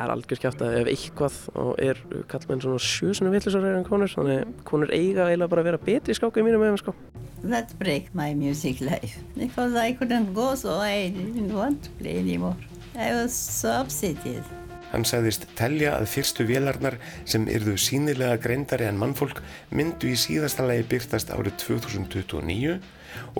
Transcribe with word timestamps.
það 0.00 0.08
er 0.08 0.14
algjör 0.14 0.40
skjátt 0.40 0.62
að 0.64 0.76
ef 0.80 0.90
eitthvað 0.94 1.38
og 1.60 1.72
er 1.84 1.98
kallmenn 2.30 2.62
svona 2.64 2.80
sjösunum 2.80 3.34
vittlisar 3.34 3.66
en 3.68 3.84
konur 3.84 4.12
þannig 4.12 4.54
konur 4.68 4.92
eiga 4.94 5.26
eiginlega 5.28 5.52
bara 5.52 5.64
að 5.64 5.68
vera 5.68 5.80
betri 5.88 6.14
í 6.14 6.16
skáku 6.16 6.40
í 6.40 6.46
mínum 6.46 6.62
meðum 6.64 6.80
sko 6.80 6.94
That 7.42 7.72
break 7.80 8.14
my 8.14 8.34
music 8.34 8.80
life 8.84 9.20
because 9.36 9.76
I 9.76 9.92
couldn't 9.96 10.32
go 10.34 10.54
so 10.54 10.78
I 10.80 11.08
didn't 11.08 11.54
want 11.56 11.84
to 11.84 11.90
play 11.96 12.18
anymore. 12.18 12.56
I 12.96 13.14
was 13.16 13.32
so 13.32 13.80
upsetted. 13.80 14.44
Hann 14.90 15.06
sagðist 15.08 15.46
telja 15.56 15.94
að 15.96 16.08
fyrstu 16.10 16.44
vélarnar 16.48 16.98
sem 17.24 17.46
yrðu 17.48 17.78
sínilega 17.80 18.36
greindari 18.42 18.88
en 18.90 18.98
mannfólk 19.00 19.40
myndu 19.72 20.10
í 20.10 20.18
síðasta 20.20 20.66
lagi 20.68 20.84
byrtast 20.90 21.32
árið 21.32 21.56
2029 21.64 22.76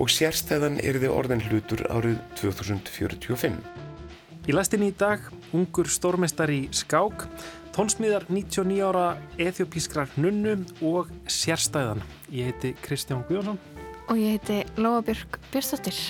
og 0.01 0.09
sérstæðan 0.09 0.81
yrði 0.81 1.13
orðin 1.13 1.45
hlutur 1.51 1.85
árið 1.91 2.17
2045. 2.41 3.61
Í 4.49 4.55
lastinni 4.55 4.87
í 4.89 4.93
dag, 4.97 5.21
ungur 5.53 5.85
stórmestar 5.85 6.49
í 6.49 6.63
skák, 6.73 7.27
tónsmíðar 7.75 8.25
99 8.25 8.79
ára 8.87 9.03
ethiopískrar 9.37 10.09
nunnu 10.17 10.55
og 10.81 11.11
sérstæðan. 11.29 12.01
Ég 12.33 12.49
heiti 12.49 12.73
Kristján 12.81 13.21
Guðjónsson. 13.29 13.61
Og 14.09 14.17
ég 14.17 14.39
heiti 14.39 14.81
Lóabjörg 14.81 15.37
Björnstóttir. 15.53 16.01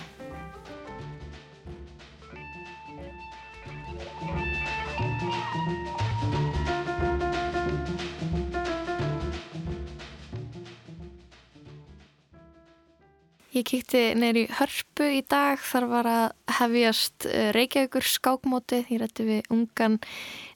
Ég 13.52 13.66
kíkti 13.68 14.00
neyri 14.16 14.46
hörpu 14.48 15.04
í 15.12 15.18
dag, 15.28 15.60
þar 15.60 15.86
var 15.92 16.08
að 16.08 16.54
hefjast 16.56 17.26
eh, 17.28 17.50
Reykjavíkur 17.52 18.06
skákmótið, 18.08 18.86
ég 18.94 19.02
rætti 19.02 19.26
við 19.28 19.50
ungan 19.52 19.98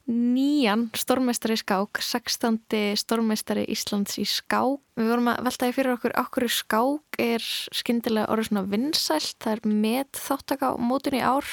nýjan 0.08 0.86
stórmestari 0.96 1.58
skák, 1.60 2.00
16. 2.00 2.62
stórmestari 2.96 3.66
Íslands 3.73 4.16
í 4.22 4.23
skák. 4.23 4.80
Við 4.96 5.12
vorum 5.12 5.28
að 5.28 5.44
veltaði 5.50 5.76
fyrir 5.76 5.98
okkur 5.98 6.16
okkur 6.23 6.48
skák 6.56 7.20
er 7.20 7.44
skindilega 7.76 8.32
orðið 8.32 8.54
svona 8.54 8.66
vinsælt, 8.72 9.36
það 9.44 9.58
er 9.58 9.76
með 9.84 10.22
þáttaka 10.30 10.72
á 10.72 10.73
mótun 10.80 11.20
í 11.20 11.26
ár. 11.26 11.52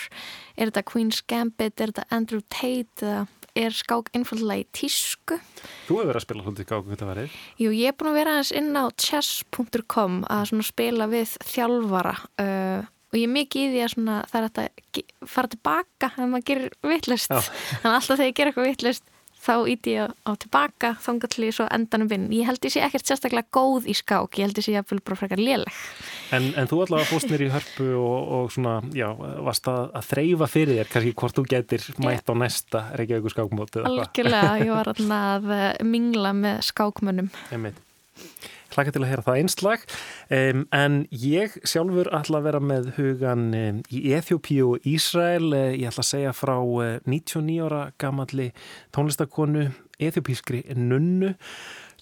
Er 0.54 0.70
þetta 0.70 0.86
Queen's 0.92 1.24
Gambit, 1.26 1.74
er 1.74 1.90
þetta 1.90 2.06
Andrew 2.14 2.46
Tate 2.46 3.02
eða 3.02 3.26
er 3.58 3.74
skák 3.76 4.10
einfallega 4.16 4.64
í 4.64 4.68
tísku. 4.74 5.38
Þú 5.86 5.98
hefur 5.98 6.08
verið 6.08 6.20
að 6.20 6.24
spila 6.24 6.46
hluti 6.46 6.66
skák, 6.66 6.88
þetta 6.92 7.08
verið? 7.10 7.36
Jú, 7.60 7.72
ég 7.76 7.92
er 7.92 7.96
búin 7.98 8.12
að 8.12 8.18
vera 8.20 8.34
aðeins 8.36 8.52
inn 8.60 8.72
á 8.78 8.84
chess.com 8.96 10.18
að 10.32 10.54
spila 10.66 11.08
við 11.12 11.36
þjálfara 11.52 12.14
uh, 12.42 12.90
og 13.12 13.18
ég 13.20 13.26
er 13.28 13.34
mikið 13.34 13.64
í 13.64 13.72
því 13.74 13.82
að 13.84 13.92
svona, 13.92 14.18
það 14.30 14.38
er 14.40 14.48
að 14.48 15.02
fara 15.28 15.52
tilbaka 15.52 16.12
ef 16.14 16.30
maður 16.32 16.46
gerir 16.48 16.76
vittlust. 16.88 17.32
Þannig 17.82 17.90
að 17.90 17.98
alltaf 17.98 18.16
þegar 18.16 18.30
ég 18.30 18.38
ger 18.38 18.52
eitthvað 18.52 18.70
vittlust 18.70 19.10
þá 19.42 19.54
íti 19.72 19.96
ég 19.96 20.12
á 20.22 20.32
tilbaka 20.38 20.92
þangatlið 21.02 21.54
svo 21.56 21.66
endanum 21.74 22.10
vinn. 22.10 22.28
Ég 22.34 22.46
held 22.48 22.62
ég 22.62 22.74
sé 22.74 22.82
ekkert 22.84 23.08
sérstaklega 23.08 23.50
góð 23.54 23.88
í 23.90 23.96
skák, 23.98 24.38
ég 24.38 24.48
held 24.48 24.60
ég 24.60 24.66
sé 24.66 24.76
að 24.78 24.88
fylg 24.92 25.04
bara 25.08 25.18
frekar 25.18 25.42
léleg. 25.42 25.82
En, 26.32 26.48
en 26.56 26.70
þú 26.70 26.82
allavega 26.86 27.10
fóst 27.10 27.30
mér 27.32 27.46
í 27.48 27.50
hörpu 27.52 27.88
og, 27.98 28.32
og 28.38 28.52
svona, 28.54 28.78
já, 28.96 29.08
varst 29.44 29.68
að, 29.72 29.84
að 29.98 30.10
þreyfa 30.12 30.50
fyrir 30.52 30.80
þér, 30.80 30.92
kannski 30.94 31.14
hvort 31.22 31.38
þú 31.38 31.46
getur 31.54 31.88
mætt 32.06 32.30
á 32.30 32.34
næsta 32.38 32.84
Reykjavík 33.00 33.34
skákmóti. 33.34 33.86
Algjörlega, 33.88 34.56
ég 34.62 34.74
var 34.76 34.92
að 34.94 35.54
eh, 35.58 35.70
mingla 35.86 36.34
með 36.38 36.62
skákmönnum. 36.70 37.32
Einmitt 37.50 37.88
hlaka 38.76 38.94
til 38.94 39.04
að 39.04 39.10
heyra 39.10 39.26
það 39.26 39.40
einslag 39.42 39.86
um, 40.32 40.64
en 40.74 40.98
ég 41.10 41.56
sjálfur 41.68 42.10
ætla 42.14 42.40
að 42.40 42.48
vera 42.48 42.62
með 42.72 42.90
hugan 42.98 43.46
um, 43.58 43.80
í 43.92 44.02
Eþjópi 44.16 44.58
og 44.64 44.88
Ísrael. 44.88 45.52
Uh, 45.52 45.70
ég 45.76 45.88
ætla 45.90 46.04
að 46.04 46.10
segja 46.10 46.34
frá 46.36 46.56
uh, 46.58 46.98
99 47.08 47.60
ára 47.66 47.84
gamalli 48.02 48.50
tónlistakonu 48.94 49.68
Eþjópískri 50.02 50.64
nunnu 50.76 51.34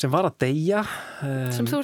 sem 0.01 0.13
var 0.13 0.25
að 0.29 0.37
deyja 0.41 0.81
sem 1.53 1.67
þú 1.69 1.81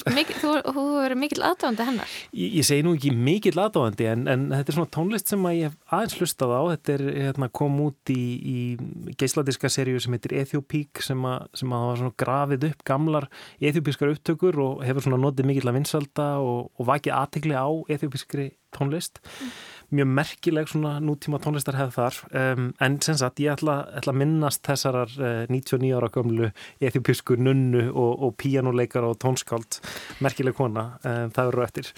verið 1.02 1.18
mikill 1.20 1.42
aðdáðandi 1.44 1.86
hennar. 1.90 2.14
Ég, 2.32 2.54
ég 2.58 2.66
segi 2.66 2.84
nú 2.86 2.94
ekki 2.96 3.12
mikill 3.12 3.60
aðdáðandi 3.60 4.08
en, 4.08 4.24
en 4.32 4.46
þetta 4.54 4.72
er 4.72 4.78
svona 4.78 4.92
tónlist 4.96 5.32
sem 5.32 5.44
að 5.48 5.58
ég 5.58 5.76
aðeins 5.92 6.16
hlustað 6.20 6.54
á. 6.56 6.62
Þetta 6.72 6.94
er 6.96 7.04
hérna, 7.26 7.50
kom 7.60 7.78
út 7.84 8.12
í, 8.14 8.24
í 8.40 9.12
geisladiska 9.20 9.70
seríu 9.72 10.00
sem 10.02 10.16
heitir 10.16 10.36
Ethiopík 10.40 11.04
sem 11.04 11.28
að, 11.28 11.46
sem 11.60 11.76
að 11.76 11.86
hafa 11.86 12.00
svona 12.02 12.18
grafið 12.24 12.68
upp 12.70 12.84
gamlar 12.88 13.28
ethiopískar 13.60 14.14
upptökur 14.14 14.60
og 14.64 14.84
hefur 14.86 15.04
svona 15.04 15.20
notið 15.20 15.50
mikill 15.52 15.68
að 15.68 15.80
vinsalda 15.82 16.30
og, 16.40 16.70
og 16.76 16.92
vakið 16.92 17.18
aðtikli 17.20 17.56
á 17.56 17.68
ethiopískri 17.92 18.52
tónlist. 18.76 19.20
Mm 19.20 19.75
mjög 19.94 20.08
merkileg 20.18 20.70
svona 20.70 20.96
nútíma 21.04 21.40
tónlistar 21.42 21.78
hefð 21.78 21.98
þar. 21.98 22.20
Um, 22.42 22.70
en 22.82 22.98
sem 23.04 23.18
sagt 23.18 23.42
ég 23.42 23.54
ætla, 23.54 23.78
ætla 23.98 24.14
að 24.14 24.20
minnast 24.22 24.64
þessarar 24.66 25.12
uh, 25.20 25.42
99 25.52 25.92
ára 25.98 26.10
gömlu 26.14 26.50
ethiopísku 26.80 27.38
nunnu 27.38 27.88
og, 27.90 28.12
og 28.26 28.38
píjánuleikar 28.42 29.06
og 29.06 29.18
tónskáld 29.22 29.80
merkileg 30.24 30.56
kona, 30.58 30.96
um, 31.02 31.30
það 31.36 31.52
eru 31.52 31.66
eftir 31.66 31.92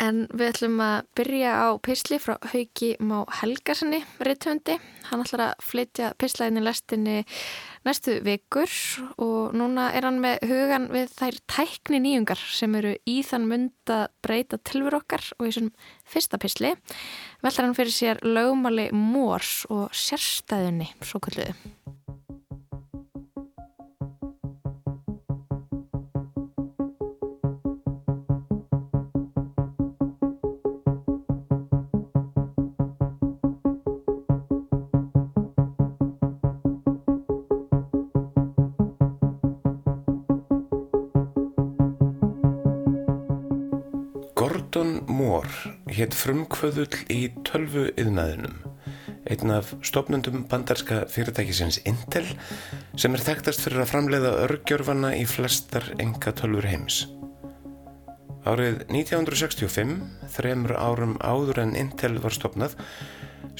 En 0.00 0.22
við 0.32 0.48
ætlum 0.54 0.78
að 0.80 1.08
byrja 1.18 1.50
á 1.52 1.68
písli 1.84 2.16
frá 2.22 2.38
Hauki 2.52 2.94
Má 3.04 3.26
Helgarssoni 3.42 4.00
reytöndi. 4.24 4.78
Hann 5.10 5.20
ætlar 5.20 5.42
að 5.50 5.66
flytja 5.68 6.12
píslaðinni 6.16 6.62
lestinni 6.64 7.16
næstu 7.84 8.16
vikur 8.24 8.72
og 9.20 9.52
núna 9.58 9.90
er 9.92 10.06
hann 10.08 10.22
með 10.22 10.46
hugan 10.48 10.88
við 10.94 11.12
þær 11.18 11.40
tækni 11.50 12.00
nýjungar 12.06 12.40
sem 12.40 12.76
eru 12.80 12.94
í 13.04 13.18
þann 13.26 13.48
mund 13.50 13.92
að 13.92 14.06
breyta 14.24 14.60
tilver 14.64 14.96
okkar 15.02 15.28
og 15.38 15.50
í 15.50 15.52
svonum 15.52 15.74
fyrsta 16.08 16.40
písli 16.40 16.72
veltar 17.44 17.66
hann 17.66 17.76
fyrir 17.76 17.96
sér 17.96 18.22
lögumali 18.24 18.88
mórs 18.96 19.66
og 19.68 19.92
sérstæðunni 19.92 20.88
svo 21.04 21.20
kalluðu. 21.20 21.52
Hétt 45.92 46.14
frumkvöðull 46.16 46.96
í 47.12 47.20
tölvu 47.46 47.88
yðnaðinum, 48.00 48.56
einn 49.30 49.52
af 49.54 49.72
stopnundum 49.86 50.44
bandarska 50.50 51.04
fyrirtækisins 51.12 51.78
Intel 51.88 52.24
sem 52.98 53.14
er 53.14 53.24
þekktast 53.24 53.62
fyrir 53.64 53.84
að 53.84 53.92
framleiða 53.92 54.32
örgjörfana 54.44 55.12
í 55.18 55.24
flestar 55.30 55.86
enga 56.02 56.34
tölvur 56.38 56.66
heims. 56.66 57.04
Árið 58.42 58.82
1965, 58.90 59.96
þremur 60.34 60.74
árum 60.74 61.14
áður 61.22 61.62
en 61.62 61.76
Intel 61.78 62.16
var 62.22 62.34
stopnað, 62.34 62.74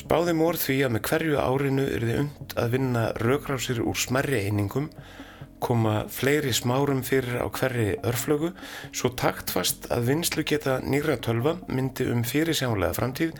spáði 0.00 0.34
mór 0.34 0.58
því 0.58 0.80
að 0.86 0.96
með 0.96 1.06
hverju 1.10 1.42
árinu 1.42 1.84
er 1.86 2.08
þið 2.08 2.22
und 2.24 2.56
að 2.58 2.72
vinna 2.76 3.08
raukrásir 3.22 3.82
úr 3.86 3.98
smerri 3.98 4.42
einingum 4.48 4.90
koma 5.62 6.02
fleiri 6.10 6.52
smárum 6.54 7.04
fyrir 7.06 7.38
á 7.38 7.46
hverri 7.46 7.94
örflögu 8.02 8.50
svo 8.90 9.12
taktfast 9.18 9.86
að 9.94 10.08
vinslu 10.10 10.44
geta 10.48 10.80
nýra 10.82 11.16
tölva 11.22 11.54
myndi 11.70 12.08
um 12.10 12.24
fyrir 12.26 12.56
sjánlega 12.58 12.96
framtíð 12.98 13.32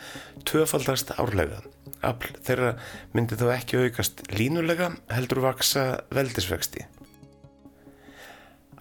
tvöfaldast 0.49 1.15
árlega. 1.19 1.61
Afl 2.03 2.34
þeirra 2.47 2.72
myndi 3.15 3.38
þá 3.38 3.47
ekki 3.56 3.84
aukast 3.84 4.25
línulega 4.34 4.93
heldur 5.11 5.43
vaksa 5.44 5.87
veldisvexti. 6.15 6.87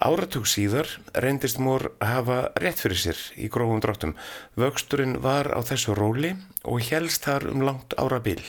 Áratug 0.02 0.48
síðar 0.50 0.88
reyndist 1.14 1.60
mór 1.62 1.92
að 2.02 2.14
hafa 2.16 2.38
rétt 2.58 2.82
fyrir 2.82 2.98
sér 2.98 3.18
í 3.38 3.46
grófum 3.52 3.82
dráttum. 3.82 4.16
Vöxturinn 4.58 5.20
var 5.22 5.50
á 5.54 5.62
þessu 5.62 5.94
róli 5.94 6.32
og 6.66 6.82
helst 6.90 7.28
þar 7.28 7.50
um 7.52 7.66
langt 7.66 7.94
ára 7.98 8.18
bil 8.22 8.42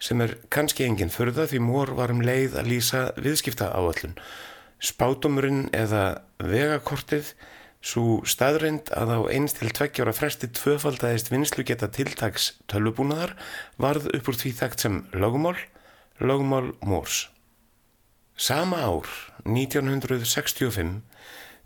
sem 0.00 0.20
er 0.24 0.36
kannski 0.52 0.86
enginn 0.86 1.12
förða 1.12 1.46
því 1.50 1.60
mór 1.62 1.92
var 1.98 2.12
um 2.14 2.22
leið 2.24 2.56
að 2.60 2.70
lýsa 2.72 3.02
viðskipta 3.20 3.70
áallun. 3.76 4.16
Spátumurinn 4.80 5.66
eða 5.76 6.22
vegakortið, 6.40 7.34
svo 7.84 8.20
staðreind 8.28 8.88
að 8.96 9.12
á 9.16 9.20
eins 9.32 9.56
til 9.56 9.68
tveggjára 9.72 10.12
fresti 10.16 10.48
tvöfaldæðist 10.56 11.30
vinslu 11.32 11.64
geta 11.68 11.88
tiltags 11.92 12.54
tölvubúnaðar 12.72 13.36
varð 13.80 14.08
upp 14.16 14.32
úr 14.32 14.40
því 14.40 14.54
þekkt 14.60 14.84
sem 14.86 14.98
lögumál, 15.12 15.56
lögumál 16.20 16.72
mórs. 16.80 17.28
Sama 18.40 18.80
ár, 18.80 19.08
1965, 19.44 21.00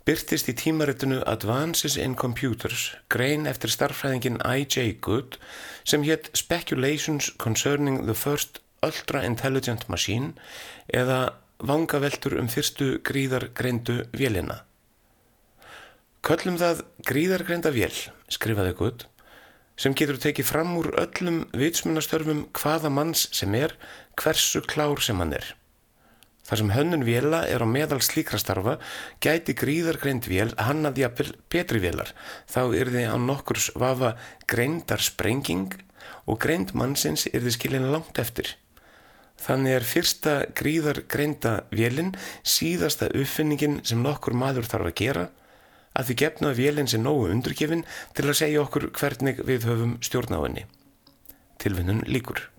byrtist 0.05 0.45
í 0.51 0.53
tímaritinu 0.53 1.23
Advances 1.25 1.95
in 1.97 2.13
Computers 2.13 2.91
grein 3.09 3.47
eftir 3.49 3.71
starffræðingin 3.73 4.37
I.J. 4.45 4.99
Good 5.01 5.39
sem 5.81 6.05
hétt 6.05 6.29
Speculations 6.37 7.31
Concerning 7.41 8.03
the 8.05 8.13
First 8.13 8.61
Ultra 8.85 9.23
Intelligent 9.25 9.87
Machine 9.89 10.35
eða 10.93 11.33
vangaveltur 11.57 12.37
um 12.37 12.51
fyrstu 12.53 12.99
gríðargreindu 13.01 14.03
vélina. 14.13 14.61
Köllum 16.25 16.61
það 16.61 16.85
gríðargreinda 17.09 17.73
vél, 17.73 17.93
skrifaði 18.29 18.77
Good, 18.77 19.09
sem 19.77 19.97
getur 19.97 20.21
tekið 20.21 20.51
fram 20.51 20.77
úr 20.77 20.93
öllum 21.01 21.47
vitsmunastörfum 21.57 22.45
hvaða 22.53 22.93
manns 22.93 23.25
sem 23.33 23.57
er, 23.57 23.73
hversu 24.21 24.61
klár 24.61 25.01
sem 25.01 25.17
hann 25.21 25.33
er. 25.33 25.55
Þar 26.45 26.61
sem 26.61 26.73
hönnun 26.75 27.05
vela 27.07 27.39
er 27.49 27.63
á 27.65 27.67
meðal 27.67 28.01
slíkra 28.05 28.37
starfa 28.37 28.75
gæti 29.23 29.55
gríðargreind 29.57 30.27
vél 30.29 30.51
hannaði 30.61 31.07
að 31.07 31.31
betri 31.49 31.81
vélar. 31.81 32.11
Þá 32.45 32.61
er 32.77 32.91
þið 32.93 33.07
á 33.09 33.17
nokkurs 33.17 33.71
vafa 33.73 34.13
greindar 34.45 35.01
sprenging 35.01 35.73
og 36.29 36.39
greind 36.43 36.75
mannsins 36.77 37.25
er 37.31 37.41
þið 37.41 37.57
skilin 37.57 37.89
langt 37.89 38.21
eftir. 38.21 38.53
Þannig 39.41 39.77
er 39.77 39.87
fyrsta 39.89 40.35
gríðargreinda 40.55 41.55
vélinn 41.73 42.13
síðasta 42.45 43.09
uppfinningin 43.09 43.81
sem 43.83 44.05
nokkur 44.05 44.37
maður 44.37 44.69
þarf 44.69 44.91
að 44.91 44.97
gera 45.01 45.27
að 45.95 46.09
því 46.09 46.17
gefna 46.21 46.55
vélinn 46.55 46.91
sem 46.91 47.03
nógu 47.03 47.29
undurgefin 47.33 47.85
til 48.15 48.27
að 48.27 48.39
segja 48.41 48.63
okkur 48.63 48.91
hvernig 48.95 49.41
við 49.47 49.69
höfum 49.69 49.97
stjórn 50.03 50.37
á 50.37 50.39
henni. 50.45 50.65
Tilvinnun 51.61 52.03
líkur. 52.05 52.54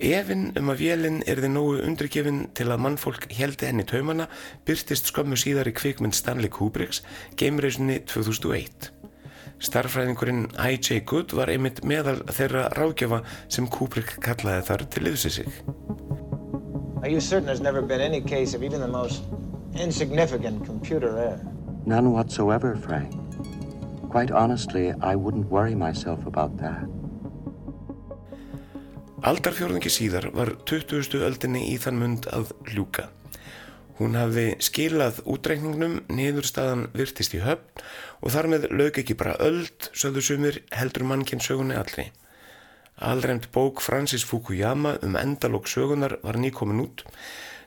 Efinn 0.00 0.46
um 0.56 0.70
að 0.72 0.78
vélinn 0.80 1.18
er 1.28 1.42
þið 1.42 1.50
nógu 1.52 1.80
undrikefinn 1.84 2.38
til 2.56 2.70
að 2.72 2.80
mannfólk 2.86 3.26
heldi 3.36 3.66
henni 3.68 3.84
taumana 3.84 4.30
byrtist 4.64 5.10
skömmu 5.10 5.36
síðar 5.36 5.68
í 5.68 5.74
kvikmynd 5.76 6.16
Stanley 6.16 6.48
Kubricks 6.48 7.02
geimreisunni 7.36 7.98
2001. 8.08 8.88
Starfræðingurinn 9.60 10.46
I.J. 10.56 11.02
Good 11.04 11.34
var 11.36 11.52
einmitt 11.52 11.82
meðal 11.84 12.22
þeirra 12.32 12.70
ráðgjöfa 12.78 13.18
sem 13.52 13.68
Kubrick 13.68 14.14
kallaði 14.24 14.64
þar 14.70 14.84
til 14.94 15.04
liðsig 15.04 15.34
sig. 15.34 15.58
Are 17.02 17.10
you 17.12 17.20
certain 17.20 17.44
there's 17.44 17.60
never 17.60 17.82
been 17.82 18.00
any 18.00 18.22
case 18.22 18.56
of 18.56 18.62
even 18.62 18.80
the 18.80 18.88
most 18.88 19.22
insignificant 19.76 20.64
computer 20.64 21.12
error? 21.18 21.44
None 21.84 22.12
whatsoever, 22.12 22.74
Frank. 22.76 23.12
Quite 24.08 24.30
honestly, 24.30 24.94
I 25.02 25.14
wouldn't 25.14 25.50
worry 25.50 25.74
myself 25.74 26.24
about 26.24 26.56
that. 26.58 26.99
Aldarfjörðungi 29.20 29.90
síðar 29.92 30.30
var 30.32 30.48
20. 30.64 31.18
öldinni 31.20 31.66
í 31.68 31.74
þann 31.76 31.98
mund 32.00 32.28
að 32.32 32.54
ljúka. 32.72 33.10
Hún 33.98 34.14
hafði 34.16 34.54
skilað 34.64 35.18
útreikningnum, 35.28 35.98
niðurstaðan 36.08 36.86
virtist 36.96 37.36
í 37.36 37.42
höfn 37.44 37.82
og 38.24 38.32
þar 38.32 38.48
með 38.54 38.64
lög 38.72 39.02
ekki 39.02 39.18
bara 39.20 39.34
öld, 39.44 39.90
sögðu 39.92 40.24
sumir, 40.24 40.62
heldur 40.72 41.04
mannkinn 41.04 41.44
sögunni 41.44 41.76
allri. 41.76 42.06
Alræmt 42.96 43.50
bók 43.52 43.84
Francis 43.84 44.24
Fukuyama 44.24 44.94
um 45.04 45.20
endalók 45.20 45.68
sögunar 45.68 46.16
var 46.24 46.40
nýkomin 46.40 46.80
út. 46.86 47.04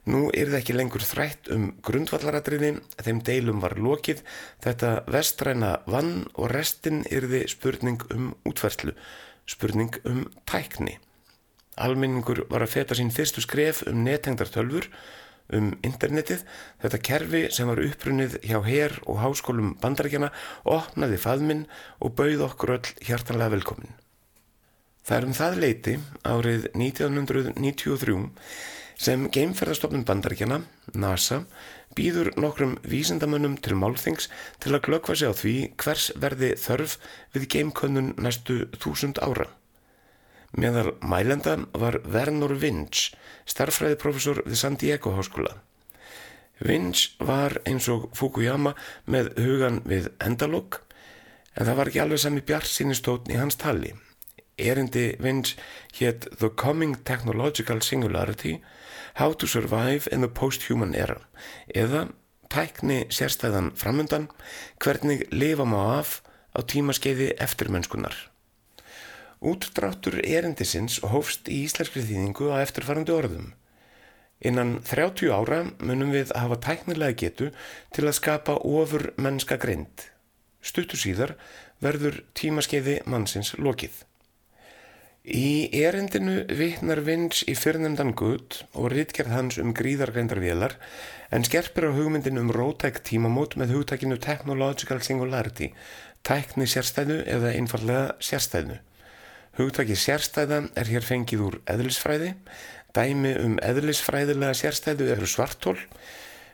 Nú 0.10 0.26
er 0.34 0.50
það 0.50 0.60
ekki 0.64 0.80
lengur 0.80 1.06
þrætt 1.06 1.54
um 1.54 1.70
grundvallaratriði, 1.86 2.80
þeim 2.98 3.22
deilum 3.30 3.62
var 3.62 3.78
lokið, 3.78 4.26
þetta 4.66 5.04
vestræna 5.06 5.76
vann 5.86 6.24
og 6.34 6.50
restin 6.50 7.06
yrði 7.14 7.46
spurning 7.46 8.02
um 8.10 8.34
útverslu, 8.42 8.98
spurning 9.46 10.02
um 10.10 10.26
tækni. 10.50 10.98
Almenningur 11.82 12.46
var 12.52 12.66
að 12.66 12.74
feta 12.76 12.98
sín 12.98 13.12
fyrstu 13.14 13.42
skref 13.42 13.82
um 13.90 14.04
netengdartölfur, 14.06 14.90
um 15.54 15.74
internetið, 15.84 16.44
þetta 16.82 17.00
kerfi 17.04 17.42
sem 17.54 17.68
var 17.70 17.82
upprunnið 17.84 18.38
hjá 18.46 18.60
hér 18.66 18.96
og 19.10 19.20
háskólum 19.24 19.74
bandarækjana, 19.82 20.32
opnaði 20.64 21.20
faðminn 21.22 21.66
og 22.00 22.16
bauð 22.20 22.46
okkur 22.48 22.78
öll 22.78 22.94
hjartanlega 23.04 23.56
velkomin. 23.58 23.98
Það 25.04 25.18
er 25.18 25.28
um 25.28 25.36
það 25.36 25.60
leiti 25.60 25.98
árið 26.24 26.70
1993 26.80 28.20
sem 29.04 29.26
geimferðarstofnun 29.36 30.06
bandarækjana, 30.08 30.62
NASA, 30.96 31.42
býður 31.98 32.32
nokkrum 32.40 32.78
vísindamönnum 32.88 33.58
til 33.60 33.76
málþings 33.76 34.30
til 34.64 34.72
að 34.72 34.86
glöggva 34.88 35.18
sig 35.18 35.28
á 35.28 35.34
því 35.36 35.56
hvers 35.84 36.08
verði 36.16 36.54
þörf 36.62 36.96
við 37.36 37.50
geimkönnun 37.58 38.14
næstu 38.22 38.64
þúsund 38.80 39.20
ára. 39.20 39.50
Meðal 40.54 40.92
mælenda 41.02 41.56
var 41.74 41.98
Vernor 42.06 42.54
Vinch, 42.62 43.16
starffræðiprofessor 43.50 44.44
við 44.46 44.58
San 44.60 44.76
Diego 44.78 45.16
háskóla. 45.16 45.56
Vinch 46.62 47.16
var 47.18 47.56
eins 47.66 47.88
og 47.90 48.12
Fukuyama 48.14 48.76
með 49.10 49.32
hugan 49.42 49.80
við 49.90 50.12
endalók, 50.22 50.84
en 51.58 51.66
það 51.66 51.80
var 51.80 51.90
ekki 51.90 52.02
alveg 52.04 52.22
sami 52.22 52.44
bjart 52.46 52.70
sínistótn 52.70 53.34
í 53.34 53.40
hans 53.40 53.58
tali. 53.58 53.96
Erindi 54.62 55.16
Vinch 55.18 55.56
hétt 55.98 56.28
The 56.38 56.52
Coming 56.54 57.02
Technological 57.02 57.82
Singularity, 57.82 58.60
How 59.18 59.34
to 59.34 59.50
Survive 59.50 60.06
in 60.12 60.22
the 60.22 60.30
Post-Human 60.30 60.94
Era, 60.94 61.18
eða 61.74 62.12
tækni 62.54 63.08
sérstæðan 63.10 63.72
framundan, 63.74 64.30
hvernig 64.78 65.26
lifa 65.34 65.66
má 65.66 65.98
af 65.98 66.22
á 66.54 66.62
tímaskeiði 66.62 67.34
eftirmennskunar. 67.42 68.14
Útdráttur 69.44 70.22
erindisins 70.24 71.02
hófst 71.12 71.50
í 71.52 71.66
íslenskri 71.66 72.06
þýðingu 72.08 72.48
á 72.56 72.64
eftirfarandi 72.64 73.12
orðum. 73.12 73.50
Innan 74.44 74.78
30 74.88 75.34
ára 75.36 75.60
munum 75.84 76.14
við 76.16 76.32
hafa 76.36 76.60
tæknilega 76.64 77.18
getu 77.20 77.50
til 77.96 78.08
að 78.08 78.18
skapa 78.20 78.56
ofur 78.64 79.12
mennska 79.20 79.60
greind. 79.60 80.08
Stuttu 80.64 81.00
síðar 81.00 81.36
verður 81.84 82.22
tímaskeiði 82.40 83.02
mannsins 83.08 83.52
lokið. 83.60 84.04
Í 85.24 85.72
erindinu 85.80 86.42
vittnar 86.52 87.00
Vinch 87.04 87.46
í 87.48 87.54
fyrrnemdan 87.56 88.12
gutt 88.20 88.62
og 88.76 88.90
rítgerð 88.92 89.32
hans 89.32 89.60
um 89.60 89.72
gríðargreindarvélar 89.76 90.76
en 91.32 91.48
skerpir 91.48 91.88
á 91.88 91.96
hugmyndin 91.96 92.40
um 92.40 92.52
rótæk 92.52 93.00
tímamót 93.08 93.56
með 93.60 93.78
hugtækinu 93.78 94.20
Technological 94.20 95.00
Singularity, 95.00 95.72
tækni 96.28 96.68
sérstæðu 96.68 97.22
eða 97.24 97.56
einfallega 97.56 98.18
sérstæðnu. 98.20 98.82
Hugtaki 99.54 99.94
sérstæða 99.94 100.64
er 100.74 100.90
hér 100.90 101.06
fengið 101.06 101.42
úr 101.46 101.56
eðlisfræði. 101.70 102.32
Dæmi 102.98 103.34
um 103.38 103.60
eðlisfræðilega 103.62 104.56
sérstæðu 104.58 105.12
eru 105.14 105.30
svartól. 105.30 105.76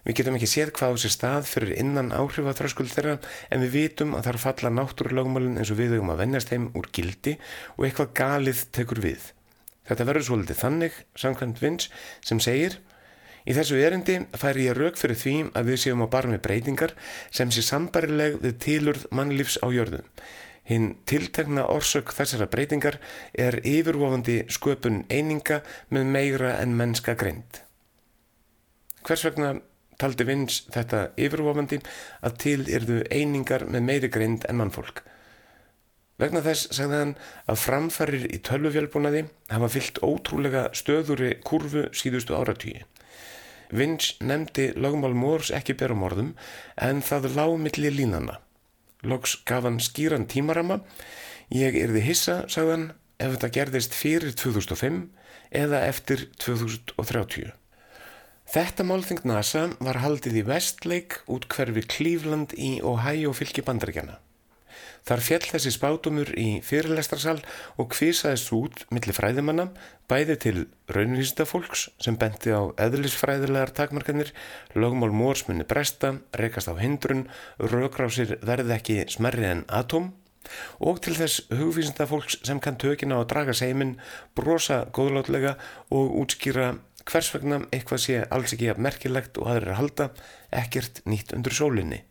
Við 0.04 0.18
getum 0.20 0.36
ekki 0.36 0.50
séð 0.52 0.74
hvað 0.76 0.96
á 0.96 1.02
sér 1.04 1.14
stað 1.14 1.48
fyrir 1.48 1.80
innan 1.80 2.12
áhrifaþröskuld 2.16 2.92
þeirra 2.92 3.16
en 3.52 3.64
við 3.64 3.76
vitum 3.78 4.18
að 4.18 4.28
þar 4.28 4.40
falla 4.44 4.74
náttúrulögumálinn 4.76 5.62
eins 5.62 5.72
og 5.72 5.80
við 5.80 5.96
höfum 5.96 6.12
að 6.12 6.22
vennast 6.26 6.52
heim 6.52 6.68
úr 6.76 6.92
gildi 6.96 7.38
og 7.78 7.88
eitthvað 7.88 8.14
galið 8.20 8.66
tekur 8.76 9.04
við. 9.04 9.32
Þetta 9.88 10.08
verður 10.12 10.28
svolítið 10.28 10.60
þannig, 10.60 11.02
samkvæmt 11.24 11.64
Vins, 11.64 11.90
sem 12.20 12.44
segir 12.44 12.82
Í 13.48 13.56
þessu 13.56 13.80
erindi 13.80 14.20
fær 14.38 14.60
ég 14.60 14.76
rauk 14.78 15.00
fyrir 15.00 15.18
því 15.18 15.36
að 15.58 15.72
við 15.72 15.80
séum 15.82 16.04
á 16.04 16.08
barmi 16.12 16.38
breytingar 16.44 16.92
sem 17.32 17.50
sé 17.50 17.64
sambarileg 17.66 18.36
við 18.44 18.60
tilurð 18.66 19.08
mannlífs 19.16 19.58
á 19.64 19.68
jörðu. 19.74 20.04
Hinn 20.70 20.92
tiltegna 21.10 21.64
orsök 21.74 22.12
þessara 22.14 22.46
breytingar 22.52 23.00
er 23.34 23.58
yfirvofandi 23.66 24.44
sköpun 24.54 25.02
eininga 25.10 25.64
með 25.90 26.12
meira 26.14 26.52
en 26.62 26.76
mennska 26.78 27.16
greind. 27.18 27.64
Hvers 29.02 29.26
vegna 29.26 29.56
taldi 30.00 30.28
Vins 30.30 30.60
þetta 30.70 31.08
yfirvofandi 31.18 31.80
að 32.22 32.36
til 32.44 32.60
erðu 32.70 33.00
einingar 33.10 33.66
með 33.66 33.88
meiri 33.88 34.12
greind 34.14 34.46
en 34.50 34.60
mannfólk? 34.62 35.02
Vegna 36.20 36.44
þess 36.44 36.70
sagði 36.76 36.98
hann 37.00 37.16
að 37.50 37.62
framfærir 37.64 38.26
í 38.28 38.42
tölvufjálfbúnaði 38.44 39.24
hafa 39.50 39.70
fyllt 39.72 40.02
ótrúlega 40.04 40.66
stöðuri 40.76 41.38
kurvu 41.48 41.86
síðustu 41.96 42.36
áratýi. 42.36 42.84
Vins 43.72 44.12
nefndi 44.20 44.68
lagmál 44.76 45.16
Mórs 45.16 45.54
ekki 45.56 45.78
berum 45.80 46.04
orðum 46.06 46.34
en 46.76 47.02
það 47.06 47.32
lág 47.38 47.56
millir 47.64 47.96
línana. 47.96 48.38
Loks 49.04 49.38
gaf 49.48 49.64
hann 49.64 49.80
skýran 49.80 50.28
tímarama. 50.28 50.82
Ég 51.56 51.78
erði 51.80 52.04
hissa, 52.04 52.42
sagðan, 52.52 52.92
ef 53.20 53.36
þetta 53.36 53.52
gerðist 53.56 53.96
fyrir 53.96 54.36
2005 54.36 55.00
eða 55.56 55.82
eftir 55.88 56.28
2030. 56.44 57.54
Þetta 58.50 58.86
málþing 58.86 59.22
NASA 59.30 59.68
var 59.80 60.02
haldið 60.02 60.42
í 60.42 60.48
Westlake 60.48 61.24
út 61.30 61.46
hverfi 61.54 61.86
Cleveland 61.86 62.56
í 62.58 62.80
Ohio 62.82 63.32
fylki 63.38 63.62
bandaríkjana. 63.66 64.18
Þar 65.10 65.24
fjall 65.26 65.46
þessi 65.50 65.72
spátumur 65.74 66.30
í 66.38 66.60
fyrirlestrarsal 66.62 67.40
og 67.82 67.88
kvisaðist 67.96 68.52
út 68.54 68.84
millir 68.94 69.16
fræðimanna 69.18 69.64
bæði 70.12 70.36
til 70.44 70.60
raunvísindafólks 70.94 71.88
sem 71.98 72.18
benti 72.22 72.54
á 72.54 72.70
eðlisfræðilegar 72.78 73.74
takmarkanir, 73.74 74.30
lögmál 74.78 75.10
mórsmunni 75.10 75.66
bresta, 75.66 76.20
rekast 76.38 76.70
á 76.70 76.78
hindrun, 76.78 77.26
raukrásir 77.58 78.36
verði 78.46 78.76
ekki 78.76 79.00
smerri 79.10 79.50
en 79.50 79.66
atóm 79.66 80.12
og 80.78 81.02
til 81.02 81.16
þess 81.18 81.48
hugvísindafólks 81.58 82.44
sem 82.46 82.62
kann 82.62 82.78
tökina 82.78 83.18
á 83.18 83.26
að 83.26 83.32
draga 83.34 83.58
seimin, 83.58 83.98
brosa 84.38 84.84
góðlátlega 84.94 85.56
og 85.90 86.14
útskýra 86.22 86.76
hvers 87.10 87.34
vegna 87.34 87.64
eitthvað 87.74 88.06
sé 88.06 88.22
alls 88.30 88.54
ekki 88.54 88.78
merkilegt 88.78 89.42
og 89.42 89.50
aðrir 89.56 89.74
að 89.74 89.82
halda 89.82 90.10
ekkert 90.62 91.02
nýtt 91.10 91.34
undir 91.34 91.58
sólinni. 91.58 92.04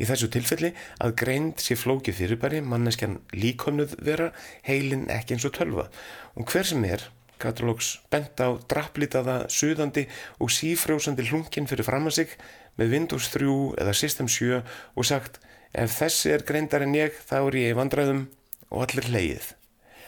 Í 0.00 0.08
þessu 0.08 0.30
tilfelli 0.32 0.72
að 1.02 1.16
greind 1.20 1.62
sé 1.62 1.76
flókið 1.78 2.18
fyrirbæri, 2.20 2.62
manneskjan 2.64 3.20
líkomnuð 3.34 3.96
vera, 4.04 4.30
heilin 4.66 5.06
ekki 5.12 5.36
eins 5.36 5.46
og 5.48 5.54
tölva. 5.56 5.88
Og 6.34 6.48
hver 6.50 6.66
sem 6.68 6.84
er, 6.88 7.06
katalógs 7.42 7.98
bent 8.10 8.40
á 8.40 8.54
drapplitaða, 8.70 9.44
suðandi 9.52 10.06
og 10.40 10.52
sífrjósandi 10.54 11.26
hlungin 11.28 11.68
fyrir 11.70 11.86
fram 11.86 12.08
að 12.10 12.18
sig 12.20 12.38
með 12.78 12.96
Windows 12.96 13.28
3 13.34 13.50
eða 13.82 13.94
System 13.94 14.30
7 14.30 14.62
og 14.62 15.06
sagt 15.06 15.40
ef 15.74 15.98
þessi 15.98 16.32
er 16.34 16.46
greindar 16.46 16.86
en 16.86 16.96
ég 16.96 17.14
þá 17.28 17.38
er 17.42 17.60
ég 17.60 17.74
í 17.74 17.78
vandræðum, 17.78 18.26
og 18.74 18.86
allir 18.86 19.10
leið. 19.10 19.52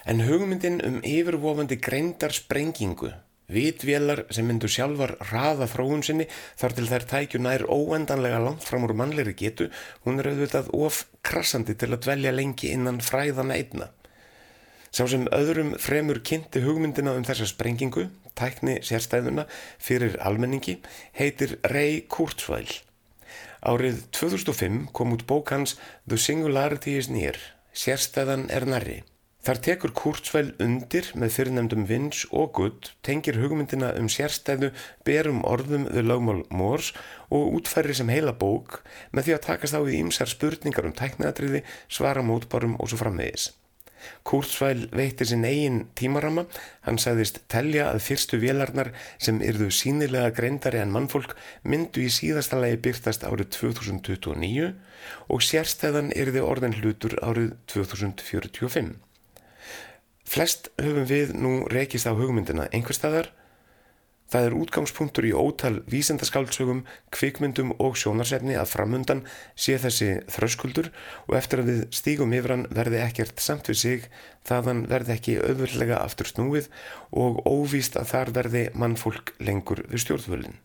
En 0.06 0.22
hugmyndin 0.22 0.80
um 0.86 1.00
yfirvofandi 1.06 1.78
greindar 1.82 2.34
sprengingu, 2.34 3.10
vitvélar 3.52 4.24
sem 4.34 4.46
myndu 4.46 4.68
sjálfar 4.70 5.16
raða 5.30 5.68
þróun 5.70 6.02
sinni 6.06 6.26
þar 6.58 6.76
til 6.76 6.88
þær 6.90 7.06
tækju 7.12 7.40
nær 7.42 7.66
óendanlega 7.70 8.40
langt 8.42 8.66
fram 8.66 8.86
úr 8.86 8.94
mannleiri 8.98 9.36
getu, 9.38 9.68
hún 10.04 10.20
er 10.20 10.30
auðvitað 10.32 10.72
of 10.74 11.04
krassandi 11.26 11.76
til 11.78 11.92
að 11.92 12.02
dvelja 12.08 12.34
lengi 12.34 12.72
innan 12.74 13.02
fræðana 13.04 13.58
einna. 13.58 13.90
Sá 14.90 15.04
sem 15.10 15.26
öðrum 15.34 15.74
fremur 15.82 16.22
kynnti 16.24 16.62
hugmyndina 16.64 17.12
um 17.18 17.24
þessa 17.26 17.48
sprengingu, 17.50 18.06
tækni 18.38 18.78
sérstæðuna 18.86 19.46
fyrir 19.82 20.16
almenningi, 20.24 20.78
heitir 21.18 21.58
Ray 21.72 22.02
Kurzweil. 22.08 22.70
Árið 23.66 24.06
2005 24.14 24.86
kom 24.96 25.12
út 25.16 25.26
bók 25.26 25.50
hans 25.52 25.76
The 26.06 26.18
Singularity 26.20 26.96
is 27.00 27.10
Near, 27.12 27.36
sérstæðan 27.74 28.48
er 28.52 28.66
nærri. 28.68 29.02
Þar 29.46 29.58
tekur 29.62 29.92
Kurzweil 29.94 30.48
undir 30.58 31.06
með 31.14 31.36
fyrirnemdum 31.36 31.84
Vinch 31.86 32.24
og 32.34 32.48
Good, 32.56 32.88
tengir 33.06 33.36
hugmyndina 33.38 33.92
um 33.94 34.08
sérstæðu, 34.10 34.72
berum 35.06 35.44
orðum 35.46 35.84
við 35.86 36.08
lögmál 36.08 36.40
Mórs 36.50 36.88
og 37.30 37.54
útfæri 37.60 37.94
sem 37.94 38.10
heila 38.10 38.34
bók 38.34 38.80
með 39.14 39.28
því 39.28 39.36
að 39.36 39.44
takast 39.44 39.78
á 39.78 39.80
við 39.86 40.00
ímsar 40.00 40.32
spurningar 40.32 40.90
um 40.90 40.96
tækniðatriði, 40.98 41.62
svara 41.86 42.26
mótbarum 42.26 42.74
og 42.82 42.90
svo 42.90 42.98
framvegis. 43.04 43.52
Kurzweil 44.26 44.88
veitti 44.90 45.30
sinn 45.30 45.46
eigin 45.46 45.80
tímarama, 45.94 46.48
hann 46.82 46.98
sagðist 46.98 47.44
telja 47.46 47.86
að 47.92 48.02
fyrstu 48.02 48.42
vélarnar 48.42 48.90
sem 49.14 49.38
yrðu 49.38 49.70
sínilega 49.70 50.34
greindari 50.34 50.82
en 50.82 50.90
mannfólk 50.90 51.38
myndu 51.62 52.02
í 52.02 52.10
síðasta 52.10 52.58
lagi 52.58 52.82
byrtast 52.82 53.22
árið 53.22 53.54
2029 53.62 54.74
og 55.30 55.50
sérstæðan 55.54 56.10
yrði 56.18 56.42
orðin 56.42 56.80
hlutur 56.82 57.20
árið 57.22 57.54
2045. 57.70 58.96
Flest 60.26 60.72
höfum 60.82 61.06
við 61.08 61.34
nú 61.38 61.58
rekist 61.70 62.08
á 62.10 62.12
hugmyndina 62.12 62.66
einhver 62.74 62.98
staðar 62.98 63.30
Það 64.26 64.46
er 64.46 64.54
útgangspunktur 64.58 65.26
í 65.28 65.32
ótal 65.38 65.76
vísendaskáldsögum, 65.86 66.80
kvikmyndum 67.14 67.70
og 67.78 67.94
sjónarsefni 68.00 68.56
að 68.58 68.72
framundan 68.72 69.20
sé 69.54 69.76
þessi 69.78 70.08
þröskuldur 70.34 70.88
og 71.28 71.36
eftir 71.38 71.62
að 71.62 71.70
við 71.70 71.82
stígum 71.94 72.34
yfir 72.34 72.56
hann 72.56 72.64
verði 72.74 73.04
ekkert 73.04 73.42
samt 73.42 73.70
við 73.70 73.78
sig 73.82 74.08
þaðan 74.48 74.82
verði 74.90 75.14
ekki 75.14 75.36
auðvöldlega 75.38 76.00
aftur 76.02 76.30
snúið 76.32 76.66
og 77.14 77.38
óvíst 77.46 77.98
að 78.00 78.10
þar 78.14 78.34
verði 78.40 78.64
mannfólk 78.74 79.30
lengur 79.38 79.84
við 79.92 80.02
stjórnvölin. 80.02 80.58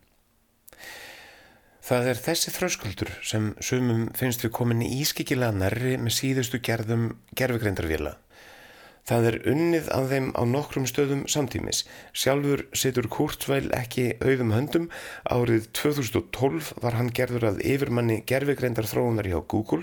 Það 1.82 2.10
er 2.10 2.22
þessi 2.26 2.50
þröskuldur 2.56 3.14
sem 3.26 3.52
sumum 3.62 4.08
finnst 4.18 4.42
við 4.42 4.54
komin 4.58 4.82
í 4.82 4.90
ískikilega 5.02 5.54
nærri 5.54 5.96
með 6.02 6.18
síðustu 6.18 6.58
gerðum 6.62 7.12
gerfugreindarvila. 7.38 8.16
Það 9.02 9.24
er 9.28 9.36
unnið 9.50 9.88
að 9.90 10.12
þeim 10.12 10.28
á 10.38 10.42
nokkrum 10.46 10.84
stöðum 10.86 11.24
samtímis. 11.30 11.82
Sjálfur 12.14 12.62
situr 12.78 13.08
Kurtvæl 13.10 13.66
ekki 13.74 14.12
auðum 14.22 14.54
höndum. 14.54 14.86
Árið 15.26 15.66
2012 15.74 16.70
var 16.84 16.94
hann 16.98 17.10
gerður 17.10 17.48
að 17.50 17.62
yfirmanni 17.66 18.20
gerfigreindar 18.30 18.86
þróunar 18.86 19.26
hjá 19.26 19.40
Google. 19.50 19.82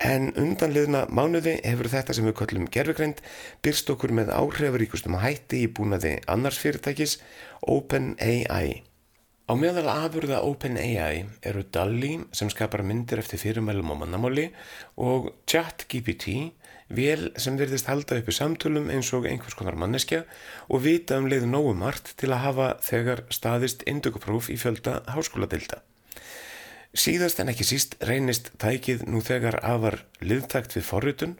En 0.00 0.30
undanliðna 0.40 1.04
mánuði 1.12 1.58
hefur 1.66 1.90
þetta 1.92 2.16
sem 2.16 2.28
við 2.30 2.38
kallum 2.38 2.68
gerfigreind 2.72 3.20
byrst 3.60 3.90
okkur 3.92 4.14
með 4.16 4.32
áhrifaríkustum 4.32 5.18
hætti 5.20 5.66
í 5.66 5.72
búnaði 5.76 6.16
annars 6.30 6.60
fyrirtækis 6.62 7.18
OpenAI. 7.68 8.86
Á 9.50 9.52
meðal 9.58 9.88
afurða 9.90 10.40
OpenAI 10.46 11.26
eru 11.44 11.66
DALL-E 11.74 12.12
sem 12.38 12.48
skapar 12.54 12.84
myndir 12.86 13.20
eftir 13.20 13.42
fyrirmælum 13.42 13.92
á 13.92 14.00
mannamáli 14.00 14.46
og 14.96 15.32
ChatGPT 15.50 16.54
vel 16.90 17.30
sem 17.38 17.56
verðist 17.58 17.88
halda 17.90 18.18
uppi 18.18 18.34
samtölum 18.34 18.90
eins 18.90 19.12
og 19.14 19.28
einhvers 19.30 19.54
konar 19.58 19.78
manneskja 19.78 20.24
og 20.68 20.82
vita 20.84 21.18
um 21.20 21.28
leiðu 21.30 21.48
nógu 21.50 21.74
margt 21.78 22.14
til 22.20 22.32
að 22.34 22.44
hafa 22.44 22.68
þegar 22.84 23.24
staðist 23.30 23.84
indökupróf 23.90 24.50
í 24.50 24.58
fjölda 24.58 25.00
háskóladilda. 25.14 25.80
Síðast 26.90 27.38
en 27.38 27.52
ekki 27.52 27.66
síst 27.68 27.94
reynist 28.02 28.50
tækið 28.58 29.04
nú 29.06 29.22
þegar 29.22 29.60
afar 29.62 30.00
liðtakt 30.18 30.74
við 30.74 30.88
forrutun 30.88 31.36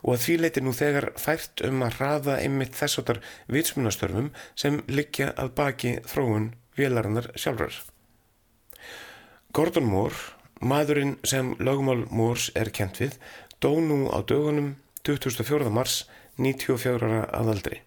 og 0.00 0.14
að 0.14 0.22
því 0.24 0.36
leiti 0.40 0.62
nú 0.64 0.72
þegar 0.72 1.10
fært 1.20 1.60
um 1.68 1.82
að 1.84 1.98
hraða 1.98 2.38
einmitt 2.40 2.78
þessotar 2.78 3.20
vitsmunastörfum 3.52 4.30
sem 4.56 4.80
liggja 4.88 5.34
að 5.36 5.52
baki 5.58 5.98
þróun 6.08 6.54
vélarinnar 6.78 7.28
sjálfrar. 7.36 7.76
Gordon 9.54 9.86
Moore, 9.86 10.16
maðurinn 10.64 11.18
sem 11.22 11.52
lögmál 11.60 12.06
Moores 12.10 12.48
er 12.56 12.72
kent 12.74 12.98
við, 13.02 13.18
dó 13.60 13.76
nú 13.78 14.08
á 14.10 14.24
dögunum 14.24 14.72
24. 15.04 15.70
mars 15.70 16.04
94 16.40 16.96
ára 17.04 17.24
aðaldri. 17.36 17.80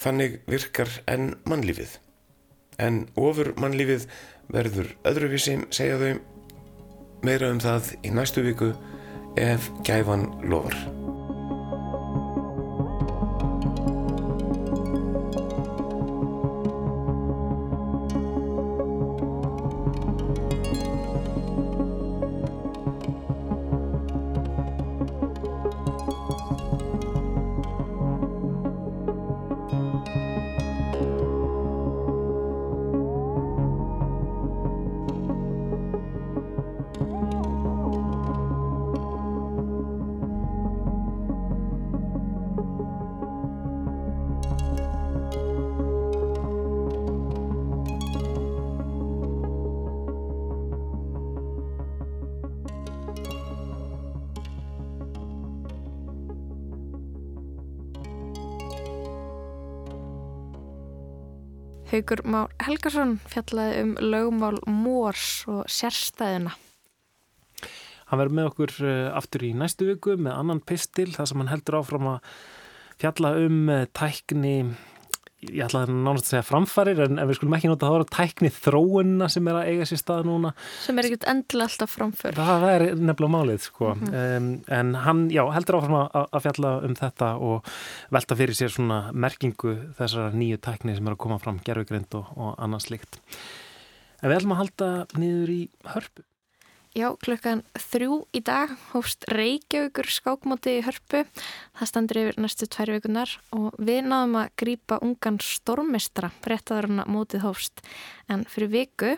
Þannig 0.00 0.40
virkar 0.48 0.90
enn 1.08 1.34
mannlífið. 1.48 1.96
En 2.80 3.06
ofur 3.16 3.54
mannlífið 3.60 4.08
verður 4.52 4.92
öðruvísi, 5.08 5.56
segja 5.72 6.00
þau, 6.00 6.20
meira 7.24 7.52
um 7.52 7.62
það 7.62 7.94
í 8.02 8.12
næstu 8.16 8.44
viku 8.46 8.74
ef 9.40 9.72
gæfan 9.84 10.28
lofar. 10.48 10.95
Haugur 62.06 62.22
Már 62.30 62.52
Helgarsson 62.62 63.16
fjallaði 63.26 63.78
um 63.82 63.88
lögumál 63.98 64.60
Mórs 64.70 65.40
og 65.50 65.64
sérstæðina. 65.66 66.52
Hann 68.06 68.20
verður 68.20 68.36
með 68.38 68.50
okkur 68.52 68.74
eh, 68.86 69.08
aftur 69.10 69.42
í 69.42 69.50
næstu 69.58 69.88
viku 69.88 70.14
með 70.14 70.36
annan 70.36 70.60
pistil 70.62 71.08
þar 71.16 71.26
sem 71.26 71.42
hann 71.42 71.50
heldur 71.50 71.80
áfram 71.80 72.06
að 72.12 72.28
fjalla 73.02 73.32
um 73.42 73.58
eh, 73.74 73.88
tækni, 73.90 74.54
ég 75.50 75.64
ætlaði 75.66 75.94
nánast 75.94 76.26
að 76.26 76.32
segja 76.32 76.46
framfarir 76.46 77.02
en, 77.06 77.18
en 77.20 77.28
við 77.28 77.38
skulum 77.38 77.56
ekki 77.56 77.70
nota 77.70 77.86
að 77.86 77.90
það 77.90 77.96
voru 77.96 78.08
tækni 78.16 78.50
þróunna 78.56 79.28
sem 79.32 79.50
er 79.50 79.58
að 79.60 79.70
eiga 79.72 79.88
sér 79.88 80.00
stað 80.00 80.28
núna. 80.28 80.52
Sem 80.84 80.98
er 80.98 81.08
ekkert 81.08 81.28
endilega 81.32 81.70
alltaf 81.70 81.94
framför. 81.96 82.38
Það 82.38 82.66
er 82.70 82.86
nefnilega 82.94 83.32
málið 83.36 83.60
sko. 83.66 83.94
Mm 83.94 84.06
-hmm. 84.06 84.36
um, 84.36 84.48
en 84.78 84.94
hann, 85.06 85.22
já, 85.30 85.42
heldur 85.54 85.80
áfram 85.80 85.98
að, 86.02 86.28
að 86.32 86.46
fjalla 86.46 86.72
um 86.88 86.94
þetta 86.94 87.32
og 87.50 87.74
velta 88.10 88.36
fyrir 88.36 88.54
sér 88.54 88.72
svona 88.72 89.00
merkingu 89.12 89.76
þessara 89.98 90.32
nýju 90.32 90.60
tækni 90.60 90.96
sem 90.96 91.06
er 91.06 91.16
að 91.16 91.22
koma 91.24 91.38
fram, 91.38 91.60
gerfugrind 91.64 92.14
og, 92.14 92.26
og 92.36 92.54
annars 92.58 92.90
líkt. 92.90 93.20
En 94.22 94.30
við 94.30 94.38
ætlum 94.38 94.56
að 94.56 94.62
halda 94.62 94.88
niður 95.18 95.50
í 95.52 95.62
hörpu. 95.92 96.22
Já, 96.96 97.10
klukkan 97.20 97.60
þrjú 97.76 98.22
í 98.32 98.40
dag 98.40 98.70
hófst 98.94 99.26
Reykjavíkur 99.28 100.06
skákmóti 100.08 100.78
í 100.78 100.84
hörpu. 100.86 101.26
Það 101.76 101.90
standur 101.90 102.20
yfir 102.22 102.38
næstu 102.40 102.68
tvær 102.72 102.94
vikunar 102.94 103.34
og 103.52 103.74
við 103.76 104.06
náðum 104.06 104.38
að 104.40 104.54
grýpa 104.62 104.96
ungan 105.04 105.36
stormistra 105.44 106.30
réttaður 106.48 106.88
hann 106.88 107.02
að 107.04 107.10
mótið 107.12 107.44
hófst. 107.44 107.82
En 108.32 108.46
fyrir 108.48 108.72
viku 108.72 109.10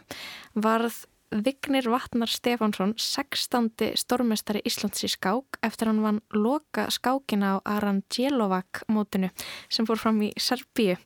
varð 0.58 1.04
Vignir 1.30 1.87
Vatnar 1.92 2.32
Stefánsson 2.32 2.97
16. 2.99 3.92
stormestari 4.00 4.64
Íslands 4.66 5.06
í 5.06 5.12
skák 5.14 5.61
eftir 5.62 5.92
hann 5.92 6.02
vann 6.02 6.18
loka 6.35 6.88
skákina 6.90 7.61
á 7.62 7.78
Arangelovac 7.78 8.88
mótinu 8.90 9.30
sem 9.70 9.87
fór 9.87 10.02
fram 10.02 10.18
í 10.26 10.32
Serbíu. 10.35 10.99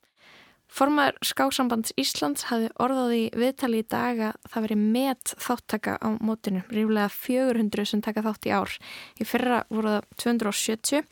Formaður 0.73 1.19
Skáksambands 1.21 1.93
Íslands 2.01 2.47
hafði 2.49 2.71
orðaði 2.81 3.25
viðtali 3.37 3.83
í 3.83 3.87
dag 3.93 4.21
að 4.31 4.37
það 4.49 4.65
veri 4.65 4.77
met 4.81 5.33
þáttaka 5.37 5.97
á 6.01 6.09
mótinu, 6.17 6.63
ríflega 6.73 7.11
400 7.13 7.91
sem 7.91 8.01
taka 8.05 8.23
þátt 8.25 8.49
í 8.49 8.55
ár. 8.57 8.77
Í 9.21 9.27
fyrra 9.29 9.59
voru 9.69 9.99
það 9.99 10.07
270. 10.25 11.03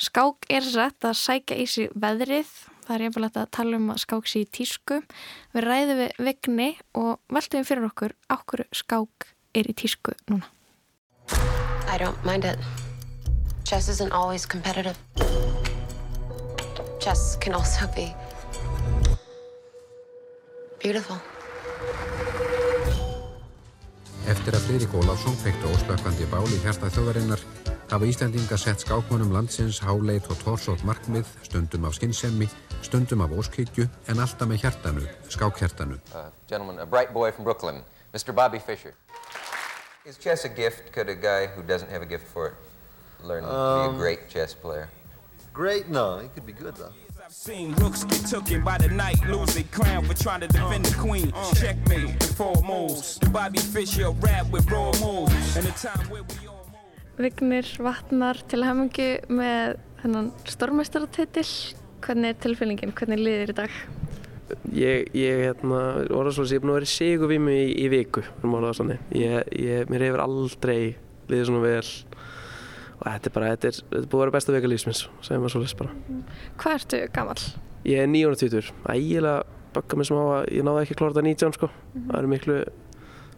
Skák 0.00 0.48
er 0.48 0.70
rætt 0.72 1.04
að 1.04 1.18
sækja 1.20 1.58
í 1.60 1.66
sig 1.68 1.92
veðrið, 1.92 2.54
það 2.86 2.94
er 2.96 3.04
jafnvel 3.06 3.26
að 3.28 3.52
tala 3.58 3.82
um 3.82 3.92
að 3.92 4.00
skák 4.06 4.32
sér 4.32 4.46
í 4.46 4.48
tísku. 4.56 5.02
Við 5.52 5.68
ræðum 5.68 6.00
við 6.00 6.24
vegni 6.30 6.70
og 6.96 7.12
veltum 7.28 7.68
fyrir 7.68 7.90
okkur 7.90 8.16
ákveður 8.32 8.72
skák 8.80 9.28
er 9.52 9.68
í 9.68 9.76
tísku 9.76 10.16
núna. 10.32 10.48
I 11.92 12.00
don't 12.00 12.24
mind 12.24 12.48
it. 12.48 12.56
Chess 13.68 13.92
isn't 13.92 14.16
always 14.16 14.46
competitive. 14.46 14.96
Chess 17.00 17.36
can 17.36 17.52
also 17.52 17.86
be 17.94 18.14
beautiful. 20.82 21.16
Eftir 24.30 24.54
að 24.54 24.66
Friðrik 24.66 24.92
Ólafsson 24.94 25.36
fekti 25.40 25.70
óslökkandi 25.72 26.26
bál 26.30 26.46
í 26.46 26.60
hjarta 26.62 26.90
þjóðarinnar 26.94 27.40
hafa 27.90 28.06
Íslandinga 28.06 28.58
sett 28.60 28.84
skákmönum 28.84 29.32
landsins 29.34 29.80
háleit 29.82 30.28
og 30.30 30.38
torsótt 30.44 30.84
markmið, 30.86 31.26
stundum 31.42 31.88
af 31.88 31.96
skinnsemi, 31.98 32.46
stundum 32.86 33.24
af 33.24 33.34
óskhyggju 33.34 33.88
en 34.12 34.22
alltaf 34.22 34.46
með 34.48 34.62
hjartanu, 34.64 35.06
skákhjartanu. 35.32 35.98
Uh, 36.14 36.28
gentleman, 36.46 36.78
a 36.78 36.86
bright 36.86 37.12
boy 37.12 37.32
from 37.32 37.44
Brooklyn, 37.44 37.82
Mr. 38.14 38.34
Bobby 38.34 38.60
Fischer. 38.62 38.94
Is 40.06 40.16
chess 40.16 40.44
a 40.44 40.48
gift? 40.48 40.92
Could 40.92 41.08
a 41.08 41.14
guy 41.14 41.46
who 41.46 41.62
doesn't 41.62 41.90
have 41.90 42.02
a 42.02 42.06
gift 42.06 42.26
for 42.28 42.46
it 42.46 42.54
learn 43.22 43.42
to 43.42 43.48
be 43.48 43.54
a 43.54 43.88
Um, 43.90 43.96
great 43.98 44.28
chess 44.28 44.54
player? 44.54 44.88
Great? 45.52 45.88
No, 45.88 46.18
he 46.18 46.28
could 46.28 46.46
be 46.46 46.52
good 46.52 46.76
though. 46.76 46.92
I've 47.30 47.36
seen 47.36 47.74
rooks 47.76 48.02
get 48.02 48.26
taken 48.26 48.64
by 48.64 48.76
the 48.76 48.88
night, 48.88 49.24
lose 49.28 49.54
their 49.54 49.62
crown 49.70 50.04
for 50.04 50.14
trying 50.14 50.40
to 50.40 50.48
defend 50.48 50.84
the 50.84 50.96
queen. 50.98 51.32
Checkmate, 51.54 52.18
the 52.18 52.26
four 52.34 52.60
moves. 52.64 53.20
Bobby 53.30 53.60
Fischer 53.60 54.10
rap 54.10 54.50
with 54.50 54.68
raw 54.68 54.90
moves. 54.98 55.56
And 55.56 55.64
the 55.64 55.70
time 55.70 56.10
where 56.10 56.24
we 56.24 56.48
all 56.48 56.66
Vignir 57.16 57.68
Vatnar 57.78 58.42
til 58.50 58.66
hamingu 58.66 59.06
með 59.30 59.78
þennan 60.02 60.32
stormestaratitil. 60.50 61.46
Hvernig 62.02 62.34
er 62.34 62.42
tilfinningin? 62.42 62.96
Hvernig 62.98 63.22
liðir 63.22 63.54
í 63.54 63.58
dag? 63.60 63.78
Ég, 64.74 65.14
ég 65.14 65.44
hérna, 65.44 65.84
orðarsvölds, 66.10 66.50
ég 66.50 66.58
er 66.58 66.66
búin 66.66 66.74
að 66.74 66.80
vera 66.80 66.90
í 66.90 66.94
sigurvímu 66.96 67.54
í, 67.54 67.66
í 67.78 67.86
viku, 67.94 68.26
um 68.42 68.58
álega 68.58 68.80
þannig. 68.80 69.06
Ég, 69.14 69.54
ég, 69.68 69.86
mér 69.86 70.08
hefur 70.08 70.26
aldrei 70.26 70.80
liðið 71.30 71.46
svona 71.46 71.62
vel 71.68 71.84
og 73.00 73.06
þetta 73.06 73.30
er 73.30 73.34
bara, 73.36 73.54
þetta 73.54 73.70
er, 73.70 73.78
þetta 73.80 74.02
er 74.02 74.10
búin 74.10 74.20
að 74.20 74.26
vera 74.26 74.36
besta 74.36 74.54
vika 74.54 74.70
lífsminns, 74.70 75.06
segjum 75.24 75.46
við 75.46 75.54
svolítið 75.54 75.78
bara. 75.80 75.94
Hvað 76.60 76.76
ertu 76.76 77.00
gammal? 77.14 77.38
Ég 77.88 78.02
er 78.04 78.10
920, 78.12 78.74
ægilega 78.92 79.38
bögga 79.74 79.96
mig 79.96 80.08
sem 80.08 80.18
á 80.18 80.24
að 80.24 80.50
ég 80.56 80.66
náði 80.66 80.82
ekki 80.84 80.96
að 80.96 81.00
klára 81.00 81.14
þetta 81.14 81.26
19 81.28 81.56
sko. 81.56 81.70
Það 81.94 82.18
eru 82.18 82.32
miklu 82.34 82.58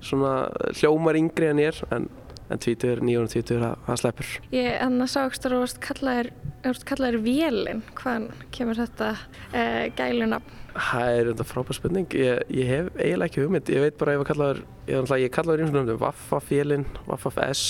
svona 0.03 0.33
hljómar 0.81 1.19
yngri 1.21 1.51
en 1.51 1.61
ég 1.63 1.71
er, 1.71 1.81
en, 1.95 2.09
en 2.49 2.63
20, 2.65 3.05
920, 3.07 3.61
það, 3.63 3.77
það 3.87 4.01
sleppur. 4.03 4.33
Ég 4.57 4.71
enna 4.87 5.09
sá 5.11 5.21
ekki 5.23 5.43
að 5.45 5.55
þú 5.55 5.63
varst 5.63 5.81
kallaðir, 5.87 6.33
þú 6.65 6.75
kallaðir 6.91 7.23
Vélin. 7.29 7.85
Hvaðan 8.01 8.29
kemur 8.57 8.83
þetta 8.83 9.13
uh, 9.15 9.87
gælunafn? 10.01 10.59
Það 10.73 11.15
er 11.15 11.27
þetta 11.31 11.47
frábær 11.47 11.77
spurning. 11.77 12.15
Ég, 12.17 12.45
ég 12.57 12.71
hef 12.71 12.95
eiginlega 12.97 13.29
ekki 13.29 13.45
hugmynd. 13.45 13.75
Ég 13.77 13.87
veit 13.87 13.99
bara 14.01 14.15
að 14.15 14.17
ég 14.17 14.23
var 14.25 14.33
kallaður, 14.33 14.63
ég, 14.89 15.03
er 15.03 15.27
ég 15.27 15.35
kallaður 15.37 15.63
eins 15.63 15.75
og 15.75 15.79
nefndum 15.79 16.01
Vaffafélin, 16.01 16.89
Vaffaf-S 17.07 17.67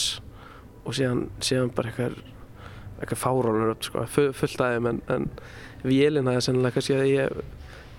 og 0.85 0.95
síðan, 0.97 1.25
síðan 1.45 1.73
bara 1.77 1.91
eitthvað, 1.93 2.17
eitthvað 3.01 3.21
fáránur 3.23 3.73
upp, 3.75 3.83
sko, 3.87 4.05
fu- 4.11 4.33
fullt 4.37 4.63
aðeim 4.67 4.89
en, 4.93 5.03
en 5.15 5.29
Vélin 5.83 6.27
það 6.29 6.39
er 6.39 6.47
sennilega 6.47 6.77
kannski 6.79 6.97
að 6.99 7.09
ég 7.11 7.43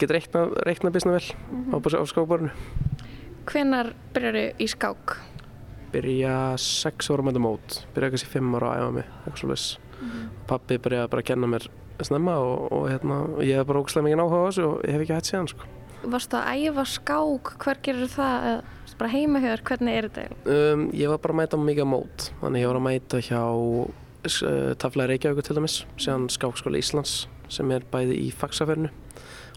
get 0.01 0.11
reikna, 0.15 0.45
reikna 0.67 0.91
bisna 0.95 1.13
vel 1.17 1.27
á, 1.71 1.75
á 1.79 2.03
skákborinu. 2.09 2.51
Hvenar 3.49 3.91
byrjar 4.15 4.37
í 4.63 4.67
skák? 4.71 5.17
Byrja 5.93 6.35
sex 6.57 7.11
ára 7.13 7.21
með 7.27 7.35
þetta 7.35 7.43
mót, 7.43 7.75
byrja 7.93 8.13
kannski 8.15 8.31
fimm 8.33 8.55
ára 8.57 8.71
að 8.73 8.81
æfa 8.83 8.93
mig, 8.97 9.09
eitthvað 9.25 9.41
svo 9.43 9.51
leys. 9.51 9.65
Pappi 10.49 10.79
byrjaði 10.83 11.11
bara 11.13 11.23
að 11.23 11.27
kenna 11.29 11.49
mér 11.51 11.67
snemma 12.03 12.33
og, 12.41 12.63
og 12.73 12.87
hérna, 12.91 13.19
ég 13.45 13.59
hef 13.61 13.67
bara 13.69 13.83
ógæslega 13.83 14.07
mikið 14.07 14.23
áhuga 14.23 14.39
á 14.41 14.47
þessu 14.49 14.63
og 14.71 14.79
ég 14.87 14.95
hef 14.95 15.03
ekki 15.05 15.15
hægt 15.17 15.29
síðan, 15.29 15.51
sko. 15.53 15.69
Varstu 16.15 16.39
að 16.39 16.63
æfa 16.65 16.83
skák? 16.97 17.51
Hver 17.63 17.79
gerur 17.85 18.09
það? 18.11 18.47
Bara 18.99 19.11
heima 19.13 19.41
hjá 19.41 19.49
þér, 19.51 19.65
hvernig 19.69 19.99
er 19.99 20.07
þetta? 20.09 20.39
Um, 20.45 20.87
ég 20.95 21.11
var 21.11 21.21
bara 21.23 21.35
að 21.35 21.39
mæta 21.41 21.59
mikið 21.59 21.87
á 21.87 21.93
mót, 21.93 22.27
þannig 22.41 22.63
ég 22.63 22.71
var 22.71 22.79
að 22.79 22.87
mæta 22.87 23.21
hjá 23.25 23.43
uh, 23.43 24.73
Tafla 24.79 25.07
Reykjavíkur 25.09 25.47
til 25.47 25.57
dæmis, 25.57 25.77
síðan 25.97 26.29
Skákskóla 26.31 26.81
Íslands 26.81 27.23
sem 27.51 27.71
er 27.75 27.85
bæði 27.91 28.19
í 28.23 28.29
faxafernu 28.33 28.91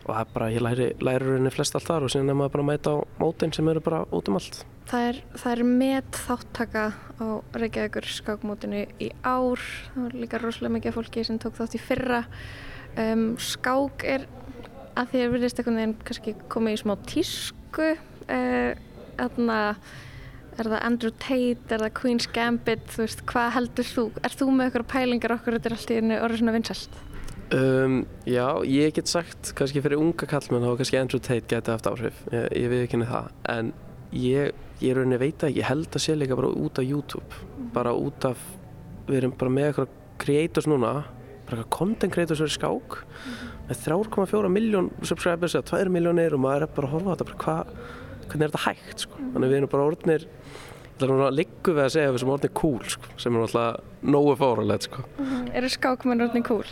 og 0.07 0.15
það 0.15 0.21
er 0.23 0.33
bara, 0.37 0.49
ég 0.55 0.63
læri, 0.63 0.87
læri 1.03 1.27
rauninni 1.27 1.51
flest 1.51 1.75
allt 1.75 1.89
þar 1.89 2.07
og 2.07 2.13
síðan 2.13 2.31
er 2.31 2.39
maður 2.39 2.53
bara 2.55 2.65
að 2.65 2.69
mæta 2.71 2.95
á 2.95 2.97
mótin 3.19 3.55
sem 3.55 3.69
eru 3.73 3.83
bara 3.83 4.05
út 4.15 4.31
um 4.31 4.39
allt. 4.39 4.61
Það 4.87 5.07
er, 5.09 5.19
það 5.35 5.53
er 5.53 5.63
met 5.83 6.19
þáttaka 6.29 6.85
á 7.19 7.27
Reykjavíkur 7.59 8.07
skákmótinu 8.15 8.85
í 9.03 9.11
ár. 9.27 9.63
Það 9.89 10.05
var 10.05 10.17
líka 10.23 10.41
rosalega 10.43 10.77
mikið 10.77 10.95
fólki 10.95 11.25
sem 11.27 11.41
tók 11.43 11.59
þátt 11.59 11.75
í 11.75 11.83
fyrra. 11.83 12.21
Um, 12.95 13.27
skák 13.43 14.07
er 14.07 14.29
að 14.97 15.11
því 15.11 15.25
að 15.25 15.35
virðist 15.35 15.59
einhvern 15.61 15.81
veginn 15.81 15.97
kannski 16.07 16.37
komið 16.55 16.77
í 16.77 16.83
smá 16.85 16.95
tísku. 17.11 17.91
Uh, 18.31 18.86
þarna 19.19 19.59
er 20.57 20.71
það 20.71 20.87
Andrew 20.89 21.13
Tate, 21.21 21.75
er 21.75 21.83
það 21.85 21.93
Queen's 21.99 22.29
Gambit, 22.33 22.87
þú 22.95 23.03
veist, 23.03 23.27
hvað 23.29 23.51
heldur 23.59 23.91
þú? 23.91 24.07
Er 24.25 24.37
þú 24.39 24.49
með 24.53 24.71
eitthvað 24.71 24.89
pælingar 24.93 25.35
okkur? 25.37 25.59
Þetta 25.59 25.71
er 25.71 25.77
allt 25.77 25.93
í 25.93 25.99
einu 26.01 26.21
orðið 26.23 26.43
svona 26.43 26.55
vinsælt? 26.57 26.97
Um, 27.55 28.01
já, 28.27 28.47
ég 28.67 28.95
get 28.97 29.07
sagt 29.07 29.53
kannski 29.55 29.79
fyrir 29.79 30.01
unga 30.03 30.27
kallmenn 30.27 30.65
þá 30.67 30.81
kannski 30.81 30.99
Andrew 30.99 31.23
Tate 31.23 31.47
geti 31.47 31.71
haft 31.71 31.87
áhrif, 31.87 32.25
ég, 32.35 32.47
ég 32.59 32.73
við 32.73 32.81
ekki 32.89 32.99
það, 33.07 33.29
en 33.53 33.69
ég, 34.19 34.57
ég 34.83 34.97
rauninni 34.97 35.21
veit 35.21 35.45
að 35.47 35.61
ég 35.61 35.69
held 35.69 35.87
að 35.87 36.03
sé 36.03 36.17
líka 36.19 36.39
bara 36.39 36.51
út 36.51 36.81
af 36.83 36.89
YouTube, 36.89 37.45
bara 37.77 37.93
út 37.95 38.27
af, 38.27 38.41
við 39.07 39.21
erum 39.21 39.37
bara 39.39 39.55
með 39.55 39.69
eitthvað 39.69 39.95
creators 40.25 40.67
núna, 40.67 40.91
bara 41.47 41.61
eitthvað 41.61 41.71
content 41.77 42.17
creators 42.17 42.43
fyrir 42.43 42.57
skák, 42.57 42.99
með 43.69 43.85
3,4 43.85 44.51
miljón 44.57 44.91
subscribers 45.07 45.55
eða 45.55 45.71
2 45.87 45.95
miljónir 45.95 46.35
og 46.35 46.43
maður 46.43 46.67
er 46.67 46.75
bara 46.81 46.91
að 46.91 46.97
horfa 46.97 47.07
á 47.07 47.13
þetta, 47.15 47.29
bara 47.31 47.43
hvað, 47.45 47.75
hvernig 48.27 48.47
er 48.47 48.53
þetta 48.53 48.65
hægt, 48.67 49.05
sko, 49.07 49.21
þannig 49.35 49.53
við 49.53 49.61
erum 49.61 49.73
bara 49.73 49.89
orðnir, 49.91 50.27
liggu 51.37 51.75
við 51.77 51.83
að 51.85 51.93
segja 51.93 52.11
að 52.11 52.15
við 52.17 52.23
sem 52.23 52.33
orðnir 52.35 52.55
cool, 52.57 52.85
sko, 52.95 53.11
sem 53.21 53.37
er 53.37 53.45
náttúrulega 53.45 54.11
nógu 54.17 54.37
fáralegt, 54.41 54.89
sko. 54.89 55.05
Eru 55.53 55.73
skákmenn 55.73 56.27
orðin 56.27 56.47
cool? 56.47 56.65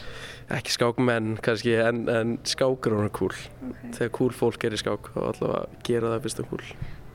ekki 0.52 0.74
skákmenn 0.74 1.38
kannski 1.44 1.72
en, 1.80 2.02
en 2.12 2.34
skákur 2.44 2.98
er 2.98 3.12
cool. 3.16 3.32
Þegar 3.96 4.12
cool 4.18 4.34
fólk 4.36 4.66
er 4.68 4.76
í 4.76 4.80
skák 4.80 5.08
þá 5.14 5.20
allavega 5.30 5.82
gera 5.88 6.12
það 6.12 6.26
fyrst 6.26 6.42
um 6.42 6.50
cool. 6.50 6.66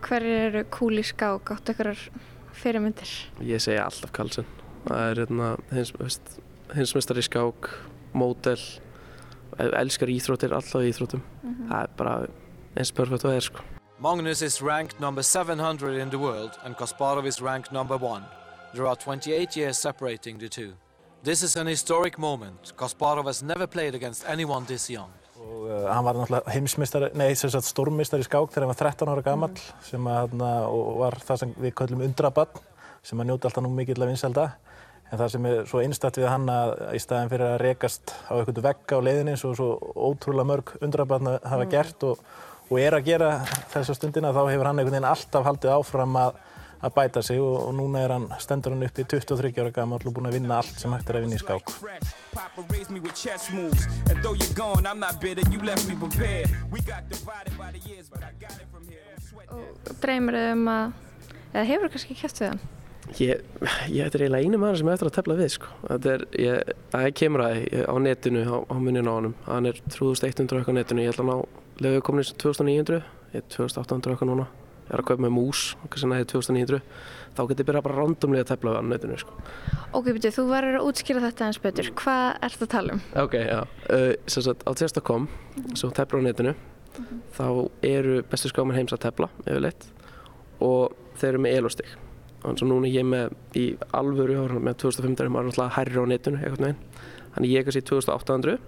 Hverjir 0.05 0.45
eru 0.47 0.63
cool 0.73 0.97
í 0.97 1.05
skák? 1.05 1.53
Áttu 1.53 1.75
einhverjar 1.75 2.01
fyrirmyndir? 2.57 3.13
ég 3.45 3.61
segja 3.61 3.85
alltaf 3.85 4.13
Karlsson 4.15 4.49
það 4.89 5.09
er 5.09 5.23
hérna 5.23 5.49
hinsmestari 6.75 7.25
skák 7.25 7.71
mótel 8.17 8.59
elskar 9.59 10.11
íþróttir 10.13 10.55
alltaf 10.55 10.85
íþróttum. 10.87 11.25
Það 11.43 11.81
er 11.81 11.91
bara 11.99 12.15
eins 12.77 12.95
perfekt 12.95 13.25
og 13.25 13.29
það 13.29 13.41
er 13.41 13.49
sko 13.49 13.78
Magnus 14.01 14.41
is 14.41 14.61
ranked 14.61 14.97
number 15.01 15.21
700 15.21 15.97
in 15.97 16.09
the 16.09 16.17
world 16.17 16.57
and 16.63 16.73
Kasparov 16.77 17.25
is 17.25 17.41
ranked 17.41 17.73
number 17.73 17.97
one. 17.97 18.23
There 18.73 18.87
are 18.87 18.95
28 18.95 19.57
years 19.57 19.77
separating 19.77 20.37
the 20.37 20.47
two. 20.47 20.71
This 21.21 21.43
is 21.43 21.57
an 21.57 21.67
historic 21.67 22.17
moment. 22.17 22.71
Kasparov 22.77 23.25
has 23.25 23.43
never 23.43 23.67
played 23.67 23.95
against 23.95 24.23
anyone 24.25 24.63
this 24.65 24.89
young. 24.89 25.11
og 25.39 25.67
uh, 25.67 25.93
hann 25.93 26.03
var 26.03 26.15
náttúrulega 26.15 26.51
heimsmeistari, 26.51 27.07
nei 27.15 27.33
sem 27.35 27.51
sagt 27.51 27.67
stórmeistari 27.67 28.23
í 28.23 28.27
skák 28.27 28.51
þegar 28.51 28.65
hann 28.65 28.73
var 28.73 28.79
13 28.79 29.11
ára 29.11 29.21
gamall 29.23 29.61
sem 29.87 30.07
að 30.11 30.33
og 30.43 30.89
var 30.99 31.15
það 31.23 31.39
sem 31.41 31.53
við 31.63 31.75
köllum 31.79 32.03
undrabann 32.07 32.59
sem 33.03 33.19
að 33.19 33.29
njóta 33.29 33.47
alltaf 33.47 33.63
nú 33.63 33.71
mikill 33.71 34.03
af 34.03 34.11
vinselda 34.11 34.45
en 35.09 35.21
það 35.21 35.31
sem 35.33 35.47
er 35.49 35.63
svo 35.71 35.81
einstætt 35.83 36.19
við 36.19 36.27
hann 36.29 36.51
að 36.51 36.73
í 36.91 36.99
staðin 37.03 37.31
fyrir 37.31 37.53
að 37.53 37.61
rekast 37.63 38.13
á 38.27 38.35
einhvern 38.35 38.65
vegg 38.67 38.95
á 38.95 38.99
leiðinni 38.99 39.37
svo, 39.39 39.55
svo 39.55 39.69
ótrúlega 39.95 40.51
mörg 40.51 40.75
undrabann 40.83 41.31
hafa 41.39 41.69
gert 41.71 42.07
og, 42.11 42.19
og 42.69 42.79
er 42.79 42.95
að 42.97 43.09
gera 43.09 43.31
þessa 43.73 43.97
stundina 43.97 44.33
þá 44.35 44.43
hefur 44.51 44.69
hann 44.69 44.79
einhvern 44.79 44.97
veginn 44.97 45.09
alltaf 45.09 45.45
haldið 45.47 45.75
áfram 45.75 46.17
að 46.21 46.39
að 46.79 46.93
bæta 46.95 47.21
sig 47.23 47.41
og, 47.43 47.55
og 47.67 47.73
núna 47.75 48.03
er 48.05 48.13
hann, 48.15 48.29
stendur 48.39 48.71
hann 48.71 48.85
upp 48.87 48.99
í 49.01 49.03
23 49.03 49.51
ára 49.59 49.71
gammal 49.75 49.99
og 49.99 50.13
búinn 50.15 50.29
að 50.29 50.37
vinna 50.37 50.61
allt 50.61 50.79
sem 50.79 50.93
hægt 50.95 51.11
er 51.11 51.19
að 51.19 51.25
vinna 51.25 51.35
í 51.35 51.41
skák. 51.41 51.73
Sweat 59.27 59.99
Dreymir 59.99 60.39
þau 60.39 60.51
um 60.53 60.67
að, 60.71 60.91
eða 61.51 61.69
hefur 61.73 61.91
kannski 61.91 62.15
kæft 62.15 62.39
við 62.43 62.53
hann? 62.53 62.67
ég, 63.17 63.39
ég 63.89 64.05
þetta 64.05 64.19
er 64.19 64.23
eiginlega 64.25 64.45
einu 64.45 64.59
maður 64.61 64.79
sem 64.79 64.89
er 64.89 64.97
eftir 64.97 65.09
að 65.09 65.15
tefla 65.17 65.37
við 65.39 65.51
sko. 65.55 65.71
þetta 65.87 66.11
er, 66.13 66.25
ég, 66.39 66.73
það 66.93 67.07
kemur 67.19 67.43
að 67.45 67.63
á 67.89 67.95
netinu, 68.05 68.43
á, 68.45 68.57
á 68.69 68.75
muninu 68.77 69.09
á 69.09 69.17
honum 69.17 69.35
hann 69.47 69.69
er 69.69 69.81
3100 69.89 70.59
eitthvað 70.59 70.69
á 70.69 70.77
netinu, 70.77 71.05
ég 71.05 71.13
ætla 71.13 71.25
að 71.25 71.31
ná 71.31 71.58
lefu 71.83 72.01
komin 72.05 72.25
í 72.25 72.33
2900 72.33 73.03
ég 73.33 73.43
er 73.43 73.47
2800 73.53 74.13
eitthvað 74.15 74.31
núna 74.31 74.49
ég 74.89 74.95
er 74.95 75.03
að 75.03 75.09
kaupa 75.11 75.21
með 75.21 75.33
mús, 75.35 75.63
kannski 75.85 76.07
næði 76.09 76.25
2900 76.31 76.79
þá 77.37 77.41
getur 77.45 77.61
ég 77.61 77.67
byrjað 77.67 77.85
bara 77.85 77.97
randomlega 77.99 78.45
að 78.45 78.49
tefla 78.49 78.71
við 78.73 78.79
á 78.81 78.83
netinu 78.89 79.17
sko. 79.21 79.35
Ok, 79.93 80.07
byrju, 80.09 80.31
þú 80.33 80.45
verður 80.49 80.77
að 80.79 80.87
útskýra 80.89 81.21
þetta 81.27 81.45
eins 81.45 81.61
betur. 81.61 81.91
Hvað 81.99 82.25
ert 82.47 82.65
að 82.65 82.71
tala 82.73 82.95
um? 82.95 83.03
Ok, 83.21 83.35
já. 83.37 83.59
Uh, 83.85 84.09
sem 84.25 84.45
sagt, 84.47 84.65
á 84.65 84.71
testa.com, 84.81 85.27
sem 85.77 85.93
tefla 85.99 86.21
á 86.21 86.25
netinu, 86.25 86.55
þá 87.37 87.47
eru 87.85 88.17
bestu 88.31 88.49
skáman 88.49 88.79
heims 88.79 88.95
að 88.97 89.03
tefla, 89.05 89.29
yfirleitt, 89.45 89.85
og 90.65 90.97
þeir 91.21 91.31
eru 91.35 91.43
með 91.45 91.61
elostig. 91.61 91.93
Þannig 92.39 92.65
að 92.65 92.71
núna 92.71 92.89
ég 92.89 93.05
með 93.05 93.37
í 93.59 93.67
alvöru, 93.93 94.41
með 94.57 94.81
2500, 94.87 95.29
maður 95.29 95.45
er 95.45 95.51
náttúrulega 95.51 95.77
hærri 95.77 96.01
á 96.01 96.05
netinu, 96.09 96.41
eitthvað 96.41 96.65
með 96.65 96.73
einn. 96.73 97.07
Þannig 97.35 97.53
ég 97.53 97.61
er 97.61 97.69
kannski 97.69 97.85
2800 97.93 98.59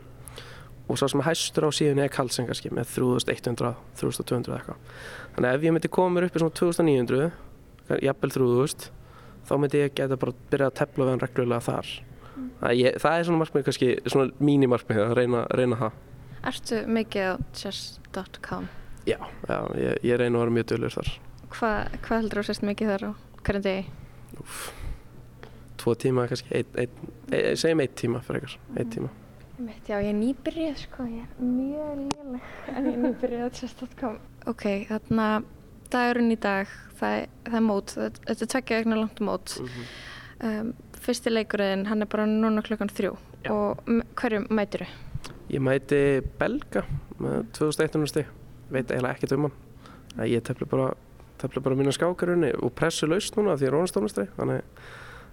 og 0.92 1.00
svo 1.00 1.10
sem 1.12 1.24
hæstur 1.24 1.68
á 1.68 1.72
síðan 1.72 2.04
er 2.04 2.12
Karlsson 2.12 2.50
kannski 2.50 2.74
með 2.76 2.92
3100, 2.98 3.74
3200 4.02 4.58
eitthvað. 4.58 4.94
Þannig 5.38 5.50
að 5.50 5.58
ef 5.58 5.66
ég 5.68 5.76
myndi 5.78 5.94
koma 5.96 6.18
mér 6.18 6.28
upp 6.28 6.36
í 6.36 6.44
svona 6.44 6.58
2900, 6.60 7.32
jafnvel 8.04 8.36
3000, 8.36 8.88
þá 9.48 9.54
myndi 9.64 9.84
ég 9.86 9.98
geta 9.98 10.20
bara 10.20 10.38
byrjað 10.52 10.72
að 10.72 10.80
tefla 10.82 11.08
við 11.08 11.14
hann 11.16 11.24
reglulega 11.26 11.68
þar 11.72 11.94
það, 12.62 12.76
ég, 12.78 12.98
það 13.02 13.18
er 13.18 13.28
svona 13.28 13.42
markmið 13.42 13.66
kannski, 13.68 13.90
svona 14.12 14.44
mínimarkmið 14.44 15.02
að 15.06 15.16
reyna, 15.20 15.42
reyna 15.58 15.80
það. 15.80 15.98
Ertu 16.52 16.82
mikið 16.98 17.28
á 17.28 17.34
chess.com? 17.58 18.70
Já, 19.10 19.18
já 19.50 19.58
ég, 19.78 19.98
ég 20.06 20.22
reyna 20.22 20.40
að 20.40 20.46
vera 20.46 20.56
mjög 20.58 20.70
dölur 20.74 20.96
þar. 20.98 21.12
Hva, 21.52 21.72
hvað 22.06 22.22
heldur 22.22 22.42
þú 22.42 22.46
sérst 22.50 22.68
mikið 22.68 22.94
þar 22.94 23.08
á 23.08 23.12
hverjum 23.42 23.66
degi? 23.66 23.84
Tvo 25.82 25.96
tíma 25.98 26.28
kannski, 26.30 26.64
segjum 27.58 27.84
eitt 27.84 27.98
tíma 28.00 28.22
fyrir 28.26 28.44
ekkar, 28.44 28.58
eitt 28.78 28.94
tíma. 28.94 29.12
Mitt, 29.62 29.86
já, 29.90 29.98
ég 30.02 30.10
er 30.10 30.18
nýbyrjuð 30.18 30.78
sko, 30.82 31.04
ég 31.12 31.26
er 31.26 31.42
mjög 31.44 31.98
léleg 32.00 32.46
en 32.76 32.86
ég 32.88 32.94
er 32.96 33.02
nýbyrjuð 33.04 33.44
á 33.46 33.50
chess.com. 33.58 34.16
Ok, 34.50 34.64
þarna 34.90 35.26
dagurinn 35.92 36.32
í 36.34 36.38
dag, 36.42 36.72
það, 37.00 37.18
er- 37.20 37.30
það 37.50 37.58
er 37.60 37.66
mót, 37.68 37.94
þetta 37.98 38.32
er 38.46 38.52
tveggja 38.56 38.80
vegna 38.82 39.00
langt 39.02 39.22
mót. 39.28 39.58
um, 40.42 40.72
fyrsti 41.02 41.34
leikurinn, 41.34 41.86
hann 41.90 42.02
er 42.06 42.10
bara 42.10 42.26
núna 42.30 42.64
klukkan 42.66 42.90
þrjú 42.90 43.14
og 43.52 43.84
m- 43.90 44.04
hverju 44.18 44.44
mætir 44.54 44.86
þú? 44.88 45.32
Ég 45.52 45.62
mæti 45.66 46.00
belga 46.40 46.86
með 47.22 47.44
2100 47.58 48.08
stig, 48.14 48.30
veit 48.72 48.88
eiginlega 48.94 49.18
ekkert 49.18 49.36
um 49.36 49.48
hann. 49.50 49.56
Æ, 50.18 50.24
Ég 50.38 50.44
tefli 50.48 50.66
bara, 50.70 50.94
bara 51.42 51.76
mína 51.78 51.92
skákarunni 51.94 52.54
og 52.58 52.72
pressu 52.78 53.08
laust 53.10 53.36
núna 53.38 53.58
því 53.58 53.68
ég 53.68 53.72
er 53.72 53.76
rónastofnastri, 53.78 54.28
þannig 54.38 54.64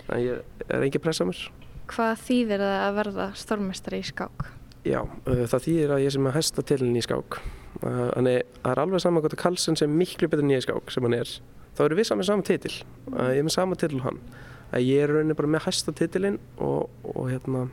að 0.08 0.24
ég 0.24 0.42
er 0.68 0.84
engin 0.88 1.04
pressa 1.04 1.24
mér. 1.28 1.40
Hvað 1.88 2.24
þýðir 2.26 2.64
það 2.64 2.80
að 2.84 2.96
verða 2.98 3.26
stórmestari 3.38 4.00
í 4.02 4.08
skák? 4.08 4.48
Já, 4.88 5.00
uh, 5.04 5.44
það 5.48 5.64
þýðir 5.66 5.94
að 5.94 6.02
ég 6.04 6.14
sem 6.14 6.28
að 6.28 6.36
hæsta 6.38 6.64
tilin 6.68 6.98
í 6.98 7.04
skák. 7.04 7.38
Uh, 7.78 8.04
Þannig 8.14 8.38
það 8.62 8.70
er 8.72 8.82
alveg 8.84 9.04
saman 9.04 9.24
gott 9.24 9.36
að 9.36 9.42
Karlsson 9.42 9.78
sem 9.78 9.96
miklu 10.00 10.28
betur 10.30 10.52
ég 10.52 10.62
í 10.62 10.66
skák 10.66 10.92
sem 10.94 11.08
hann 11.08 11.16
er. 11.18 11.32
Þá 11.78 11.82
eru 11.86 11.98
við 11.98 12.08
saman 12.10 12.28
sama 12.28 12.46
titil. 12.46 12.74
Uh, 13.10 13.28
Ég 13.32 13.40
er 13.42 13.48
með 13.48 13.56
sama 13.56 13.78
titil 13.80 14.00
og 14.00 14.06
hann. 14.08 14.22
Að 14.68 14.84
ég 14.84 15.02
er 15.04 15.12
rauninni 15.14 15.36
bara 15.38 15.48
með 15.48 15.64
hæsta 15.64 15.94
titilinn 15.96 16.40
og, 16.60 16.88
og 17.08 17.28
hérna 17.30 17.66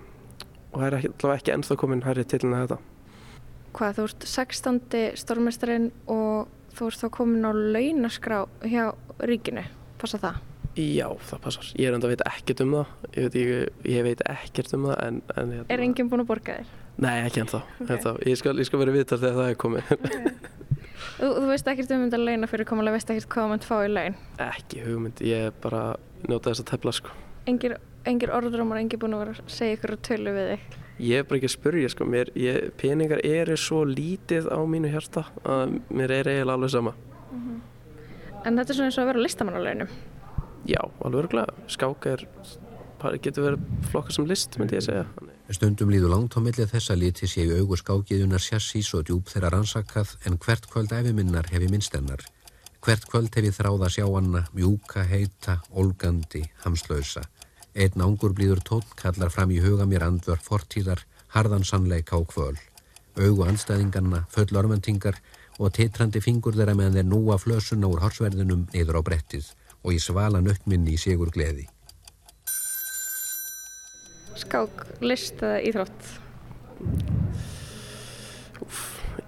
og 0.75 0.81
það 0.81 0.85
er 0.87 0.97
allavega 0.99 1.39
ekki 1.39 1.53
ennþá 1.55 1.79
komin 1.79 2.03
hærri 2.05 2.23
titilin 2.27 2.55
að 2.55 2.65
þetta. 2.65 2.77
Hvað, 3.75 3.97
þú 3.97 4.05
ert 4.07 4.25
16. 4.31 4.79
stórmestarinn 5.19 5.89
og 6.11 6.51
þú 6.75 6.89
ert 6.91 7.01
þá 7.03 7.07
komin 7.17 7.47
á 7.47 7.51
launaskrá 7.51 8.41
hjá 8.63 8.85
ríkinu, 9.23 9.63
passa 9.99 10.19
það? 10.21 10.39
Já, 10.75 11.07
það 11.29 11.39
passar. 11.45 11.67
Ég 11.79 11.87
er 11.87 11.95
enda 11.95 12.07
að 12.09 12.11
veit 12.15 12.23
ekkert 12.27 12.61
um 12.65 12.73
það. 12.75 12.89
Ég 13.15 13.23
veit, 13.25 13.35
ég, 13.39 13.83
ég 13.93 14.03
veit 14.09 14.23
ekkert 14.27 14.73
um 14.75 14.87
það 14.89 14.97
en, 15.05 15.19
en 15.39 15.53
hérna, 15.55 15.67
Er 15.71 15.83
enginn 15.85 16.09
búinn 16.11 16.23
að 16.25 16.29
borga 16.33 16.57
þér? 16.57 16.73
Nei, 17.05 17.13
ekki 17.27 17.41
ennþá. 17.45 17.61
ennþá. 17.85 18.11
Ég, 18.27 18.39
skal, 18.41 18.53
ég 18.59 18.67
skal 18.67 18.81
vera 18.81 18.95
viðtal 18.95 19.19
þegar 19.21 19.37
það 19.39 19.51
er 19.53 19.59
komið. 19.63 19.93
Þú, 21.15 21.27
þú 21.29 21.45
veist 21.47 21.69
ekkert 21.71 21.93
um 21.95 22.01
þetta 22.05 22.19
launa 22.19 22.47
fyrir 22.51 22.67
komulega, 22.67 22.97
veist 22.97 23.11
ekkert 23.13 23.29
hvað 23.31 23.51
maður 23.53 23.69
fá 23.69 23.75
í 23.85 23.91
laun? 23.93 24.17
ekki 24.45 24.81
hugmynd. 24.83 25.21
Ég 25.23 25.45
er 25.49 25.53
bara 25.63 25.83
njóta 26.27 26.51
þess 26.51 26.63
að 26.65 26.69
tefla 26.73 26.93
sko. 26.97 27.13
Engir, 27.47 27.77
engir 28.09 28.33
orðrumar, 28.35 28.79
engir 28.81 28.99
búinn 28.99 29.15
að 29.15 29.23
vera 29.23 29.35
að 29.37 29.53
segja 29.55 29.77
ykkur 29.77 29.95
að 29.95 30.01
tölu 30.09 30.33
við 30.35 30.49
þig? 30.51 30.65
Ég 31.05 31.21
er 31.21 31.27
bara 31.29 31.39
ekki 31.39 31.49
að 31.51 31.53
spurja 31.55 31.91
sko. 31.91 32.07
Mér, 32.11 32.31
ég, 32.39 32.59
peningar 32.79 33.23
eru 33.27 33.55
svo 33.59 33.83
lítið 33.87 34.47
á 34.51 34.59
mínu 34.67 34.91
hjarta 34.91 35.25
að 35.43 35.77
mér 35.87 36.15
er 36.19 36.31
eiginlega 36.33 36.57
alveg 36.59 36.75
sama. 36.75 36.95
En 38.45 38.59
þetta 38.59 38.69
er 38.69 38.77
svona 38.77 38.89
eins 38.91 38.99
og 38.99 39.05
að 39.05 39.09
vera 39.13 39.23
listamannalaunum. 39.25 39.95
Já, 40.65 40.81
alveg 41.05 41.19
örgulega. 41.25 41.53
Skák 41.69 42.05
er, 42.09 42.23
getur 43.21 43.45
verið 43.45 43.65
flokka 43.91 44.13
sem 44.15 44.25
list, 44.25 44.55
myndi 44.57 44.79
ég 44.79 44.85
segja. 44.85 45.03
Stundum 45.53 45.91
líður 45.93 46.15
langt 46.15 46.33
á 46.33 46.41
millið 46.41 46.71
þess 46.71 46.89
að 46.89 47.03
liti 47.03 47.27
sé 47.29 47.43
í 47.45 47.57
augu 47.59 47.77
skákiðunar 47.77 48.41
sjassís 48.41 48.89
og 48.97 49.03
djúb 49.05 49.29
þeirra 49.29 49.51
rannsakað 49.53 50.15
en 50.25 50.39
hvert 50.41 50.65
kvöld 50.71 50.95
æfiminnar 50.95 51.51
hef 51.51 51.61
ég 51.61 51.69
minnst 51.69 51.93
hennar. 51.93 52.23
Hvert 52.81 53.05
kvöld 53.11 53.37
hef 53.37 53.45
ég 53.45 53.53
þráð 53.53 53.85
að 53.85 53.93
sjá 53.93 54.05
hana, 54.09 54.41
mjúka, 54.57 55.03
heita, 55.05 55.59
olgandi, 55.69 56.41
hamslausa. 56.63 57.27
Einn 57.75 58.01
ángur 58.01 58.33
blíður 58.33 58.63
tónn 58.65 58.95
kallar 58.97 59.33
fram 59.33 59.53
í 59.53 59.59
huga 59.61 59.85
mér 59.85 60.07
andvör 60.07 60.41
fortíðar, 60.41 61.03
harðan 61.35 61.67
sannleika 61.67 62.17
og 62.17 62.31
kvöl. 62.33 62.55
Augu 63.21 63.45
anstæðinganna, 63.45 64.23
full 64.33 64.57
ormendingar 64.57 65.21
og 65.59 65.75
titrandi 65.77 66.23
fingur 66.25 66.57
þeirra 66.57 66.73
meðan 66.73 66.97
þeir 66.97 67.07
núa 67.11 67.37
flösuna 67.37 67.91
úr 67.91 68.01
horsverðinum 68.01 68.65
niður 68.73 68.99
á 68.99 69.01
brettið 69.05 69.53
og 69.85 69.93
í 69.93 70.01
svala 70.01 70.41
nöttminni 70.41 70.95
í 70.95 70.99
sigur 70.99 71.29
gleði. 71.33 71.67
Skák, 74.35 74.81
list 75.05 75.39
eða 75.45 75.61
íþrótt? 75.69 76.07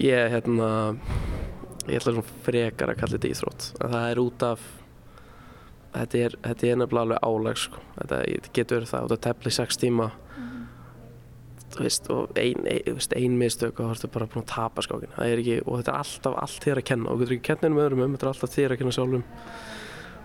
Ég, 0.04 0.32
hérna, 0.34 0.70
ég 1.88 2.02
ætla 2.02 2.12
svona 2.17 2.41
frekar 2.46 2.91
að 2.91 3.00
kalla 3.00 3.15
þetta 3.15 3.32
íþrótt. 3.32 3.67
En 3.80 3.93
Það 3.93 4.08
er 4.10 4.22
út 4.22 4.46
af, 4.46 4.65
þetta 5.96 6.24
er, 6.26 6.38
þetta 6.43 6.67
er 6.67 6.82
nefnilega 6.82 7.06
alveg 7.06 7.24
álag, 7.30 7.62
sko. 7.62 7.84
Þetta 8.02 8.20
getur 8.58 8.80
verið 8.82 8.91
það 8.91 9.08
út 9.08 9.15
af 9.15 9.24
tefli 9.28 9.54
í 9.54 9.58
sex 9.58 9.82
tíma. 9.82 10.10
Þú 11.78 11.84
veist, 11.84 12.12
og 12.12 12.38
ein, 12.39 12.67
ein, 12.67 13.02
ein 13.15 13.39
mistök 13.39 13.80
og 13.80 13.89
þú 13.89 13.96
ertu 13.96 14.12
bara 14.12 14.30
búin 14.32 14.46
að 14.46 14.52
tapa 14.54 14.84
skákin. 14.84 15.15
Það 15.15 15.32
er 15.32 15.41
ekki, 15.43 15.58
og 15.63 15.80
þetta 15.80 15.93
er 15.93 16.04
alltaf 16.04 16.38
allt 16.43 16.67
þér 16.67 16.82
að 16.82 16.88
kenna. 16.91 17.10
Og 17.10 17.17
þú 17.17 17.26
getur 17.26 17.38
ekki 17.38 17.48
kennið 17.48 17.74
um 17.74 17.82
öðrum 17.84 18.04
um, 18.06 18.13
þetta 18.15 18.28
er 18.28 18.32
alltaf 18.34 18.56
þér 18.56 18.76
að 18.76 18.82
kenna 18.82 18.96
sjálfum. 18.96 19.26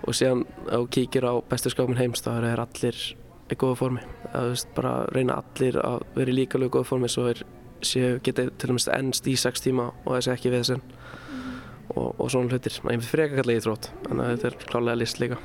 Og 0.03 0.17
síðan, 0.19 0.45
þú 0.67 0.85
kíkir 0.97 1.27
á 1.29 1.35
bestu 1.47 1.71
skákminn 1.71 2.01
heims, 2.01 2.25
þá 2.25 2.31
er 2.43 2.63
allir 2.63 2.99
í 3.53 3.59
góða 3.59 3.79
formi. 3.79 4.05
Það, 4.25 4.39
þú 4.39 4.53
veist, 4.55 4.71
bara 4.77 4.95
reyna 5.15 5.39
allir 5.43 5.79
að 5.79 6.07
vera 6.17 6.33
í 6.33 6.37
líka 6.37 6.61
lög 6.61 6.73
góða 6.75 6.89
formi, 6.91 7.11
svo 7.13 7.29
er 7.31 7.43
séu 7.83 8.19
getið 8.23 8.53
til 8.59 8.71
dæmis 8.71 8.89
ennst 8.95 9.27
í 9.27 9.35
sex 9.39 9.63
tíma 9.63 9.89
og 10.05 10.15
þessi 10.15 10.33
ekki 10.35 10.53
við 10.53 10.63
þessum 10.63 10.83
og, 11.97 12.09
og 12.19 12.31
svona 12.31 12.53
hlutir. 12.53 12.79
En 12.85 12.95
ég 12.95 13.03
fyrir 13.03 13.11
freka 13.11 13.41
kalla 13.41 13.57
í 13.57 13.63
þrótt, 13.65 13.91
að 14.09 14.23
þetta 14.23 14.51
er 14.51 14.59
klálega 14.71 15.01
list 15.01 15.23
líka. 15.23 15.39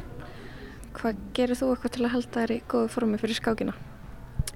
Hvað 0.98 1.22
gerir 1.38 1.60
þú 1.60 1.72
eitthvað 1.74 1.94
til 1.94 2.06
að 2.06 2.14
halda 2.16 2.42
þér 2.42 2.56
í 2.56 2.60
góðu 2.72 2.92
formi 2.94 3.22
fyrir 3.22 3.38
skákina? 3.38 3.76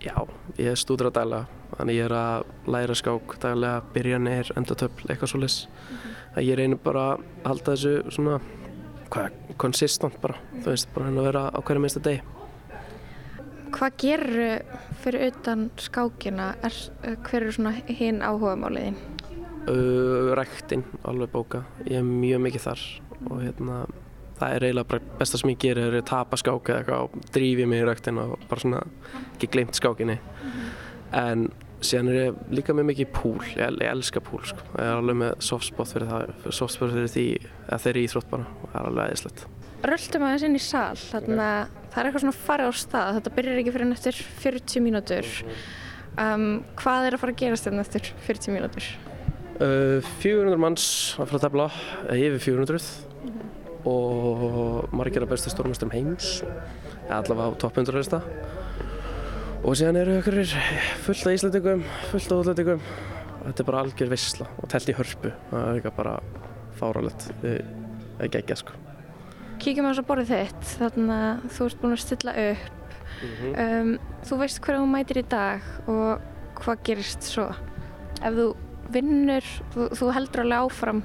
Já, 0.01 0.15
ég 0.57 0.77
stúdur 0.79 1.11
að 1.11 1.19
dæla, 1.19 1.43
þannig 1.75 1.99
ég 1.99 2.07
er 2.07 2.15
að 2.17 2.71
læra 2.73 2.95
skák 2.97 3.35
daglega, 3.43 3.83
byrjanir, 3.93 4.49
endatöfl, 4.57 5.05
eitthvað 5.05 5.29
svo 5.29 5.41
lis. 5.43 5.57
Ég 6.41 6.57
reynir 6.57 6.79
bara 6.81 7.11
að 7.11 7.25
halda 7.45 7.75
þessu 7.75 8.15
svona, 8.15 8.39
hvað, 9.11 9.39
konsistant 9.61 10.17
bara, 10.23 10.37
þú 10.61 10.69
veist, 10.71 10.91
bara 10.95 11.09
henni 11.09 11.21
að 11.21 11.27
vera 11.29 11.43
á 11.51 11.59
hverju 11.59 11.83
minnsta 11.83 12.03
degi. 12.05 12.21
Hvað 13.71 13.97
gerir 14.03 14.41
fyrir 15.01 15.31
utan 15.31 15.69
skákina? 15.79 16.51
Er, 16.65 16.77
hver 17.23 17.39
eru 17.45 17.55
svona 17.55 17.73
hinn 17.87 18.19
áhugamáliðin? 18.25 18.99
Uh, 19.69 20.31
ræktin, 20.37 20.83
alveg 21.07 21.31
bóka, 21.31 21.65
ég 21.85 22.01
er 22.01 22.07
mjög 22.07 22.41
mikið 22.47 22.63
þar 22.65 22.85
og 23.29 23.43
hérna, 23.43 23.75
það 24.39 24.55
er 24.55 24.65
eiginlega 24.65 24.89
bara 24.89 25.17
besta 25.19 25.39
sem 25.39 25.51
ég 25.53 25.59
gerir 25.61 25.91
er 25.91 25.99
að 25.99 26.07
tapa 26.09 26.39
skák 26.41 26.71
eða 26.71 26.81
eitthvað 26.81 27.03
og 27.05 27.27
drífi 27.35 27.67
mig 27.69 27.83
í 27.83 27.87
ræktin 27.87 28.21
og 28.23 28.33
bara 28.49 28.63
svona 28.63 28.81
ekki 29.35 29.51
glemt 29.53 29.77
skákinni. 29.77 30.17
En 31.13 31.51
síðan 31.85 32.11
er 32.11 32.17
ég 32.17 32.39
líka 32.53 32.75
með 32.77 32.87
mikið 32.91 33.09
púl, 33.15 33.39
ég, 33.55 33.75
ég 33.81 33.89
elska 33.89 34.21
púl 34.23 34.41
sko, 34.45 34.63
ég 34.75 34.85
er 34.85 34.99
alveg 34.99 35.17
með 35.21 35.33
softspot 35.47 35.91
fyrir 35.91 36.09
það, 36.11 36.33
softspot 36.53 36.93
fyrir 36.93 37.11
því 37.11 37.25
að 37.67 37.83
þeir 37.83 37.91
eru 37.91 38.03
íþrótt 38.05 38.31
bara, 38.31 38.47
það 38.63 38.79
er 38.81 38.89
alveg 38.91 39.11
eðislegt. 39.11 39.45
Röldum 39.91 40.25
aðeins 40.27 40.45
inn 40.45 40.57
í 40.57 40.61
sal, 40.61 40.97
þannig 41.01 41.43
að 41.45 41.61
það 41.91 42.01
er 42.01 42.09
eitthvað 42.09 42.25
svona 42.25 42.41
farið 42.45 42.69
á 42.69 42.73
stað, 42.81 43.13
þetta 43.17 43.35
byrjar 43.37 43.61
ekki 43.61 43.75
fyrir 43.75 43.87
en 43.87 43.95
eftir 43.97 44.19
40 44.43 44.85
mínútur. 44.85 45.31
Um, 46.21 46.45
hvað 46.77 47.07
er 47.07 47.15
að 47.15 47.23
fara 47.23 47.33
að 47.33 47.41
gerast 47.41 47.69
hérna 47.69 47.85
eftir 47.85 48.11
40 48.27 48.55
mínútur? 48.57 48.89
Uh, 49.61 50.11
400 50.21 50.61
manns 50.61 50.85
að 51.17 51.31
fara 51.31 51.41
að 51.41 51.47
tefla, 51.47 51.69
yfir 52.17 52.45
400 52.45 53.09
og 53.89 54.91
margir 54.93 55.25
af 55.25 55.31
bestu 55.31 55.49
stórmestum 55.49 55.89
heims, 55.93 56.41
allavega 57.09 57.49
á 57.49 57.59
topp 57.61 57.81
100 57.81 57.97
lista. 57.97 58.21
Og 59.61 59.75
síðan 59.77 59.99
eru 60.01 60.13
ykkur 60.17 60.39
fullt 61.05 61.27
af 61.29 61.35
Íslandingum, 61.35 61.81
fullt 62.09 62.31
af 62.33 62.39
útlendingum. 62.41 62.79
Þetta 63.41 63.61
er 63.61 63.67
bara 63.67 63.81
algjör 63.85 64.09
vissla 64.09 64.47
og 64.57 64.69
telt 64.69 64.89
í 64.89 64.95
hörpu, 64.97 65.31
það 65.51 65.61
er 65.61 65.77
eitthvað 65.77 65.97
bara 65.97 66.13
fáralegt, 66.79 67.27
það 67.41 68.25
er 68.25 68.31
geggja 68.33 68.57
sko. 68.57 68.77
Kíkjum 69.61 69.85
á 69.85 69.89
þess 69.91 70.01
að 70.01 70.07
borðið 70.09 70.31
þitt, 70.31 70.71
þannig 70.79 71.13
að 71.17 71.45
þú 71.53 71.67
ert 71.67 71.81
búin 71.81 71.93
að 71.93 72.01
stilla 72.01 72.35
upp. 72.47 72.97
um, 73.51 73.91
þú 74.25 74.37
veist 74.41 74.61
hverju 74.65 74.81
þú 74.81 74.89
mætir 74.95 75.21
í 75.21 75.25
dag 75.29 75.69
og 75.93 76.55
hvað 76.61 76.83
gerist 76.89 77.29
svo. 77.29 77.47
Ef 78.21 78.37
þú 78.37 78.47
vinnur, 78.93 79.51
þú, 79.75 79.89
þú 79.99 80.11
heldur 80.17 80.45
alveg 80.45 80.65
áfram. 80.65 81.03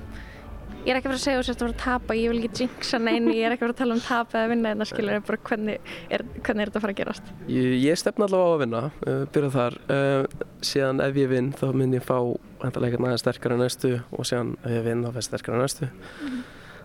Ég 0.86 0.92
er 0.92 1.00
ekki 1.00 1.08
að 1.08 1.10
fara 1.10 1.18
að 1.18 1.22
segja 1.24 1.38
þú 1.38 1.46
sérst 1.46 1.62
að 1.62 1.64
fara 1.64 1.72
að 1.74 1.80
tapa, 1.82 2.14
ég 2.14 2.30
vil 2.30 2.36
ekki 2.38 2.60
jinxa 2.60 2.98
neini, 3.02 3.32
ég 3.34 3.48
er 3.48 3.54
ekki 3.56 3.64
að 3.64 3.66
fara 3.66 3.74
að 3.74 3.78
tala 3.80 3.94
um 3.96 4.02
tapa 4.04 4.36
eða 4.38 4.50
vinna 4.52 4.70
en 4.70 4.82
það 4.84 4.88
skilur 4.92 5.22
bara 5.26 5.38
hvernig 5.48 5.88
er, 6.14 6.22
hvernig 6.36 6.62
er 6.62 6.68
þetta 6.70 6.78
að 6.78 6.84
fara 6.84 6.92
að 6.94 7.00
gerast. 7.00 7.30
Ég, 7.50 7.72
ég 7.82 7.98
stefna 7.98 8.28
allavega 8.28 8.46
á 8.46 8.54
að 8.54 8.60
vinna, 8.62 8.82
uh, 9.02 9.24
byrja 9.34 9.48
þar. 9.56 9.78
Uh, 9.90 10.44
síðan 10.68 11.02
ef 11.02 11.18
ég 11.18 11.32
vinn 11.32 11.48
þá 11.58 11.64
mun 11.80 11.96
ég 11.96 12.04
fá 12.06 12.14
hendarleika 12.62 13.00
næða 13.02 13.16
sterkara 13.24 13.56
næstu 13.58 13.90
og 14.14 14.28
síðan 14.30 14.52
ef 14.60 14.76
ég 14.76 14.86
vinn 14.86 15.02
þá 15.02 15.10
fæst 15.16 15.32
sterkara 15.32 15.64
næstu. 15.64 15.88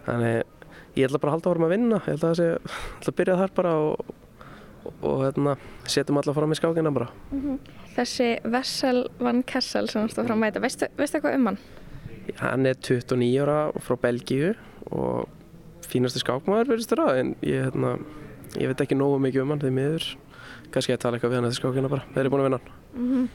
Þannig 0.08 0.34
ég 0.98 1.06
ætla 1.06 1.22
bara 1.22 1.36
að 1.36 1.38
halda 1.38 1.54
árum 1.54 1.68
að 1.68 1.74
vinna, 1.76 2.00
ég 2.08 2.18
ætla 2.18 2.32
að, 2.32 2.40
segja, 2.40 2.56
ég 2.58 2.98
ætla 3.04 3.14
að 3.14 3.20
byrja 3.20 3.36
þar 3.44 3.54
bara 3.60 3.76
og, 3.84 4.16
og, 4.82 4.96
og 5.12 5.22
hérna, 5.28 5.54
setjum 5.86 6.24
alla 6.24 6.36
fram 6.40 6.58
í 6.58 6.58
skákina 6.58 6.96
bara. 6.98 7.12
Þessi 7.94 8.32
Vessel 8.50 9.04
Van 9.22 9.46
Kessel 9.46 9.86
sem 9.94 10.10
þú 10.10 10.16
stóð 10.16 10.32
frá 10.32 10.36
að 10.40 10.44
mæta, 10.48 10.66
veistu, 10.66 10.90
veistu 10.98 11.22
eitthvað 11.22 11.38
um 11.38 11.52
hann? 11.52 11.62
Hann 12.42 12.68
er 12.70 12.80
29 12.80 13.30
ára 13.44 13.60
og 13.72 13.84
frá 13.86 13.98
Belgíu 14.02 14.54
og 14.92 15.30
fínasti 15.92 16.22
skákmaður 16.24 16.74
verðist 16.74 16.94
þér 16.94 17.04
að 17.06 17.22
en 17.22 17.36
ég, 17.44 17.68
hérna, 17.68 17.98
ég 18.58 18.72
veit 18.72 18.84
ekki 18.86 18.98
nógu 18.98 19.20
mikið 19.26 19.46
um 19.46 19.54
hann 19.56 19.64
þegar 19.64 19.78
miður. 19.78 20.10
kannski 20.72 20.96
að 20.96 21.04
tala 21.04 21.18
eitthvað 21.18 21.34
við 21.34 21.40
hann 21.40 21.50
eftir 21.50 21.62
skákina 21.62 21.92
bara, 21.92 22.08
þeir 22.14 22.24
eru 22.24 22.34
búin 22.34 22.44
að 22.44 22.50
vinna 22.50 22.62
hann. 22.62 22.74
Mm 22.96 23.30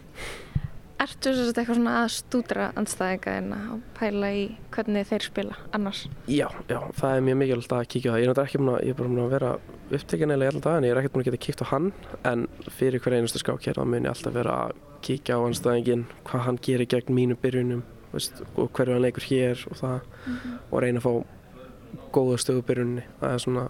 Ertu 0.96 1.28
þess 1.28 1.50
að 1.50 1.58
eitthvað 1.60 1.76
svona 1.76 1.94
að 2.00 2.06
stúdra 2.14 2.66
andstæðinga 2.80 3.32
en 3.36 3.50
að 3.52 3.72
pæla 3.98 4.28
í 4.32 4.44
hvernig 4.72 5.08
þeir 5.10 5.26
spila 5.26 5.58
annars? 5.76 6.06
Já, 6.24 6.46
já, 6.70 6.78
það 6.96 7.16
er 7.16 7.26
mjög 7.26 7.36
mikilvægt 7.42 7.74
að 7.76 7.88
kíkja 7.92 8.08
á 8.08 8.12
það. 8.14 8.20
Ég 8.22 8.24
er 8.24 8.30
náttúrulega 8.32 8.48
ekki 8.48 8.60
að, 8.62 8.78
ég 8.86 8.94
er 8.94 8.96
bara 8.96 9.10
búin 9.10 9.20
að 9.26 9.34
vera 9.34 9.50
upptekinn 9.98 10.32
eða 10.32 10.48
dag 10.56 10.78
en 10.78 10.86
ég 10.88 10.94
er 10.94 11.00
ekkert 11.02 11.14
búin 11.14 11.26
að 11.26 11.28
geta 11.28 11.42
kíkt 11.44 11.62
á 11.62 11.66
hann 11.74 11.90
en 12.32 12.46
fyrir 12.78 13.04
hver 13.04 13.18
einustu 13.18 13.42
skákjær 13.42 13.76
þá 13.76 13.84
mun 13.84 14.08
ég 14.08 14.14
alltaf 14.14 14.38
vera 14.38 14.56
að 14.64 14.80
kíkja 15.04 15.36
á 15.36 15.40
anstæðingin, 15.44 16.06
hvað 16.24 16.46
hann 16.48 16.62
gerir 16.64 16.90
gegn 16.96 17.18
mínu 17.18 17.36
byrjunum 17.44 17.84
veist, 18.16 18.42
og 18.56 18.70
hverju 18.76 18.96
hann 18.96 19.04
leikur 19.04 19.26
hér 19.28 19.66
og 19.70 19.80
það 19.80 20.00
Mm 20.26 20.36
-hmm. 20.36 20.58
og 20.70 20.82
reyna 20.82 21.00
að 21.00 21.06
fá 21.06 21.24
góða 22.12 22.36
stöðu 22.40 22.62
byrjunni. 22.62 23.02
Það 23.20 23.32
er 23.32 23.38
svona, 23.38 23.68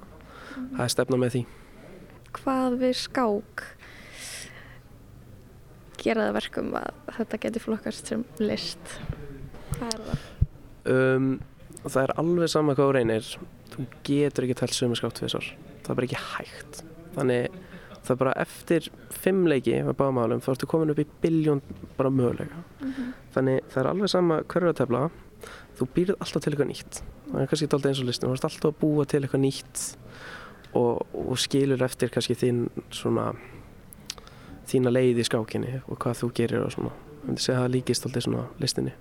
það 0.77 0.85
er 0.85 0.89
stefna 0.89 1.17
með 1.17 1.31
því. 1.35 1.47
Hvað 2.37 2.79
við 2.81 2.95
skák 2.97 3.65
gera 6.07 6.29
það 6.29 6.37
verkum 6.39 6.75
að 6.79 6.91
þetta 7.19 7.41
geti 7.43 7.63
flokkast 7.63 8.07
sem 8.07 8.25
list? 8.39 8.99
Hvað 9.77 9.95
er 9.95 10.03
það? 10.09 10.25
Um, 10.87 11.31
það 11.83 12.03
er 12.03 12.15
alveg 12.23 12.53
sama 12.53 12.75
hvað 12.75 12.91
þú 12.91 12.97
reynir, 12.97 13.31
þú 13.73 13.87
getur 14.07 14.47
ekki 14.47 14.59
telt 14.61 14.77
sömu 14.77 14.99
skátt 14.99 15.21
við 15.21 15.29
þessar. 15.29 15.49
Það 15.83 15.91
er 15.91 15.99
bara 16.01 16.09
ekki 16.11 16.23
hægt. 16.37 16.83
Þannig 17.17 17.59
það 18.07 18.15
er 18.15 18.21
bara 18.23 18.35
eftir 18.43 18.89
fimm 19.11 19.45
leiki 19.51 19.77
með 19.87 19.99
bámálum 19.99 20.43
þá 20.45 20.51
ertu 20.55 20.69
komin 20.71 20.93
upp 20.93 21.03
í 21.03 21.07
biljón 21.23 21.63
bara 21.99 22.13
möguleika. 22.13 22.63
Mhm. 22.81 23.13
Þannig 23.35 23.71
það 23.73 23.83
er 23.83 23.91
alveg 23.91 24.13
sama 24.13 24.41
hverju 24.43 24.73
að 24.73 24.79
tefla, 24.81 25.03
þú 25.77 25.89
býrð 25.95 26.17
alltaf 26.21 26.43
til 26.43 26.53
eitthvað 26.53 26.71
nýtt. 26.71 27.03
Það 27.27 27.43
er 27.43 27.51
kannski 27.51 27.69
alltaf 27.69 27.91
eins 27.91 28.01
og 28.01 28.09
listin, 28.11 28.29
þú 28.29 28.39
ert 28.39 28.49
alltaf 28.49 28.71
að 28.71 28.81
búa 28.81 29.07
til 29.07 29.21
eitthvað 29.23 29.45
nýtt 29.45 29.97
og, 30.75 31.07
og 31.13 31.39
skilur 31.39 31.83
eftir 31.83 32.13
kannski 32.13 32.37
þín 32.39 32.69
svona 32.91 33.33
þína 34.67 34.93
leið 34.93 35.23
í 35.23 35.27
skákinni 35.27 35.81
og 35.87 35.99
hvað 36.03 36.23
þú 36.23 36.31
gerir 36.35 36.65
og 36.67 36.73
svona. 36.75 36.93
Ég 37.23 37.27
myndi 37.31 37.43
segja 37.43 37.59
að 37.59 37.67
það 37.67 37.75
líkist 37.75 38.07
alltaf 38.07 38.27
svona 38.27 38.47
listinni. 38.63 38.95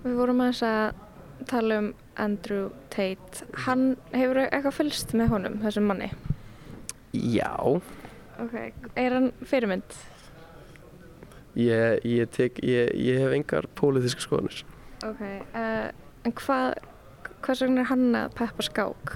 Við 0.00 0.16
vorum 0.16 0.42
aðeins 0.42 0.62
að 0.66 1.46
tala 1.50 1.78
um 1.80 1.88
Andrew 2.20 2.68
Tate. 2.92 3.46
Hann 3.66 3.96
hefur 4.12 4.42
eitthvað 4.46 4.76
fylgst 4.76 5.14
með 5.16 5.34
honum, 5.34 5.58
þessum 5.64 5.88
manni? 5.90 6.10
Já, 7.14 7.80
Ok, 8.40 8.54
er 8.96 9.12
hann 9.12 9.32
fyrirmynd? 9.44 9.96
ég, 11.58 12.04
ég, 12.06 12.28
tek, 12.32 12.60
ég, 12.64 12.92
ég 12.94 13.18
hef 13.20 13.34
engar 13.36 13.66
pólitíska 13.76 14.22
skoðanir. 14.22 14.62
Ok, 15.04 15.20
uh, 15.56 15.90
en 16.24 16.32
hvað, 16.38 16.78
hvers 17.42 17.62
vegna 17.64 17.82
er 17.82 17.88
hann 17.90 18.06
að 18.16 18.34
peppa 18.38 18.62
skák? 18.64 19.14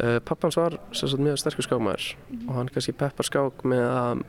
Uh, 0.00 0.16
pappans 0.24 0.56
var 0.58 0.78
sagt 0.96 1.20
mjög 1.20 1.38
sterkur 1.42 1.66
skákmaður 1.66 2.08
og 2.48 2.52
hann 2.56 2.70
kannski 2.72 2.94
peppar 2.96 3.26
skák 3.28 3.62
með 3.68 3.84
að 3.84 4.24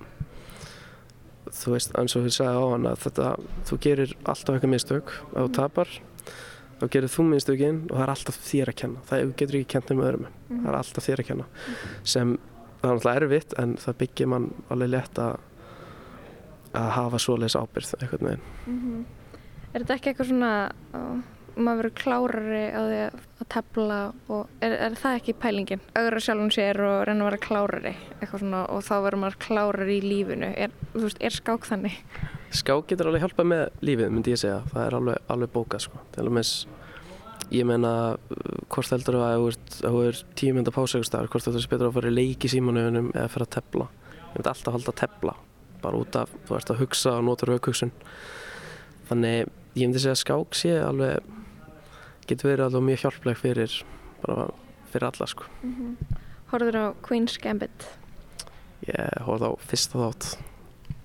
þú 1.60 1.74
veist, 1.74 1.96
eins 1.98 2.16
og 2.20 2.26
við 2.28 2.36
sagði 2.36 2.60
á 2.62 2.66
hann 2.74 2.88
að 2.92 3.02
þetta, 3.06 3.30
þú 3.70 3.80
gerir 3.86 4.14
alltaf 4.30 4.56
eitthvað 4.58 4.74
mistök 4.76 5.14
ef 5.16 5.40
þú 5.40 5.48
tapar, 5.56 5.94
þá 6.82 6.86
gerir 6.94 7.14
þú 7.16 7.26
mistökin 7.32 7.80
og 7.90 7.96
það 7.98 8.04
er 8.06 8.14
alltaf 8.14 8.38
þér 8.50 8.72
að 8.74 8.78
kenna 8.84 9.06
það 9.10 9.34
getur 9.42 9.58
ekki 9.62 9.72
kent 9.78 9.92
um 9.96 10.04
öðrum 10.06 10.28
Mhm. 10.50 10.62
það 10.66 10.70
er 10.74 10.78
alltaf 10.82 11.08
þér 11.08 11.24
að 11.24 11.28
kenna 11.32 11.46
sem 12.04 12.36
það 12.82 12.90
er 12.90 12.96
náttúrulega 12.98 13.22
erfitt 13.24 13.54
en 13.60 13.76
það 13.84 13.98
byggir 14.04 14.28
mann 14.34 14.50
alveg 14.70 14.90
létt 14.96 15.20
að 15.24 15.40
að 16.80 16.90
hafa 16.94 17.18
svoleiðis 17.18 17.58
ábyrð 17.58 17.96
eitthvað 18.00 18.22
með 18.28 18.40
Mhm. 18.70 19.06
Er 19.74 19.84
þetta 19.84 19.96
ekki 20.00 20.10
eitthvað 20.10 20.30
svona, 20.30 20.52
maður 21.60 21.80
verður 21.84 21.94
klárari 22.00 22.62
á 22.74 22.82
því 22.82 23.00
að 23.06 23.48
tefla 23.54 23.98
og 24.34 24.48
er, 24.66 24.72
er 24.88 24.96
það 24.98 25.18
ekki 25.20 25.34
pælingin? 25.44 25.82
Ögra 26.00 26.22
sjálfum 26.26 26.50
sér 26.56 26.80
og 26.82 27.04
reyna 27.06 27.26
að 27.26 27.30
vera 27.30 27.42
klárari 27.44 27.92
eitthvað 28.22 28.40
svona 28.40 28.62
og 28.70 28.82
þá 28.88 28.94
verður 29.06 29.22
maður 29.24 29.38
klárari 29.46 29.98
í 30.00 30.06
lífinu. 30.08 30.50
Er, 30.58 30.72
þú 30.96 31.04
veist, 31.06 31.22
er 31.22 31.30
skák 31.38 31.68
þannig? 31.70 32.00
Skák 32.50 32.88
getur 32.90 33.10
alveg 33.12 33.22
hjálpað 33.28 33.50
með 33.52 33.64
lífið, 33.86 34.10
myndi 34.16 34.34
ég 34.34 34.42
segja. 34.42 34.62
Það 34.74 34.86
er 34.88 34.98
alveg, 34.98 35.18
alveg 35.36 35.54
bókað, 35.54 35.86
sko. 35.86 36.02
Til 36.16 36.26
og 36.26 36.34
meins, 36.40 36.54
ég 37.56 37.66
meina, 37.66 37.92
hvort 38.70 38.94
heldur 38.94 39.18
þú 39.18 39.24
að 39.26 39.48
ef 39.50 39.60
þú 39.82 40.02
er 40.06 40.22
tíu 40.38 40.56
mynda 40.56 40.74
pásaugustar, 40.76 41.30
hvort 41.32 41.48
heldur 41.48 41.60
þú 41.60 41.66
sé 41.66 41.72
betur 41.72 41.90
að 41.90 41.98
fara 41.98 42.12
í 42.12 42.16
leik 42.16 42.46
í 42.46 42.52
símanuðunum 42.54 43.12
eða 43.16 43.32
fara 43.34 43.48
að 43.48 43.56
tepla. 43.58 43.88
Ég 44.20 44.36
myndi 44.36 44.52
alltaf 44.52 44.76
halda 44.76 44.94
að 44.94 45.00
tepla, 45.02 45.36
bara 45.84 46.02
út 46.04 46.20
af, 46.20 46.34
þú 46.48 46.58
ert 46.60 46.74
að 46.74 46.82
hugsa 46.84 47.16
og 47.18 47.26
notur 47.26 47.54
aukugsun. 47.56 47.94
Þannig, 49.10 49.54
ég 49.74 49.90
myndi 49.90 50.04
segja 50.04 50.18
að 50.18 50.24
skák 50.24 50.60
sé 50.60 50.76
alveg, 50.84 51.32
getur 52.30 52.52
verið 52.52 52.68
alveg 52.68 52.86
mjög 52.90 53.06
hjálpleg 53.06 53.42
fyrir, 53.42 53.80
bara 54.26 54.50
fyrir 54.92 55.10
alla, 55.10 55.28
sko. 55.28 55.50
Mm 55.64 55.76
-hmm. 55.80 56.20
Horður 56.52 56.76
á 56.76 56.86
Queen's 57.06 57.38
Gambit 57.38 57.88
Ég 58.88 59.24
horfði 59.26 59.50
á 59.50 59.54
fyrsta 59.68 60.00
þátt. 60.00 60.38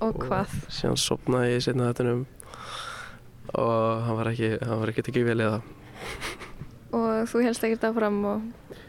og 0.01 0.15
hvað? 0.15 0.49
síðan 0.69 0.97
sopnaði 0.97 1.55
ég 1.55 1.63
setna 1.65 1.89
þettunum 1.91 2.27
og 3.55 4.03
hann 4.05 4.17
var 4.17 4.31
ekki, 4.31 4.51
hann 4.63 4.81
var 4.81 4.89
ekki 4.93 5.03
í 5.15 5.25
það. 5.39 5.63
Og 6.95 7.25
þú 7.27 7.43
helst 7.43 7.65
ekkert 7.67 7.85
áfram 7.89 8.19
og 8.31 8.43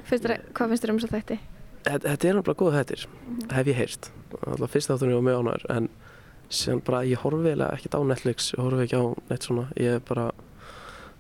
finnst 0.06 0.26
þér, 0.28 0.42
hvað 0.54 0.70
finnst 0.74 0.84
þér 0.86 0.92
um 0.94 1.00
þess 1.02 1.10
að 1.10 1.16
þætti? 1.20 1.38
Þetta, 1.86 2.10
þetta 2.10 2.28
er 2.30 2.36
náttúrulega 2.40 2.60
góð 2.62 2.76
þettir, 2.80 3.06
hef 3.54 3.68
ég 3.70 3.76
heyrt. 3.80 4.10
Alltaf 4.46 4.72
fyrst 4.74 4.90
þáttunum 4.92 5.18
var 5.20 5.26
mjög 5.28 5.40
ánæður 5.46 5.66
en 5.76 5.90
síðan 6.50 6.82
bara 6.86 7.04
ég 7.06 7.22
horfi 7.22 7.42
eiginlega 7.50 7.78
ekkert 7.78 7.98
á 7.98 8.02
Netflix, 8.10 8.52
ég 8.54 8.62
horfi 8.66 8.86
ekki 8.86 9.00
á 9.02 9.06
neitt 9.30 9.46
svona, 9.48 9.66
ég 9.82 9.98
er 9.98 10.04
bara, 10.06 10.26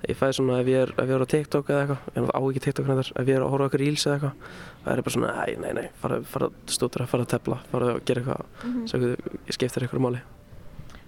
ég 0.05 0.17
fæði 0.19 0.37
svona 0.37 0.59
ef 0.61 0.69
ég 0.69 0.81
er, 0.85 0.93
ef 0.93 1.09
ég 1.09 1.15
er 1.17 1.25
á 1.25 1.33
TikTok 1.33 1.69
eða 1.73 1.81
eitthvað, 1.85 2.05
ég 2.17 2.29
á 2.33 2.39
ekki 2.49 2.63
TikTok 2.65 2.89
nættar, 2.91 3.11
ef 3.15 3.29
ég 3.29 3.35
er 3.39 3.45
að 3.45 3.53
horfa 3.55 3.69
okkur 3.71 3.81
Reels 3.85 4.05
eða 4.05 4.15
eitthvað, 4.15 4.53
það 4.85 4.93
er 4.97 5.01
bara 5.07 5.15
svona, 5.15 5.33
æ, 5.45 5.57
nei, 5.65 5.71
nei, 5.79 5.85
fara, 6.01 6.19
fara 6.33 6.49
að 6.51 6.75
stúdra, 6.77 7.07
fara 7.09 7.25
að 7.25 7.31
tepla, 7.33 7.59
fara 7.71 7.91
að 7.95 8.01
gera 8.05 8.21
eitthvað, 8.21 8.45
Mhm. 8.65 8.85
svo 8.89 9.01
ég 9.01 9.57
skiptir 9.57 9.85
eitthvað 9.87 10.05
máli. 10.05 10.21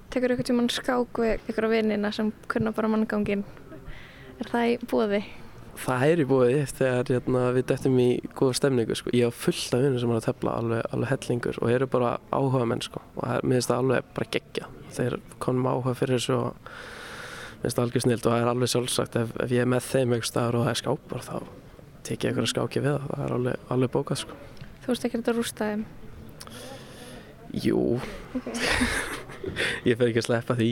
Tekur 0.10 0.34
ykkur 0.34 0.48
tímann 0.50 0.70
skák 0.72 1.14
við 1.22 1.40
ykkur 1.50 1.66
á 1.66 1.70
vinnina 1.70 2.12
sem 2.14 2.32
kunna 2.48 2.72
bara 2.74 2.88
manngangin? 2.88 3.44
Er 4.38 4.50
það 4.52 4.70
í 4.70 4.78
búði? 4.92 5.22
Það 5.78 6.04
er 6.08 6.22
í 6.22 6.26
búið 6.26 6.72
þegar 6.74 7.10
hérna, 7.12 7.42
við 7.54 7.66
dættum 7.70 7.98
í 8.02 8.08
góða 8.38 8.56
stemningu 8.58 8.96
sko. 8.98 9.12
Ég 9.14 9.30
á 9.30 9.32
fullt 9.34 9.76
af 9.78 9.84
vinnur 9.84 10.02
sem 10.02 10.14
er 10.14 10.20
að 10.20 10.26
tefla 10.26 10.56
alveg, 10.58 10.82
alveg 10.94 11.12
hellingur 11.12 11.60
og 11.62 11.70
eru 11.74 11.88
bara 11.94 12.16
áhuga 12.34 12.66
menn 12.70 12.82
sko. 12.86 13.02
og 13.16 13.22
það 13.28 13.36
er, 13.36 13.46
mér 13.46 13.60
finnst 13.60 13.72
það 13.72 13.84
alveg 13.84 14.08
bara 14.18 14.30
geggja 14.34 14.70
þeir 14.98 15.18
konum 15.44 15.70
áhuga 15.70 15.94
fyrir 16.00 16.18
þessu 16.18 16.36
og 16.38 16.48
mér 16.58 17.62
finnst 17.68 17.78
það 17.78 17.84
algjör 17.86 18.06
snilt 18.08 18.26
og 18.26 18.34
það 18.34 18.42
er 18.42 18.52
alveg 18.54 18.74
sjálfsagt 18.74 19.20
ef, 19.22 19.36
ef 19.46 19.54
ég 19.54 19.62
er 19.66 19.72
með 19.74 19.88
þeim 19.92 20.18
einhver 20.18 20.32
staðar 20.32 20.58
og 20.58 20.66
það 20.66 20.74
er 20.74 20.82
skápar 20.82 21.26
þá 21.28 21.38
tek 22.08 22.18
ég 22.18 22.32
eitthvað 22.32 22.52
skáki 22.54 22.84
við 22.84 22.92
það 22.96 23.08
það 23.14 23.24
er 23.28 23.38
alveg, 23.38 23.64
alveg 23.76 23.94
bókað 23.94 24.22
sko. 24.24 24.42
Þú 24.82 24.94
veist 24.94 25.08
ekki 25.08 25.22
að 25.22 25.34
rústa 25.38 25.72
þeim? 25.72 25.88
Jú 27.68 27.82
Ok. 28.38 28.50
ég 29.88 29.98
fer 29.98 30.10
ekki 30.10 30.24
að 30.24 30.30
sleppa 30.32 30.58
því 30.58 30.72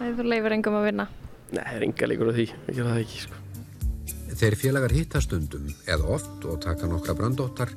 Það 0.00 0.18
þú 0.18 0.30
leifir 0.32 0.54
engum 0.56 0.78
að 0.80 0.86
vinna? 0.90 1.06
Nei, 1.50 1.64
það 1.64 1.76
er 1.76 1.86
enga 1.86 2.08
líkur 2.10 2.30
á 2.30 2.32
því 2.36 2.46
ég 2.46 2.74
gera 2.76 2.92
það 2.92 3.00
ekki 3.04 3.22
sko. 3.24 3.38
Þeir 4.40 4.56
félagar 4.56 4.94
hitta 4.94 5.20
stundum 5.20 5.66
eða 5.84 6.12
oft 6.16 6.46
og 6.48 6.60
taka 6.62 6.88
nokkra 6.88 7.16
brandóttar 7.18 7.72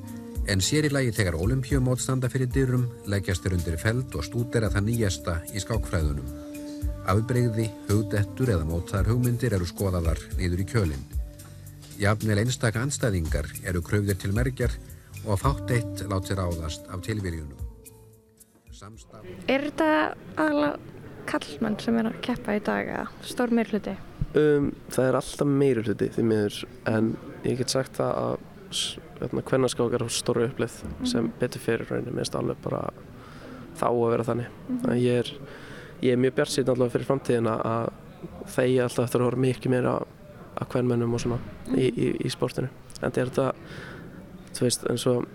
en 0.47 0.61
sér 0.63 0.87
í 0.87 0.91
lagi 0.93 1.11
þegar 1.15 1.39
olimpíumót 1.39 2.03
standa 2.03 2.29
fyrir 2.31 2.51
dyrum 2.51 2.85
leggjast 3.09 3.43
þeir 3.43 3.57
undir 3.57 3.79
feld 3.81 4.15
og 4.19 4.25
stúdera 4.27 4.69
það 4.71 4.87
nýjasta 4.89 5.37
í 5.55 5.63
skákfræðunum. 5.63 6.29
Afbreyði, 7.09 7.67
hugdettur 7.89 8.53
eða 8.53 8.67
mótaðar 8.67 9.11
hugmyndir 9.11 9.57
eru 9.57 9.67
skoðaðar 9.67 10.21
niður 10.37 10.63
í 10.63 10.67
kjölinn. 10.69 11.03
Jafnvel 11.99 12.39
einstaka 12.43 12.83
anstæðingar 12.83 13.49
eru 13.67 13.83
kröfðir 13.83 14.19
til 14.21 14.31
merkjar 14.35 14.71
og 15.25 15.39
fátt 15.41 15.71
eitt 15.75 16.05
látt 16.11 16.29
sér 16.29 16.43
áðast 16.43 16.87
af 16.91 17.03
tilvíðjunum. 17.05 17.59
Er 19.47 19.67
þetta 19.69 19.89
aðalega 20.35 20.92
kallmenn 21.29 21.77
sem 21.81 21.97
er 21.99 22.09
að 22.09 22.19
keppa 22.25 22.57
í 22.57 22.63
dag 22.63 22.89
eða 22.95 23.05
stór 23.27 23.53
meirhluti? 23.55 23.95
Um, 24.33 24.71
það 24.89 25.07
er 25.07 25.17
alltaf 25.19 25.49
meiri 25.49 25.83
hluti 25.85 26.09
því 26.15 26.25
miður 26.25 26.59
en 26.89 27.13
ég 27.45 27.59
get 27.59 27.73
sagt 27.73 27.99
það 27.99 28.19
að 28.23 29.41
hvernarskák 29.45 29.93
er 29.93 30.05
stóru 30.09 30.47
upplið 30.47 30.79
sem 31.07 31.27
betur 31.39 31.61
fyrir 31.61 31.85
rauninni, 31.89 32.15
minnst 32.17 32.35
alveg 32.35 32.57
bara 32.63 32.87
þá 33.77 33.87
að 33.89 34.09
vera 34.15 34.27
þannig. 34.27 34.49
Mhm. 34.67 34.79
mm 34.87 34.97
ég, 35.03 35.19
er, 35.21 35.31
ég 36.01 36.15
er 36.15 36.21
mjög 36.21 36.35
bjart 36.39 36.53
síðan 36.53 36.75
allavega 36.75 36.95
fyrir 36.97 37.09
framtíðina 37.11 37.55
að 37.69 37.91
þegja 38.55 38.87
alltaf 38.87 39.07
eftir 39.07 39.21
að 39.21 39.29
horfa 39.29 39.45
mikið 39.45 39.73
meira 39.73 39.95
að 40.53 40.69
hvernmennum 40.73 41.13
og 41.13 41.21
svona 41.21 41.39
í, 41.73 41.87
í, 41.89 42.09
í 42.25 42.29
sportinu. 42.33 42.69
En 43.01 43.11
þetta 43.11 43.21
er 43.21 43.31
þetta 43.31 43.47
þú 44.53 44.67
veist 44.67 44.85
eins 44.89 45.05
og 45.09 45.25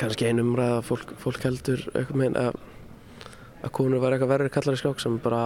kannski 0.00 0.28
einum 0.28 0.54
ræða 0.58 0.82
fólk, 0.86 1.14
fólk 1.20 1.44
heldur 1.46 1.82
eitthvað 1.92 2.18
meginn 2.18 2.38
að, 2.40 2.58
að 3.62 3.74
konur 3.78 4.02
var 4.02 4.16
eitthvað 4.16 4.34
verður 4.34 4.54
kallar 4.56 4.78
í 4.78 4.82
skák 4.82 5.02
sem 5.02 5.18
bara 5.22 5.44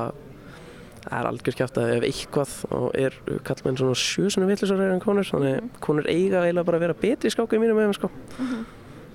er 1.07 1.29
algjör 1.29 1.55
kjátt 1.61 1.79
að 1.79 1.93
ef 1.97 2.09
eitthvað 2.09 2.55
og 2.75 2.89
er 2.99 3.15
kallmenn 3.47 3.79
svona 3.79 3.99
sjösunum 4.01 4.51
villisar 4.51 4.83
en 4.89 5.05
konur 5.05 5.29
þannig 5.29 5.69
konur 5.85 6.09
eiga 6.11 6.43
eiginlega 6.43 6.67
bara 6.67 6.81
að 6.81 6.87
vera 6.89 6.99
betri 7.05 7.31
í 7.31 7.35
skáku 7.35 7.59
í 7.59 7.63
mínum 7.63 7.79
meginn 7.79 7.95
sko 7.95 8.11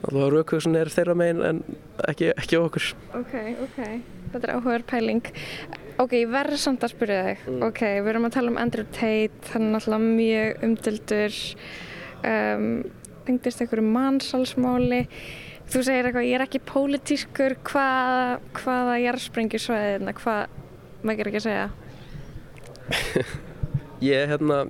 allavega 0.08 0.32
raukvöksun 0.38 0.80
er 0.80 0.92
þeirra 0.94 1.18
meginn 1.20 1.44
en 1.46 1.62
ekki, 2.08 2.32
ekki 2.32 2.62
okkur 2.62 2.92
Ok, 3.20 3.36
ok. 3.68 3.80
Þetta 4.32 4.48
er 4.48 4.54
áhugaður 4.56 4.84
pæling. 4.88 5.30
Ok, 6.00 6.14
ég 6.22 6.30
verður 6.32 6.62
samt 6.62 6.86
að 6.86 6.94
spyrja 6.94 7.24
þig. 7.26 7.46
Mm. 7.50 7.64
Ok, 7.68 7.82
við 7.84 8.10
erum 8.14 8.28
að 8.30 8.36
tala 8.38 8.52
um 8.54 8.60
Andrew 8.62 8.88
Tate, 8.96 9.52
hann 9.52 9.68
er 9.68 9.74
náttúrulega 9.76 10.12
mjög 10.22 10.64
umdildur, 10.68 11.40
um, 12.32 12.68
tengdist 13.28 13.64
einhverju 13.64 13.88
mannsalsmáli. 13.98 15.02
Þú 15.72 15.84
segir 15.88 16.08
eitthvað, 16.10 16.28
ég 16.28 16.36
er 16.40 16.44
ekki 16.46 16.62
pólitískur, 16.68 17.56
hvað, 17.68 18.42
hvaða 18.62 18.98
jarðsprengjusvæðina, 19.06 20.14
hvað, 20.20 20.58
maður 21.08 21.32
ekki 21.32 21.42
að 21.42 21.48
segja? 21.48 21.70
Ég, 24.02 24.26
hérna, 24.32 24.64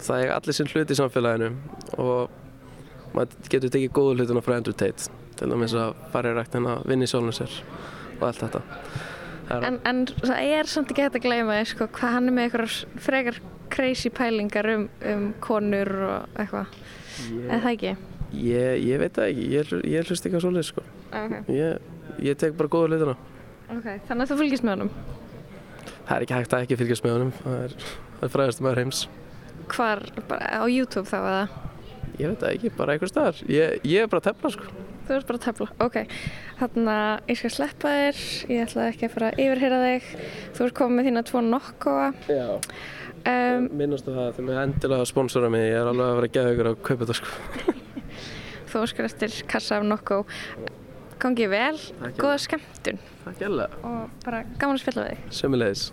það 0.00 0.22
er 0.24 0.30
allir 0.36 0.56
sinn 0.56 0.70
hlut 0.72 0.92
í 0.92 0.96
samfélaginu 0.96 1.50
og 2.00 3.12
maður 3.16 3.50
getur 3.52 3.72
tekið 3.74 3.92
góðu 3.96 4.14
hlutuna 4.16 4.42
frá 4.44 4.56
Andrew 4.56 4.76
Tate 4.76 5.10
til 5.36 5.50
dæmis 5.52 5.74
að 5.76 5.92
fara 6.14 6.32
í 6.32 6.36
rækt 6.38 6.56
að 6.56 6.70
vinna 6.88 7.04
í 7.04 7.10
sjálfum 7.10 7.34
sér 7.36 7.58
og 8.16 8.24
allt 8.30 8.40
þetta. 8.46 8.62
Er- 9.52 9.66
En, 9.68 9.76
en 9.86 10.00
það 10.24 10.40
er 10.56 10.66
samt 10.72 10.90
ekki 10.90 11.04
hægt 11.04 11.18
að 11.20 11.26
gleyma 11.28 11.58
því, 11.60 11.66
sko, 11.74 11.86
hvað 11.98 12.14
hann 12.16 12.30
er 12.32 12.34
með 12.34 12.48
eitthvað 12.48 13.02
frekar 13.04 13.36
crazy 13.76 14.10
pælingar 14.10 14.66
um, 14.72 14.88
um 15.12 15.26
konur 15.44 15.92
og 16.08 16.40
eitthvað, 16.40 16.72
Ég- 17.28 17.44
eða 17.50 17.60
það 17.66 17.72
ekki? 17.76 17.92
Ég, 18.34 18.82
ég 18.86 18.98
veit 19.00 19.14
það 19.14 19.30
ekki, 19.30 19.44
ég, 19.52 19.74
ég 19.92 20.08
hlust 20.08 20.26
ekki 20.26 20.40
á 20.40 20.42
svoleið 20.42 20.66
sko. 20.70 20.82
Ok. 21.12 21.36
Ég, 21.54 21.92
ég 22.26 22.40
tek 22.40 22.56
bara 22.58 22.72
góða 22.72 22.90
hlutuna. 22.90 23.14
Ok, 23.66 23.86
þannig 24.08 24.24
að 24.24 24.32
þú 24.32 24.40
fylgist 24.40 24.66
með 24.66 24.76
honum. 24.76 24.90
Það 26.06 26.16
er 26.16 26.24
ekki 26.24 26.36
hægt 26.36 26.52
að 26.54 26.64
ekki 26.64 26.80
fylgjast 26.80 27.06
með 27.06 27.14
honum, 27.16 27.30
það 27.42 27.62
er, 27.66 27.76
er 28.22 28.34
fræðast 28.34 28.60
maður 28.62 28.82
heims. 28.82 29.04
Hvar, 29.72 30.02
bara 30.30 30.50
á 30.62 30.64
YouTube 30.70 31.08
þá 31.10 31.16
eða? 31.18 31.46
Ég 32.16 32.30
veit 32.30 32.42
það 32.42 32.52
ekki, 32.52 32.74
bara 32.76 32.94
einhver 32.94 33.10
staðar. 33.10 33.40
Ég, 33.50 33.80
ég 33.84 34.04
er 34.04 34.10
bara 34.12 34.22
að 34.22 34.28
tefla 34.30 34.52
sko. 34.54 34.68
Þú 35.06 35.14
ert 35.16 35.28
bara 35.28 35.38
að 35.38 35.46
tefla, 35.46 35.66
ok. 35.86 35.98
Þannig 36.60 36.92
að 36.92 37.32
ég 37.32 37.40
skal 37.40 37.50
sleppa 37.56 37.94
þér, 37.96 38.22
ég 38.54 38.62
ætla 38.64 38.86
ekki 38.90 39.06
að 39.06 39.16
fara 39.16 39.30
að 39.30 39.42
yfirheyra 39.44 39.80
þig. 39.82 40.08
Þú 40.56 40.66
ert 40.66 40.76
komið 40.80 40.96
með 40.98 41.08
þína 41.10 41.24
tvo 41.28 41.42
nokkóa. 41.46 42.08
Já. 42.30 42.46
Um, 43.26 43.66
Minnastu 43.74 44.14
það, 44.14 44.32
þegar 44.36 44.48
mér 44.48 44.62
endilega 44.62 45.02
að 45.02 45.10
sponsora 45.10 45.50
mig, 45.50 45.66
ég 45.66 45.80
er 45.80 45.90
alveg 45.90 46.06
að 46.06 46.20
vera 46.20 46.30
að 46.30 46.36
geða 46.38 46.54
ykkur 46.54 46.70
að 46.70 46.80
kaupa 46.86 47.02
þetta 47.02 47.18
sko. 47.18 47.75
Þú 48.70 48.82
óskar 48.86 49.08
eftir 49.08 49.36
kassa 49.50 49.78
af 49.80 49.86
nokkó. 49.86 50.24
Gangið 51.18 51.48
vel, 51.48 51.78
Takk, 52.00 52.18
góða 52.20 52.38
skemmtun 52.44 52.98
Takk 53.24 53.38
hérlega. 53.40 53.78
og 53.82 54.10
bara 54.24 54.42
gaman 54.60 54.76
að 54.76 54.82
spila 54.82 55.06
við 55.06 55.14
þig. 55.16 55.92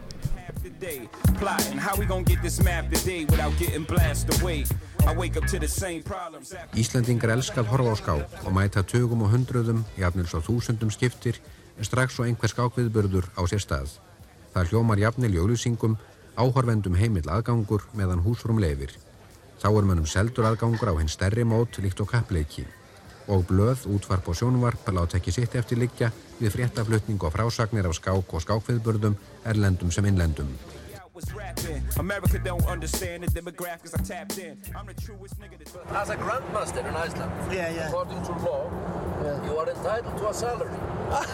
Problems. 6.03 6.53
Íslandingar 6.79 7.33
elskað 7.35 7.69
horfa 7.71 7.91
á 7.91 7.95
skák 7.99 8.45
og 8.47 8.53
mæta 8.55 8.83
tögum 8.87 9.23
og 9.25 9.31
hundruðum, 9.33 9.83
jafnil 9.99 10.27
svo 10.27 10.39
þúsundum 10.43 10.91
skiptir, 10.93 11.39
en 11.77 11.87
strax 11.87 12.15
svo 12.15 12.27
einhver 12.27 12.51
skákviðburður 12.51 13.27
á 13.35 13.41
sér 13.49 13.63
stað. 13.63 13.97
Það 14.53 14.71
hljómar 14.71 15.01
jafnil 15.01 15.33
í 15.33 15.41
auðlýsingum, 15.41 15.97
áhorfendum 16.37 16.95
heimill 16.99 17.27
aðgangur 17.27 17.87
meðan 17.97 18.23
húsrum 18.23 18.61
leifir. 18.61 18.95
Þá 19.63 19.69
er 19.79 19.85
mönnum 19.87 20.07
seldur 20.11 20.43
aðgangur 20.49 20.89
á 20.91 20.99
hinn 20.99 21.07
stærri 21.07 21.45
mót 21.47 21.77
líkt 21.79 22.01
og 22.03 22.09
kappleiki. 22.11 22.65
Og 23.31 23.45
blöð, 23.47 23.85
útvarp 23.87 24.25
og 24.27 24.35
sjónvarp 24.35 24.89
láta 24.91 25.15
ekki 25.15 25.31
sitt 25.31 25.53
eftir 25.55 25.79
liggja 25.79 26.09
við 26.41 26.51
fréttaflutning 26.57 27.23
og 27.23 27.31
frásagnir 27.31 27.87
af 27.87 27.95
skák 27.95 28.33
og 28.35 28.43
skákviðburðum, 28.43 29.15
erlendum 29.47 29.87
sem 29.95 30.03
innlendum. 30.09 30.51
As 35.95 36.09
a 36.09 36.17
grandmaster 36.17 36.83
in 36.83 36.95
Iceland, 36.95 37.31
yeah, 37.53 37.69
yeah. 37.71 37.87
according 37.87 38.21
to 38.25 38.31
law, 38.43 38.67
you 39.45 39.57
are 39.57 39.69
entitled 39.69 40.17
to 40.17 40.27
a 40.27 40.33
salary. 40.33 40.75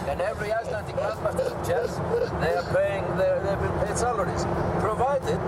and 0.06 0.22
every 0.22 0.52
Icelandic 0.52 0.96
grandmaster 0.96 1.50
in 1.50 1.65
chess, 1.65 1.98
they 2.46 2.54
are 2.54 2.68
paying 2.78 3.06
their, 3.18 3.39
they've 3.42 3.60
been 3.60 3.88
paid 3.88 3.98
salaries, 3.98 4.46
provided 4.84 5.42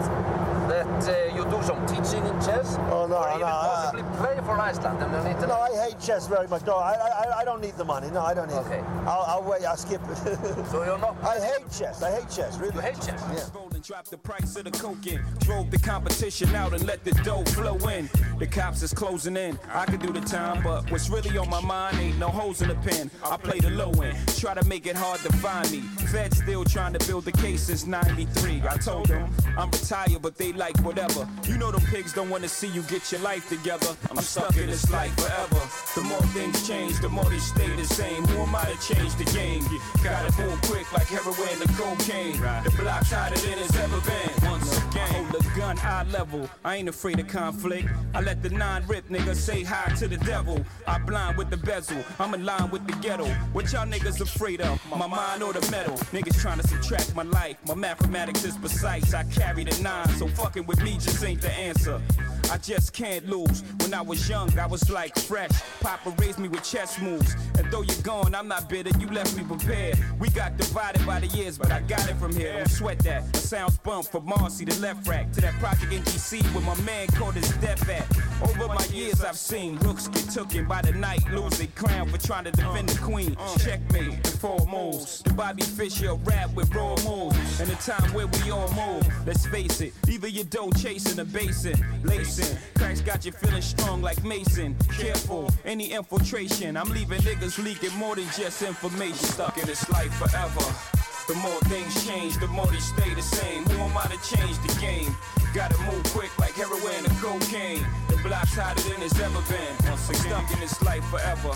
that 0.71 0.87
uh, 1.09 1.35
you 1.35 1.43
do 1.51 1.61
some 1.63 1.85
teaching 1.85 2.25
in 2.25 2.35
chess, 2.39 2.77
Oh, 2.89 3.05
no, 3.07 3.17
or 3.17 3.27
even 3.29 3.41
no, 3.41 3.45
I- 3.47 3.91
possibly 3.91 4.03
play 4.17 4.35
for 4.45 4.57
Iceland. 4.59 5.03
And 5.03 5.41
you 5.41 5.47
No, 5.47 5.55
I 5.59 5.69
hate 5.89 5.99
chess 5.99 6.27
very 6.27 6.47
much. 6.47 6.65
No, 6.65 6.75
I, 6.77 6.93
I, 6.93 7.39
I 7.41 7.43
don't 7.43 7.61
need 7.61 7.75
the 7.75 7.83
money. 7.85 8.09
No, 8.11 8.21
I 8.21 8.33
don't 8.33 8.47
need 8.47 8.55
Okay. 8.65 8.77
it. 8.79 8.83
I'll, 9.05 9.25
I'll 9.27 9.43
wait. 9.43 9.65
I'll 9.65 9.75
skip 9.77 10.01
it. 10.09 10.15
so 10.71 10.83
you're 10.85 10.97
not. 10.97 11.15
I 11.23 11.39
hate 11.39 11.69
chess. 11.77 12.01
I 12.01 12.11
hate 12.11 12.29
chess. 12.29 12.57
Really. 12.57 12.75
You 12.75 12.81
hate 12.81 12.95
chess? 12.95 13.21
Yeah. 13.33 13.43
Rolling, 13.53 13.81
dropped 13.81 14.11
the 14.11 14.17
price 14.17 14.55
of 14.55 14.63
the 14.63 14.71
coke 14.71 15.05
in. 15.07 15.21
Drove 15.39 15.69
the 15.71 15.79
competition 15.79 16.55
out 16.55 16.73
and 16.73 16.85
let 16.85 17.03
the 17.03 17.11
dough 17.23 17.43
flow 17.45 17.75
in. 17.89 18.09
The 18.39 18.47
cops 18.47 18.81
is 18.81 18.93
closing 18.93 19.35
in. 19.35 19.59
I 19.73 19.85
could 19.85 20.01
do 20.01 20.11
the 20.13 20.21
time, 20.21 20.63
but 20.63 20.89
what's 20.89 21.09
really 21.09 21.37
on 21.37 21.49
my 21.49 21.61
mind 21.61 21.97
ain't 21.99 22.17
no 22.17 22.29
holes 22.29 22.61
in 22.61 22.69
the 22.69 22.75
pen. 22.75 23.11
I 23.25 23.37
play 23.37 23.59
the 23.59 23.69
low 23.71 23.91
end. 24.01 24.17
Try 24.39 24.53
to 24.53 24.63
make 24.65 24.87
it 24.87 24.95
hard 24.95 25.19
to 25.21 25.31
find 25.37 25.69
me. 25.71 25.81
Feds 26.11 26.37
still 26.37 26.63
trying 26.63 26.93
to 26.93 27.05
build 27.07 27.25
the 27.25 27.31
case 27.33 27.61
since 27.63 27.85
93. 27.85 28.61
I 28.69 28.77
told 28.77 29.07
them 29.07 29.29
I'm 29.57 29.69
retired, 29.71 30.21
but 30.21 30.37
they 30.37 30.53
like 30.61 30.77
whatever. 30.85 31.27
You 31.49 31.57
know 31.57 31.71
them 31.71 31.81
pigs 31.89 32.13
don't 32.13 32.29
want 32.29 32.43
to 32.43 32.49
see 32.49 32.67
you 32.67 32.83
get 32.83 33.11
your 33.11 33.21
life 33.21 33.49
together. 33.49 33.95
I'm 34.11 34.17
stuck 34.17 34.55
in 34.57 34.67
this 34.67 34.91
life 34.91 35.13
forever. 35.17 35.61
The 35.95 36.03
more 36.03 36.21
things 36.37 36.67
change, 36.67 36.99
the 36.99 37.09
more 37.09 37.25
they 37.25 37.39
stay 37.39 37.67
the 37.75 37.83
same. 37.83 38.23
Who 38.27 38.43
am 38.43 38.55
I 38.55 38.65
to 38.65 38.77
change 38.93 39.15
the 39.15 39.25
game? 39.33 39.65
Gotta 40.03 40.29
move 40.39 40.61
quick 40.61 40.85
like 40.93 41.07
heroin 41.07 41.57
and 41.65 41.73
cocaine. 41.73 42.39
The 42.63 42.71
block's 42.77 43.11
hotter 43.11 43.41
than 43.41 43.57
it's 43.57 43.75
ever 43.75 44.01
been. 44.01 44.49
Once 44.51 44.80
hold 45.11 45.31
the 45.31 45.49
gun 45.57 45.77
eye 45.79 46.05
level. 46.11 46.49
I 46.63 46.77
ain't 46.77 46.89
afraid 46.89 47.19
of 47.19 47.27
conflict. 47.27 47.87
I 48.13 48.21
let 48.21 48.41
the 48.41 48.49
nine 48.49 48.83
rip 48.87 49.07
nigga 49.09 49.35
say 49.35 49.63
hi 49.63 49.93
to 49.95 50.07
the 50.07 50.17
devil. 50.17 50.63
I 50.87 50.97
blind 50.99 51.37
with 51.37 51.49
the 51.49 51.57
bezel. 51.57 52.03
I'm 52.19 52.33
in 52.33 52.45
line 52.45 52.69
with 52.71 52.85
the 52.87 52.93
ghetto. 52.93 53.25
What 53.53 53.71
y'all 53.71 53.85
niggas 53.85 54.21
afraid 54.21 54.61
of? 54.61 54.79
My 54.89 55.07
mind 55.07 55.43
or 55.43 55.53
the 55.53 55.71
metal? 55.71 55.97
Niggas 56.11 56.39
trying 56.41 56.59
to 56.59 56.67
subtract 56.67 57.15
my 57.15 57.23
life. 57.23 57.57
My 57.67 57.75
mathematics 57.75 58.43
is 58.43 58.57
precise. 58.57 59.13
I 59.13 59.23
carry 59.25 59.63
the 59.63 59.81
nine, 59.81 60.09
so 60.09 60.27
fucking 60.27 60.65
with 60.65 60.81
me 60.81 60.93
just 60.93 61.23
ain't 61.23 61.41
the 61.41 61.51
answer. 61.51 62.01
I 62.51 62.57
just 62.57 62.91
can't 62.91 63.25
lose. 63.29 63.63
When 63.79 63.93
I 63.93 64.01
was 64.01 64.27
young, 64.27 64.59
I 64.59 64.67
was 64.67 64.89
like 64.89 65.17
fresh. 65.17 65.51
Papa 65.79 66.13
raised 66.19 66.37
me 66.37 66.49
with 66.49 66.63
chess 66.63 66.99
moves. 66.99 67.33
And 67.57 67.71
though 67.71 67.81
you're 67.81 68.01
gone, 68.03 68.35
I'm 68.35 68.49
not 68.49 68.67
bitter. 68.67 68.91
You 68.99 69.07
left 69.07 69.37
me 69.37 69.43
prepared. 69.43 69.97
We 70.19 70.29
got 70.31 70.57
divided 70.57 71.05
by 71.05 71.21
the 71.21 71.27
years, 71.27 71.57
but 71.57 71.71
I 71.71 71.79
got 71.79 72.09
it 72.09 72.17
from 72.17 72.35
here. 72.35 72.51
Don't 72.57 72.69
sweat 72.69 72.99
that. 72.99 73.33
A 73.33 73.37
sounds 73.37 73.77
bump 73.77 74.07
from 74.07 74.25
Marcy 74.25 74.65
to 74.65 74.81
left 74.81 75.07
rack 75.07 75.31
to 75.31 75.41
that 75.41 75.53
project 75.59 75.93
in 75.93 76.01
DC 76.03 76.43
where 76.53 76.63
my 76.65 76.79
man 76.81 77.07
caught 77.07 77.35
his 77.35 77.49
death 77.61 77.87
at. 77.87 78.05
Over 78.41 78.67
my 78.67 78.85
years, 78.87 79.23
I've 79.23 79.37
seen 79.37 79.77
rooks 79.77 80.09
get 80.09 80.29
taken 80.29 80.67
by 80.67 80.81
the 80.81 80.91
night, 80.91 81.23
lose 81.31 81.57
their 81.57 81.67
crown 81.67 82.09
for 82.09 82.17
trying 82.17 82.43
to 82.43 82.51
defend 82.51 82.89
the 82.89 82.99
queen. 82.99 83.37
Checkmate 83.59 84.13
in 84.13 84.23
four 84.23 84.59
moves. 84.67 85.21
The 85.21 85.31
Bobby 85.31 85.63
Fischer 85.63 86.15
rap 86.15 86.53
with 86.53 86.75
raw 86.75 86.97
moves. 87.05 87.61
And 87.61 87.69
the 87.69 87.75
time 87.75 88.13
where 88.13 88.27
we 88.27 88.51
all 88.51 88.69
move. 88.73 89.07
Let's 89.25 89.45
face 89.45 89.79
it, 89.79 89.93
either 90.09 90.27
your 90.27 90.45
dough 90.45 90.71
chasing 90.71 91.19
a 91.19 91.23
basin, 91.23 91.79
lacing. 92.03 92.40
Cracks 92.75 93.01
got 93.01 93.25
you 93.25 93.31
feeling 93.31 93.61
strong 93.61 94.01
like 94.01 94.23
Mason. 94.23 94.75
Careful, 94.97 95.49
any 95.65 95.91
infiltration. 95.91 96.77
I'm 96.77 96.89
leaving 96.89 97.21
niggas 97.21 97.63
leaking 97.63 97.95
more 97.97 98.15
than 98.15 98.25
just 98.37 98.61
information. 98.61 99.15
Stuck 99.15 99.57
in 99.57 99.65
this 99.65 99.89
life 99.89 100.13
forever. 100.15 100.65
The 101.27 101.35
more 101.35 101.59
things 101.71 102.05
change, 102.05 102.37
the 102.39 102.47
more 102.47 102.67
they 102.67 102.79
stay 102.79 103.13
the 103.13 103.21
same. 103.21 103.63
Who 103.65 103.83
am 103.83 103.97
I 103.97 104.07
to 104.07 104.35
change 104.35 104.57
the 104.67 104.79
game? 104.81 105.15
Gotta 105.53 105.77
move 105.83 106.03
quick 106.11 106.31
like 106.39 106.53
heroin 106.53 107.05
and 107.05 107.17
cocaine. 107.19 107.85
The 108.09 108.17
block's 108.23 108.55
hotter 108.55 108.81
than 108.89 109.01
it's 109.01 109.19
ever 109.19 109.41
been. 109.47 109.73
Once 109.87 110.09
again, 110.09 110.21
stuck 110.21 110.51
in 110.51 110.59
this 110.59 110.81
life 110.81 111.05
forever. 111.05 111.55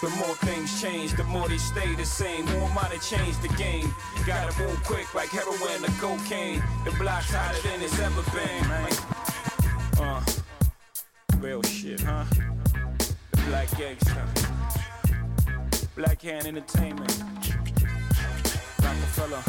The 0.00 0.10
more 0.10 0.36
things 0.46 0.80
change, 0.80 1.14
the 1.14 1.24
more 1.24 1.48
they 1.48 1.58
stay 1.58 1.94
the 1.96 2.04
same. 2.04 2.46
Who 2.46 2.58
am 2.66 2.78
I 2.78 2.88
to 2.94 3.00
change 3.00 3.36
the 3.38 3.48
game? 3.56 3.92
Gotta 4.24 4.56
move 4.62 4.80
quick 4.84 5.12
like 5.14 5.30
heroin 5.30 5.84
and 5.84 5.94
cocaine. 5.98 6.62
The 6.84 6.92
block's 6.92 7.32
hotter 7.34 7.60
than 7.62 7.82
it's 7.82 7.98
ever 7.98 8.22
been. 8.30 8.62
Uh, 10.00 10.22
real 11.38 11.60
shit, 11.62 12.00
huh? 12.00 12.24
The 13.32 13.40
Black 13.48 13.68
Gangster. 13.76 14.24
Black 15.96 16.22
Hand 16.22 16.46
Entertainment. 16.46 17.22
Rockefeller. 18.80 19.42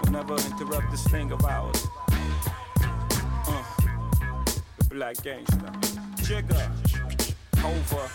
Will 0.00 0.12
never 0.12 0.34
interrupt 0.34 0.92
this 0.92 1.04
thing 1.08 1.32
of 1.32 1.44
ours. 1.44 1.84
Uh, 3.48 3.64
the 4.78 4.84
Black 4.88 5.20
Gangster. 5.22 5.72
Jigger. 6.22 6.70
Over. 7.64 8.08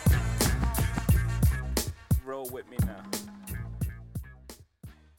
Roll 2.26 2.50
with 2.52 2.70
me 2.70 2.78
now. 2.86 3.04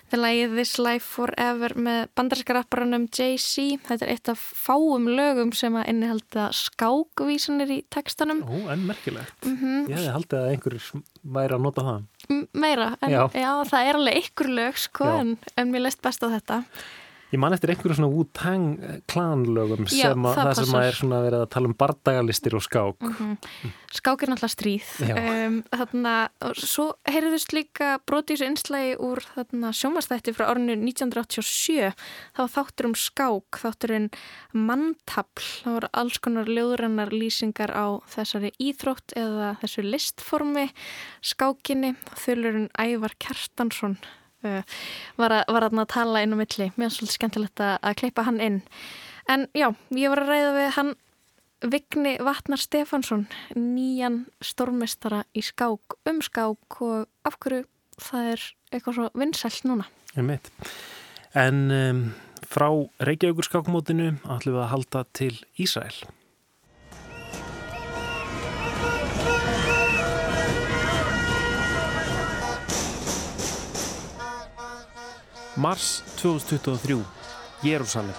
Það 0.09 0.17
er 0.17 0.23
lagið 0.23 0.53
This 0.57 0.71
Life 0.81 1.05
Forever 1.05 1.75
með 1.77 1.99
bandarskarapparanum 2.17 3.03
Jay-Z. 3.13 3.83
Þetta 3.85 4.07
er 4.07 4.13
eitt 4.15 4.31
af 4.33 4.41
fáum 4.57 5.05
lögum 5.13 5.51
sem 5.53 5.75
að 5.77 5.91
innihalda 5.93 6.47
skákvísanir 6.57 7.73
í 7.75 7.79
textanum. 7.93 8.41
Ó, 8.49 8.71
en 8.73 8.87
merkilegt. 8.89 9.37
Mhm. 9.45 9.85
Ég 9.91 9.99
hefði 9.99 10.15
haldið 10.17 10.39
að 10.39 10.49
einhver 10.55 10.79
væri 11.37 11.59
að 11.59 11.61
nota 11.67 11.83
það. 11.91 12.07
M- 12.31 12.49
Meira, 12.55 12.89
en 13.03 13.11
já. 13.13 13.23
Já. 13.37 13.53
það 13.69 13.89
er 13.91 13.95
alveg 14.01 14.23
ykkur 14.25 14.49
lög 14.57 14.79
sko, 14.81 15.05
en, 15.21 15.37
en 15.57 15.73
mér 15.73 15.85
leist 15.85 16.01
best 16.03 16.25
á 16.25 16.29
þetta. 16.33 16.63
Ég 17.29 17.41
man 17.43 17.53
eftir 17.53 17.75
einhverjum 17.75 17.99
svona 17.99 18.09
Wu-Tang 18.09 18.69
klanlögum 19.11 19.85
Já, 19.93 20.15
sem 20.15 20.25
að, 20.25 20.37
það 20.39 20.47
það 20.49 20.59
sem 20.59 20.77
að 20.79 20.87
er 20.87 20.97
svona 20.97 21.19
verið 21.27 21.43
að 21.45 21.51
tala 21.53 21.69
um 21.69 21.75
bardagalistir 21.83 22.55
og 22.57 22.63
skák. 22.65 23.05
Mhm. 23.05 23.35
Skák 23.99 24.23
er 24.23 24.31
náttúrulega 24.33 24.55
stríð. 24.55 24.89
Um, 25.19 25.59
þarna, 25.73 26.15
og 26.45 26.57
svo 26.57 26.87
heyrðust 27.09 27.53
líka 27.57 27.91
broti 28.09 28.33
í 28.33 28.39
þessu 28.39 28.49
einslægi 28.49 28.95
úr 29.05 29.21
þarna, 29.35 29.73
sjónvastætti 29.77 30.35
frá 30.37 30.47
árinu 30.53 30.77
1987 30.81 31.93
það 31.93 32.43
var 32.43 32.53
þáttur 32.57 32.89
um 32.89 32.97
skák 32.97 33.61
þátturinn 33.61 34.09
manntafl. 34.53 35.49
Það 35.65 35.77
voru 35.77 35.91
alls 36.01 36.21
konar 36.25 36.49
ljóðrannar 36.49 37.13
lýsingar 37.13 37.75
á 37.77 38.01
þessari 38.09 38.55
íþrótt 38.57 39.13
eða 39.17 39.53
þessu 39.61 39.85
listformi 39.85 40.71
skákinni. 41.21 41.93
Þulurinn 42.17 42.73
Ævar 42.81 43.17
Kjartansson 43.21 43.99
var, 44.43 45.35
að, 45.41 45.69
að 45.69 45.85
tala 45.91 46.23
inn 46.23 46.37
á 46.37 46.41
milli 46.41 46.71
mér 46.77 46.89
er 46.89 46.95
svolítið 46.95 47.17
skemmtilegt 47.17 47.63
að, 47.65 47.93
klippa 47.99 48.25
hann 48.29 48.41
inn 48.45 48.59
en 49.29 49.47
já, 49.57 49.73
ég 49.97 50.13
var 50.13 50.23
að 50.25 50.33
ræða 50.33 50.57
við 50.57 50.75
hann 50.79 50.95
Vigni 51.59 52.13
Vatnar 52.23 52.61
Stefansson 52.63 53.25
nýjan 53.59 54.21
stórmestara 54.45 55.25
í 55.35 55.43
skák 55.43 55.97
um 56.07 56.21
skák 56.23 56.79
og 56.87 57.09
af 57.27 57.39
hverju 57.43 57.65
það 57.99 58.31
er 58.35 58.45
eitthvað 58.71 58.99
svo 58.99 59.09
vinsælt 59.19 59.67
núna. 59.67 59.89
En 61.35 61.59
um, 61.75 62.05
frá 62.47 62.69
Reykjavíkur 63.03 63.49
skákmótinu 63.49 64.13
ætlum 64.23 64.55
við 64.55 64.63
að 64.63 64.71
halda 64.71 65.05
til 65.19 65.35
Ísrael. 65.59 65.99
Mars 75.59 76.05
2023, 76.23 77.03
Jérúsalem. 77.67 78.15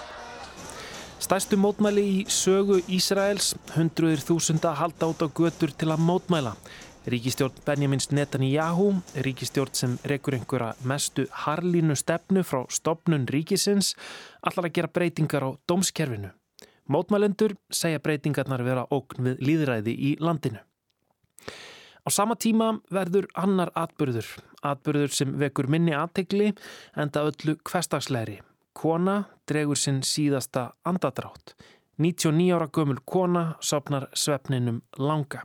Stærstu 1.24 1.56
mótmæli 1.56 2.02
í 2.04 2.18
sögu 2.28 2.82
Ísraels, 2.84 3.54
hundruðir 3.72 4.20
þúsunda 4.20 4.74
halda 4.76 5.08
át 5.08 5.24
á 5.24 5.28
götur 5.32 5.72
til 5.72 5.88
að 5.88 6.04
mótmæla. 6.04 6.52
Ríkistjórn 7.08 7.56
Benjamins 7.64 8.10
Netanyahu, 8.12 8.90
ríkistjórn 9.24 9.72
sem 9.72 9.96
rekur 10.04 10.36
einhverja 10.36 10.74
mestu 10.84 11.24
harlínu 11.46 11.96
stefnu 11.96 12.44
frá 12.44 12.66
stopnun 12.68 13.24
ríkisins, 13.24 13.94
allar 14.44 14.68
að 14.68 14.76
gera 14.76 14.92
breytingar 14.92 15.48
á 15.48 15.50
dómskerfinu. 15.64 16.34
Mótmælendur 16.92 17.56
segja 17.72 18.04
breytingarnar 18.04 18.66
vera 18.68 18.84
ógn 18.92 19.30
við 19.30 19.40
líðræði 19.48 19.96
í 19.96 20.16
landinu. 20.20 20.60
Á 22.06 22.08
sama 22.10 22.36
tíma 22.36 22.72
verður 22.92 23.28
annar 23.38 23.72
atbyrður, 23.76 24.28
atbyrður 24.64 25.12
sem 25.14 25.34
vekur 25.40 25.68
minni 25.68 25.92
aðtegli 25.96 26.52
enda 26.96 27.26
öllu 27.28 27.58
hverstagslegri. 27.64 28.40
Kona 28.72 29.24
dregur 29.50 29.76
sinn 29.76 30.00
síðasta 30.06 30.70
andadrátt. 30.86 31.56
99 32.00 32.54
ára 32.56 32.70
gömul 32.72 33.02
kona 33.04 33.44
sopnar 33.60 34.08
svefninum 34.16 34.80
langa. 34.96 35.44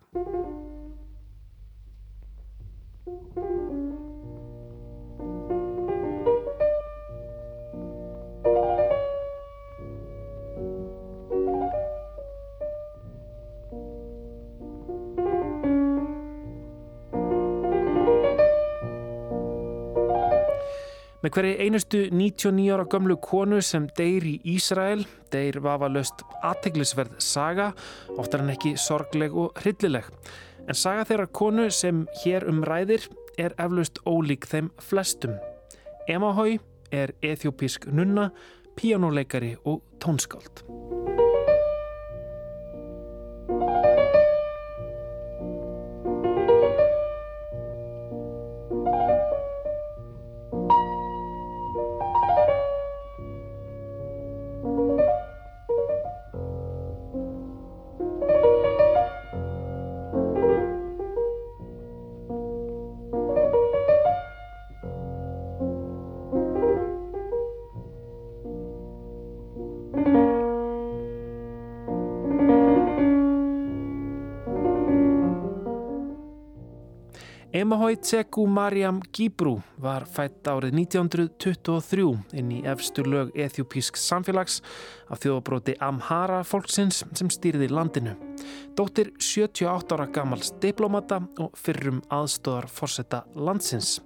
Með 21.26 21.32
hverju 21.39 21.53
einustu 21.57 21.99
99 22.13 22.67
ára 22.69 22.84
gömlu 22.86 23.15
konu 23.17 23.57
sem 23.65 23.88
deyr 23.97 24.28
í 24.30 24.36
Ísrael, 24.53 25.07
deyr 25.34 25.55
vafalöst 25.65 26.19
aðteglisverð 26.45 27.15
saga, 27.17 27.71
oftar 28.13 28.43
en 28.43 28.51
ekki 28.53 28.76
sorgleg 28.78 29.34
og 29.34 29.57
hryllileg. 29.63 30.05
En 30.69 30.78
saga 30.78 31.01
þeirra 31.09 31.26
konu 31.34 31.65
sem 31.73 32.03
hér 32.21 32.45
um 32.51 32.61
ræðir 32.69 33.09
er 33.41 33.57
eflaust 33.57 33.97
ólík 34.05 34.45
þeim 34.51 34.69
flestum. 34.78 35.34
Emma 36.05 36.30
Hói 36.38 36.59
er 36.93 37.17
ethiopísk 37.26 37.89
nunna, 37.89 38.30
píjánuleikari 38.78 39.55
og 39.65 39.82
tónskáld. 39.97 40.61
Emahoi 77.56 77.95
Tseku 77.95 78.47
Mariam 78.47 78.97
Gibru 79.16 79.53
var 79.80 80.03
fætt 80.12 80.43
árið 80.51 80.74
1923 80.76 82.08
inn 82.36 82.49
í 82.51 82.58
efstu 82.68 83.06
lög 83.08 83.30
ethiopísk 83.45 83.95
samfélags 83.95 84.58
af 85.08 85.22
þjóðabróti 85.24 85.78
Amhara 85.88 86.41
fólksins 86.43 87.06
sem 87.16 87.30
stýrði 87.32 87.70
landinu. 87.72 88.18
Dóttir 88.76 89.14
78 89.24 89.95
ára 89.95 90.10
gamals 90.12 90.51
diplomata 90.60 91.22
og 91.39 91.56
fyrrum 91.56 92.03
aðstóðar 92.12 92.68
forsetta 92.68 93.24
landsins. 93.39 94.01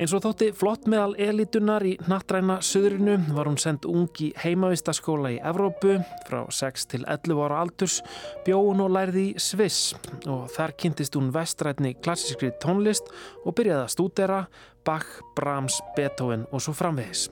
Eins 0.00 0.14
og 0.16 0.22
þótti 0.24 0.46
flott 0.56 0.86
meðal 0.88 1.12
elitunar 1.20 1.84
í 1.84 1.90
nattræna 2.08 2.54
söðrinu 2.64 3.18
var 3.36 3.50
hún 3.50 3.58
sendt 3.60 3.84
ung 3.84 4.06
í 4.24 4.30
heimavistaskóla 4.40 5.34
í 5.34 5.40
Evrópu 5.44 5.98
frá 6.24 6.38
6 6.56 6.86
til 6.88 7.02
11 7.04 7.42
ára 7.44 7.58
aldurs, 7.60 7.98
bjó 8.46 8.62
hún 8.64 8.80
og 8.80 8.94
lærði 8.96 9.26
í 9.34 9.42
Sviss 9.44 9.90
og 10.24 10.46
þar 10.54 10.72
kynntist 10.80 11.18
hún 11.20 11.28
vestrætni 11.34 11.92
klassískri 12.00 12.48
tónlist 12.64 13.12
og 13.44 13.58
byrjaði 13.58 13.82
að 13.82 13.92
stúdera 13.92 14.40
Bach, 14.88 15.10
Brahms, 15.36 15.82
Beethoven 15.98 16.48
og 16.48 16.64
svo 16.64 16.72
framvegis. 16.80 17.26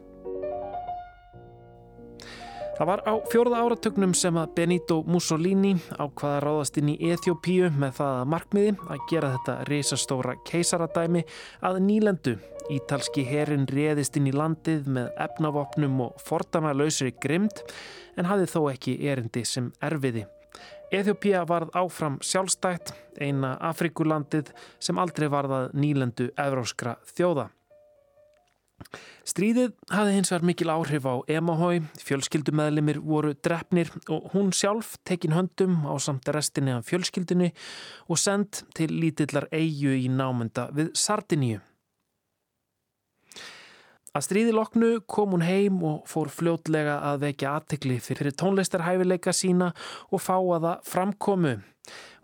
Það 2.79 2.87
var 2.93 3.01
á 3.11 3.15
fjórða 3.33 3.65
áratögnum 3.65 4.13
sem 4.15 4.37
að 4.39 4.53
Benito 4.55 5.01
Mussolini 5.09 5.73
ákvaða 5.97 6.37
að 6.37 6.45
ráðast 6.45 6.77
inn 6.79 6.93
í 6.93 6.99
Eþjópíu 7.09 7.73
með 7.75 7.97
það 7.97 8.21
að 8.21 8.31
markmiði 8.37 8.77
að 8.85 9.03
gera 9.11 9.33
þetta 9.35 9.57
risastóra 9.73 10.37
keisaradæmi 10.47 11.25
að 11.67 11.81
nýlendu. 11.89 12.37
Ítalski 12.69 13.23
herin 13.25 13.65
réðist 13.71 14.19
inn 14.21 14.29
í 14.29 14.33
landið 14.37 14.89
með 14.93 15.07
efnavopnum 15.25 16.01
og 16.05 16.19
fordama 16.21 16.75
lausri 16.77 17.15
grimd 17.23 17.63
en 18.21 18.29
hafði 18.29 18.49
þó 18.53 18.59
ekki 18.75 18.97
erindi 19.09 19.45
sem 19.49 19.71
erfiði. 19.85 20.27
Eþjópía 20.93 21.43
varð 21.49 21.73
áfram 21.77 22.17
sjálfstætt, 22.25 22.95
eina 23.21 23.55
Afrikulandið 23.71 24.53
sem 24.81 25.01
aldrei 25.01 25.29
varðað 25.33 25.73
nýlendu 25.77 26.31
evróskra 26.41 26.97
þjóða. 27.13 27.51
Stríðið 29.29 29.73
hafði 29.93 30.13
hins 30.15 30.31
vegar 30.33 30.47
mikil 30.49 30.71
áhrif 30.73 31.09
á 31.09 31.15
Emahói, 31.29 31.81
fjölskyldumæðlimir 32.05 33.01
voru 33.05 33.35
drefnir 33.45 33.91
og 34.09 34.31
hún 34.33 34.53
sjálf 34.57 34.95
tekin 35.09 35.37
höndum 35.37 35.83
á 35.85 35.93
samt 36.01 36.29
restinni 36.33 36.73
af 36.77 36.89
fjölskyldunni 36.89 37.51
og 38.09 38.21
sendt 38.21 38.63
til 38.77 38.95
lítillar 38.95 39.51
eigu 39.53 39.93
í 39.93 40.09
námunda 40.09 40.71
við 40.73 40.95
Sardiníu. 40.97 41.61
Að 44.19 44.25
stríði 44.27 44.53
loknu 44.57 44.87
kom 45.07 45.37
hún 45.37 45.45
heim 45.47 45.77
og 45.87 46.09
fór 46.11 46.27
fljótlega 46.35 46.97
að 47.07 47.21
vekja 47.23 47.53
aðtekli 47.55 48.01
fyrir 48.03 48.35
tónlistarhæfileika 48.35 49.31
sína 49.31 49.69
og 50.11 50.25
fá 50.25 50.35
að 50.41 50.65
það 50.65 50.89
framkomu. 50.91 51.53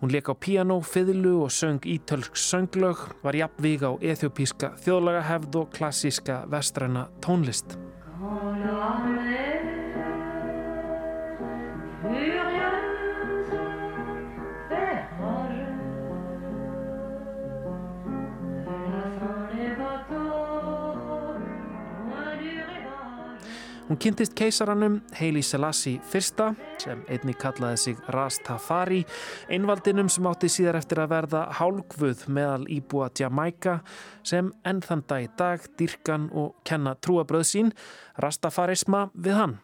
Hún 0.03 0.11
leik 0.11 0.27
á 0.27 0.35
piano, 0.35 0.81
fiðlu 0.83 1.37
og 1.45 1.55
söng 1.55 1.87
ítölsk 1.87 2.35
sönglög, 2.35 2.99
var 3.23 3.39
jafnvík 3.39 3.87
á 3.87 3.95
ethiopíska 4.03 4.73
þjóðlagahefð 4.83 5.61
og 5.63 5.71
klassíska 5.79 6.43
vestræna 6.51 7.07
tónlist. 7.23 7.79
Hún 8.19 9.74
Hún 23.95 24.01
kynntist 24.03 24.33
keisaranum 24.35 24.97
Haile 25.15 25.39
Selassie 25.47 26.01
fyrsta 26.11 26.49
sem 26.83 27.05
einni 27.07 27.31
kallaði 27.39 27.77
sig 27.79 28.01
Rastafari, 28.11 29.05
einvaldinum 29.47 30.11
sem 30.11 30.27
átti 30.27 30.51
síðar 30.51 30.81
eftir 30.81 30.99
að 30.99 31.13
verða 31.13 31.43
hálgvuð 31.61 32.25
meðal 32.27 32.65
íbúa 32.75 33.07
Jamaica 33.15 33.77
sem 34.27 34.51
enn 34.67 34.83
þann 34.83 35.05
dag 35.07 35.29
í 35.29 35.31
dag 35.39 35.71
dyrkan 35.79 36.27
og 36.35 36.59
kenna 36.67 36.97
trúabröð 36.99 37.47
sín 37.53 37.71
Rastafarisma 38.19 39.05
við 39.15 39.39
hann. 39.39 39.57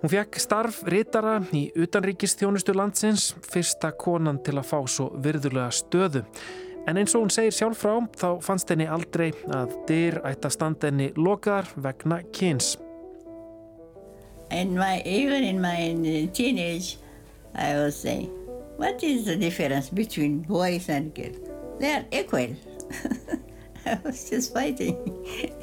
Hún 0.00 0.14
fekk 0.14 0.38
starf 0.46 0.84
rítara 0.86 1.40
í 1.50 1.66
utanríkistjónustu 1.74 2.78
landsins, 2.78 3.32
fyrsta 3.50 3.90
konan 3.98 4.38
til 4.46 4.60
að 4.62 4.70
fá 4.70 4.78
svo 4.86 5.10
virðulega 5.18 5.74
stöðu. 5.74 6.28
En 6.88 6.96
eins 6.96 7.14
og 7.14 7.26
hún 7.26 7.32
segir 7.32 7.52
sjálf 7.52 7.82
frá, 7.82 7.96
þá 8.16 8.28
fannst 8.44 8.70
henni 8.72 8.86
aldrei 8.88 9.30
að 9.52 9.74
dyr 9.88 10.20
ætti 10.24 10.48
að 10.48 10.54
standa 10.54 10.88
henni 10.88 11.10
lokaðar 11.16 11.68
vegna 11.76 12.22
kyns. 12.32 12.76
My, 14.50 15.02
even 15.04 15.44
in 15.44 15.60
my 15.60 16.28
teenage, 16.32 16.98
I 17.54 17.74
was 17.76 17.96
saying, 17.96 18.30
what 18.76 19.02
is 19.02 19.26
the 19.26 19.36
difference 19.36 19.90
between 19.90 20.40
boys 20.40 20.88
and 20.88 21.14
girls? 21.14 21.38
They 21.78 21.92
are 21.92 22.04
equal. 22.10 22.56
I 23.86 23.98
was 24.04 24.28
just 24.28 24.52
fighting 24.52 24.96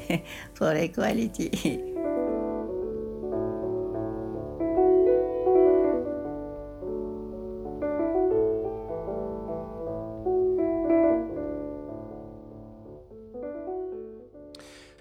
for 0.54 0.72
equality. 0.72 1.87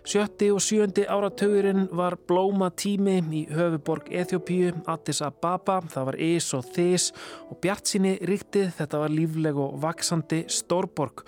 Sjötti 0.07 0.47
og 0.55 0.61
sjöndi 0.63 1.03
áratugurinn 1.03 1.89
var 1.91 2.15
blóma 2.29 2.69
tími 2.71 3.17
í 3.35 3.41
höfuborg 3.51 4.07
Eþjópíu, 4.15 4.69
Addis 4.87 5.19
Ababa, 5.25 5.81
það 5.83 6.07
var 6.07 6.17
Is 6.23 6.47
og 6.55 6.63
Þis 6.77 7.09
og 7.49 7.59
Bjart 7.59 7.91
síni 7.91 8.13
ríktið, 8.23 8.69
þetta 8.77 9.01
var 9.03 9.11
lífleg 9.11 9.59
og 9.59 9.75
vaksandi 9.83 10.45
stórborg. 10.47 11.25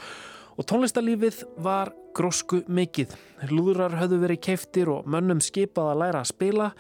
Og 0.56 0.64
tónlistarlífið 0.72 1.44
var 1.60 1.92
grósku 2.16 2.62
mikið. 2.72 3.20
Lúðrar 3.52 4.00
höfðu 4.00 4.24
verið 4.24 4.44
keiftir 4.48 4.96
og 4.96 5.12
mönnum 5.12 5.44
skipað 5.44 5.92
að 5.92 6.04
læra 6.06 6.24
að 6.24 6.32
spila. 6.32 6.74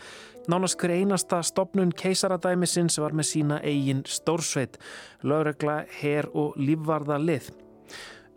Nánast 0.47 0.79
hver 0.79 0.95
einasta 1.01 1.43
stopnun 1.43 1.91
keisaradæmisins 1.91 2.95
var 3.03 3.11
með 3.11 3.33
sína 3.35 3.59
eigin 3.59 4.05
stórsveit, 4.07 4.79
lögregla, 5.19 5.81
her 5.99 6.31
og 6.31 6.55
lífvarða 6.55 7.19
lið. 7.19 7.51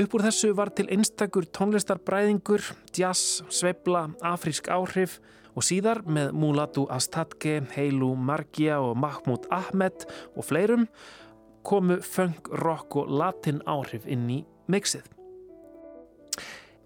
Upp 0.01 0.15
úr 0.17 0.25
þessu 0.25 0.55
var 0.57 0.71
til 0.73 0.87
einstakur 0.89 1.45
tónlistarbræðingur, 1.53 2.65
jazz, 2.97 3.43
sveibla, 3.53 4.07
afrísk 4.25 4.71
áhrif 4.73 5.19
og 5.53 5.67
síðar 5.67 6.01
með 6.09 6.31
Mulatu 6.33 6.87
Astatke, 6.89 7.59
Heilu 7.75 8.15
Margia 8.17 8.79
og 8.81 8.97
Mahmoud 8.97 9.51
Ahmed 9.53 10.07
og 10.33 10.47
fleirum 10.49 10.87
komu 11.63 11.99
funk, 12.01 12.49
rock 12.65 12.97
og 13.03 13.13
latin 13.13 13.61
áhrif 13.69 14.09
inn 14.09 14.25
í 14.33 14.39
mixið. 14.73 15.05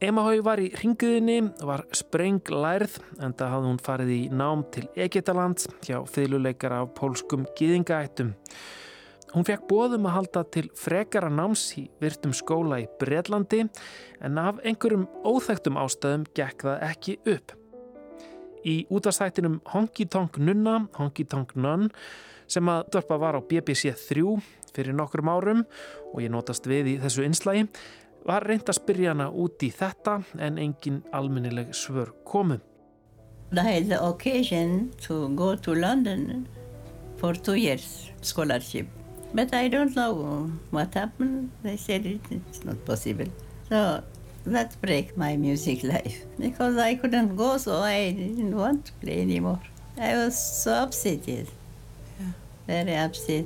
Emahau 0.03 0.43
var 0.45 0.61
í 0.61 0.67
ringuðinni, 0.77 1.39
var 1.65 1.87
sprenglærð 1.97 2.99
en 3.23 3.33
það 3.39 3.53
hafði 3.55 3.71
hún 3.71 3.85
farið 3.87 4.11
í 4.13 4.23
nám 4.29 4.67
til 4.75 4.85
Egetalands 5.07 5.71
hjá 5.87 6.03
fylguleikar 6.11 6.75
af 6.83 6.91
pólskum 6.99 7.47
gýðingaættum. 7.57 8.35
Hún 9.35 9.45
fekk 9.47 9.67
bóðum 9.69 10.07
að 10.07 10.15
halda 10.17 10.43
til 10.55 10.69
frekara 10.79 11.29
náms 11.33 11.65
í 11.81 11.87
virtum 12.01 12.35
skóla 12.37 12.79
í 12.83 12.87
Breitlandi 13.01 13.65
en 14.25 14.39
af 14.41 14.61
einhverjum 14.63 15.09
óþægtum 15.27 15.79
ástæðum 15.83 16.27
gekk 16.37 16.67
það 16.69 16.85
ekki 16.87 17.17
upp. 17.35 17.55
Í 18.67 18.77
útastættinum 18.91 19.61
Honky 19.73 20.07
Tonk 20.11 20.39
Nunna, 20.43 20.87
Honky 20.99 21.27
Tonk 21.29 21.55
Nun, 21.59 21.91
sem 22.47 22.67
að 22.71 22.87
dörpa 22.95 23.19
var 23.19 23.39
á 23.39 23.41
BBC 23.43 23.93
3 24.09 24.25
fyrir 24.77 24.97
nokkrum 24.97 25.31
árum 25.31 25.63
og 26.13 26.23
ég 26.23 26.33
notast 26.33 26.67
við 26.71 26.95
í 26.95 26.99
þessu 27.03 27.27
einslægi, 27.27 27.67
var 28.27 28.47
reynd 28.47 28.67
að 28.67 28.79
spyrja 28.81 29.13
hana 29.15 29.29
út 29.31 29.63
í 29.63 29.71
þetta 29.75 30.21
en 30.43 30.59
engin 30.59 31.03
almennileg 31.15 31.75
svör 31.75 32.15
komu. 32.27 32.59
I 33.53 33.63
had 33.63 33.89
the 33.89 33.99
occasion 34.03 34.91
to 35.07 35.29
go 35.39 35.55
to 35.55 35.75
London 35.75 36.49
for 37.17 37.35
two 37.35 37.55
years 37.55 38.11
scholarship. 38.23 38.96
But 39.37 39.53
I 39.53 39.69
don't 39.69 39.95
know 39.95 40.51
what 40.71 40.95
happened. 40.95 41.51
They 41.63 41.77
said 41.77 42.07
it, 42.07 42.23
it's 42.31 42.65
not 42.65 42.83
possible. 42.87 43.27
So 43.69 44.03
that 44.47 44.81
break 44.81 45.15
my 45.15 45.37
music 45.37 45.85
life 45.95 46.25
because 46.39 46.79
I 46.79 46.95
couldn't 46.95 47.37
go, 47.37 47.59
so 47.59 47.81
I 47.81 48.13
didn't 48.13 48.57
want 48.57 48.87
to 48.87 48.93
play 48.93 49.21
anymore. 49.21 49.61
I 49.99 50.15
was 50.15 50.37
so 50.63 50.73
upset. 50.85 51.29
Yeah. 51.29 51.45
Very 52.67 52.95
upset. 52.97 53.45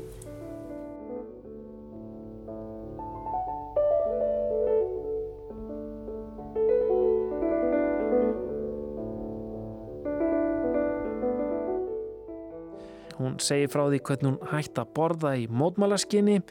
Hún 13.40 13.46
segir 13.46 13.70
frá 13.72 13.86
því 13.88 13.98
hvernig 14.04 14.26
hún 14.28 14.50
hætti 14.50 14.82
að 14.82 14.88
borða 14.92 15.30
í 15.40 15.46
mótmálaskinni, 15.48 16.42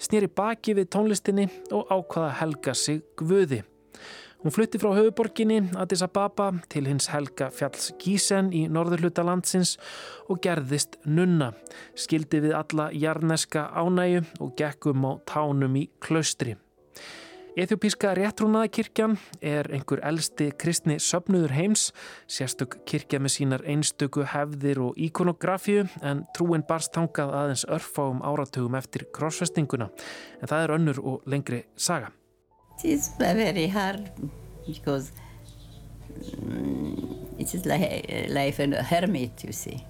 snýri 0.00 0.30
baki 0.32 0.72
við 0.78 0.86
tónlistinni 0.94 1.44
og 1.76 1.90
ákvaða 1.92 2.30
helga 2.38 2.72
sig 2.72 3.02
guði. 3.20 3.58
Hún 4.40 4.54
flutti 4.54 4.80
frá 4.80 4.94
höfuborginni 4.96 5.58
Addis 5.76 6.00
Ababa 6.06 6.46
til 6.72 6.86
hins 6.88 7.10
helga 7.12 7.50
fjalls 7.52 7.90
Gísen 8.00 8.48
í 8.56 8.62
norðurhluta 8.72 9.26
landsins 9.28 9.74
og 10.32 10.40
gerðist 10.46 10.96
nunna, 11.04 11.50
skildi 11.92 12.40
við 12.46 12.56
alla 12.56 12.88
jarneska 12.96 13.66
ánægu 13.76 14.24
og 14.40 14.56
gekkum 14.56 15.04
á 15.04 15.12
tánum 15.28 15.76
í 15.76 15.84
klaustri. 16.00 16.56
Eþjópíska 17.58 18.12
réttrúnaðakirkjan 18.14 19.16
er 19.42 19.66
einhver 19.74 19.98
elsti 20.06 20.52
kristni 20.54 21.00
söpnuður 21.02 21.50
heims, 21.56 21.88
sérstök 22.30 22.76
kirkja 22.86 23.18
með 23.18 23.32
sínar 23.34 23.64
einstöku 23.66 24.22
hefðir 24.30 24.78
og 24.84 25.00
ikonografíu 25.08 25.88
en 26.06 26.20
trúin 26.36 26.62
barst 26.68 26.92
tangað 26.94 27.34
aðeins 27.34 27.64
örfáum 27.66 28.22
áratugum 28.22 28.78
eftir 28.78 29.08
krossfestinguna 29.10 29.90
en 30.38 30.52
það 30.52 30.68
er 30.68 30.74
önnur 30.76 31.02
og 31.02 31.26
lengri 31.26 31.64
saga. 31.74 32.12
It 32.78 32.86
is 32.94 33.10
very 33.18 33.66
hard 33.66 34.06
because 34.62 35.10
um, 36.38 37.26
it 37.42 37.50
is 37.58 37.66
like, 37.66 38.06
like 38.30 38.62
a 38.62 38.82
hermit, 38.84 39.42
you 39.42 39.52
see. 39.52 39.82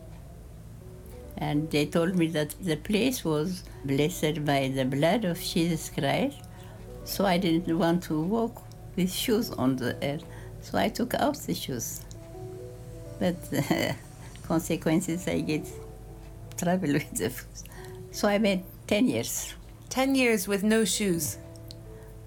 And 1.37 1.69
they 1.69 1.85
told 1.85 2.17
me 2.17 2.33
that 2.33 2.57
the 2.65 2.77
place 2.77 3.27
was 3.27 3.65
blessed 3.85 4.47
by 4.47 4.73
the 4.75 4.87
blood 4.87 5.27
of 5.27 5.39
Jesus 5.39 5.91
Christ. 5.91 6.48
So 7.09 7.25
I 7.25 7.39
didn't 7.39 7.79
want 7.79 8.03
to 8.05 8.21
walk 8.21 8.63
with 8.95 9.11
shoes 9.11 9.51
on 9.51 9.77
the 9.77 9.97
earth. 10.03 10.25
So 10.61 10.77
I 10.77 10.91
took 10.91 11.15
out 11.15 11.37
the 11.39 11.55
shoes. 11.55 12.03
But 13.19 13.37
uh, 13.71 13.95
consequences, 14.47 15.27
I 15.27 15.41
get 15.41 15.67
trouble 16.59 16.93
with 16.99 17.11
the 17.17 17.31
foot. 17.31 17.63
So 18.11 18.29
I 18.29 18.37
made 18.37 18.63
10 18.87 19.09
years. 19.09 19.55
10 19.89 20.15
years 20.15 20.47
with 20.47 20.63
no 20.63 20.85
shoes? 20.85 21.39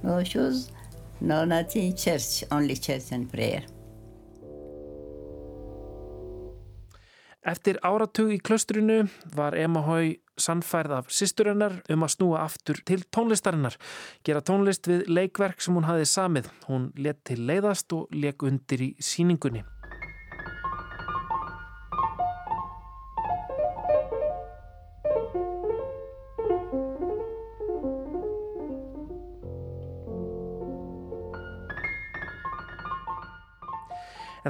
No 0.01 0.23
shoes, 0.23 0.71
no 1.19 1.45
nothing, 1.45 1.95
church, 1.95 2.43
only 2.49 2.75
church 2.75 3.11
and 3.11 3.31
prayer. 3.31 3.61
Eftir 7.45 7.77
áratug 7.85 8.33
í 8.33 8.39
klaustrinu 8.41 9.03
var 9.37 9.53
Emma 9.57 9.81
Hói 9.85 10.20
sannfærð 10.39 10.95
af 10.99 11.11
sýsturinnar 11.11 11.81
um 11.91 12.05
að 12.05 12.13
snúa 12.15 12.45
aftur 12.45 12.81
til 12.85 13.03
tónlistarinnar, 13.09 13.77
gera 14.23 14.43
tónlist 14.45 14.87
við 14.91 15.07
leikverk 15.11 15.61
sem 15.61 15.75
hún 15.77 15.89
hafi 15.89 16.07
samið. 16.07 16.49
Hún 16.69 16.91
let 16.97 17.23
til 17.27 17.43
leiðast 17.47 17.93
og 17.97 18.09
leik 18.15 18.43
undir 18.43 18.89
í 18.91 18.95
síningunni. 18.99 19.65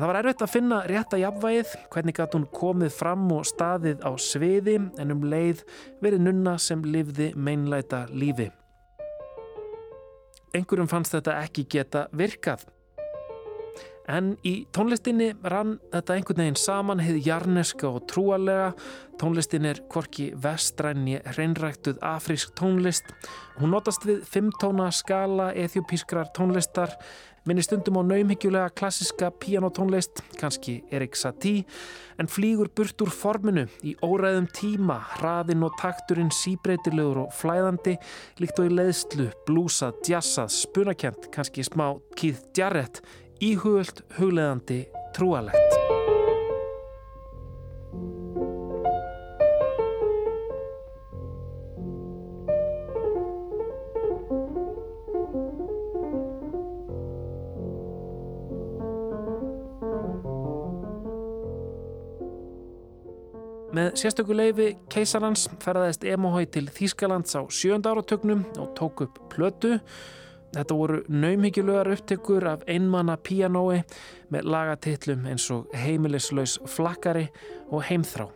En 0.01 0.07
það 0.07 0.09
var 0.15 0.17
erfitt 0.17 0.39
að 0.41 0.49
finna 0.49 0.77
rétta 0.89 1.17
jafnvægið, 1.21 1.73
hvernig 1.93 2.15
gæti 2.17 2.39
hún 2.39 2.45
komið 2.57 2.95
fram 2.95 3.27
og 3.35 3.43
staðið 3.45 3.99
á 4.01 4.09
sviði 4.17 4.73
en 4.97 5.13
um 5.13 5.21
leið 5.29 5.61
verið 6.01 6.23
nunna 6.25 6.55
sem 6.57 6.81
livði 6.81 7.27
meinlæta 7.37 8.07
lífi. 8.09 8.47
Engurum 10.57 10.89
fannst 10.89 11.13
þetta 11.13 11.37
ekki 11.43 11.67
geta 11.69 12.07
virkað. 12.17 12.65
En 14.09 14.33
í 14.41 14.65
tónlistinni 14.73 15.29
rann 15.45 15.77
þetta 15.93 16.17
einhvern 16.17 16.41
veginn 16.47 16.57
saman 16.57 17.05
hefði 17.05 17.21
jarneska 17.27 17.93
og 17.93 18.07
trúalega. 18.09 18.71
Tónlistin 19.21 19.69
er 19.69 19.83
hvorki 19.93 20.31
vestræni 20.33 21.19
hreinræktuð 21.29 22.01
afrísk 22.01 22.55
tónlist. 22.57 23.13
Hún 23.61 23.75
notast 23.77 24.09
við 24.09 24.25
fimmtóna 24.25 24.89
skala 24.89 25.51
eþjópískrar 25.53 26.33
tónlistar 26.33 26.97
minni 27.45 27.63
stundum 27.65 27.97
á 27.97 28.03
naumhyggjulega 28.05 28.69
klassiska 28.77 29.31
pianotónlist, 29.41 30.21
kannski 30.37 30.81
Erik 30.93 31.15
Satie, 31.17 31.63
en 32.21 32.29
flýgur 32.29 32.69
burt 32.75 33.01
úr 33.01 33.09
forminu 33.13 33.65
í 33.81 33.95
óræðum 34.05 34.49
tíma, 34.53 34.99
hraðinn 35.17 35.65
og 35.65 35.73
takturinn 35.81 36.29
síbreytilegur 36.35 37.23
og 37.25 37.33
flæðandi, 37.39 37.97
líkt 38.41 38.61
og 38.61 38.69
í 38.69 38.75
leiðslu, 38.77 39.31
blúsað, 39.49 39.97
djassað, 40.05 40.53
spunakent, 40.59 41.31
kannski 41.33 41.65
smá 41.65 41.87
Keith 42.15 42.51
Jarrett, 42.57 43.01
íhugöld, 43.41 44.05
hugleðandi, 44.19 44.83
trúalegt. 45.17 46.10
Með 63.91 63.99
sérstöku 64.05 64.35
leifi 64.37 64.65
keisarans 64.87 65.49
ferðaðist 65.59 66.05
Emohoi 66.07 66.45
til 66.47 66.69
Þýskalands 66.71 67.35
á 67.35 67.43
sjönda 67.51 67.91
áratögnum 67.91 68.45
og 68.55 68.69
tók 68.77 69.01
upp 69.03 69.17
plötu. 69.33 69.73
Þetta 70.55 70.75
voru 70.79 70.99
naumhyggjulegar 71.11 71.89
upptekur 71.91 72.45
af 72.53 72.61
einmanna 72.71 73.17
pianói 73.19 73.81
með 74.31 74.47
lagatillum 74.47 75.25
eins 75.27 75.49
og 75.51 75.75
heimilislaus 75.75 76.53
flakkari 76.71 77.25
og 77.67 77.83
heimþrá. 77.89 78.29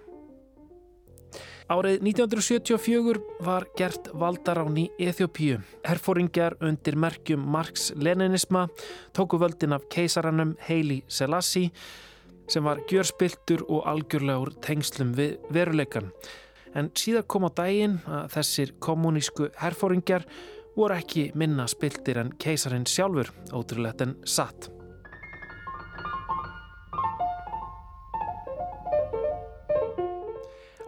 Árið 1.72 2.04
1974 2.04 3.22
var 3.48 3.70
gert 3.80 4.10
valdarán 4.12 4.76
í 4.76 4.90
Eþjópíu. 5.00 5.62
Herfóringjar 5.88 6.58
undir 6.68 7.00
merkjum 7.00 7.48
Marx-Leninisma 7.56 8.66
tóku 9.16 9.40
völdin 9.40 9.78
af 9.80 9.88
keisaranum 9.88 10.58
Heili 10.68 11.06
Selassie 11.08 11.72
sem 12.52 12.66
var 12.66 12.82
gjörspiltur 12.90 13.66
og 13.70 13.86
algjörlega 13.90 14.42
úr 14.42 14.52
tengslum 14.64 15.14
við 15.18 15.38
veruleikan. 15.54 16.12
En 16.76 16.92
síðan 16.98 17.28
kom 17.32 17.48
á 17.48 17.52
daginn 17.56 18.00
að 18.06 18.32
þessir 18.36 18.74
kommunísku 18.84 19.50
herfóringjar 19.62 20.26
voru 20.76 20.98
ekki 20.98 21.30
minna 21.40 21.68
spiltir 21.72 22.20
en 22.20 22.34
keisarinn 22.42 22.88
sjálfur, 22.90 23.32
ótrúlegt 23.56 24.04
en 24.04 24.18
satt. 24.28 24.70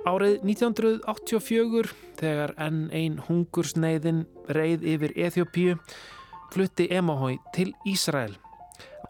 Árið 0.08 0.38
1984, 0.48 1.92
þegar 2.20 2.54
enn 2.64 2.86
einn 2.96 3.18
hungursneiðin 3.28 4.24
reið 4.56 4.86
yfir 4.96 5.16
Eþjópíu, 5.28 5.76
flutti 6.54 6.88
Emahói 6.96 7.36
til 7.56 7.74
Ísrael 7.88 8.38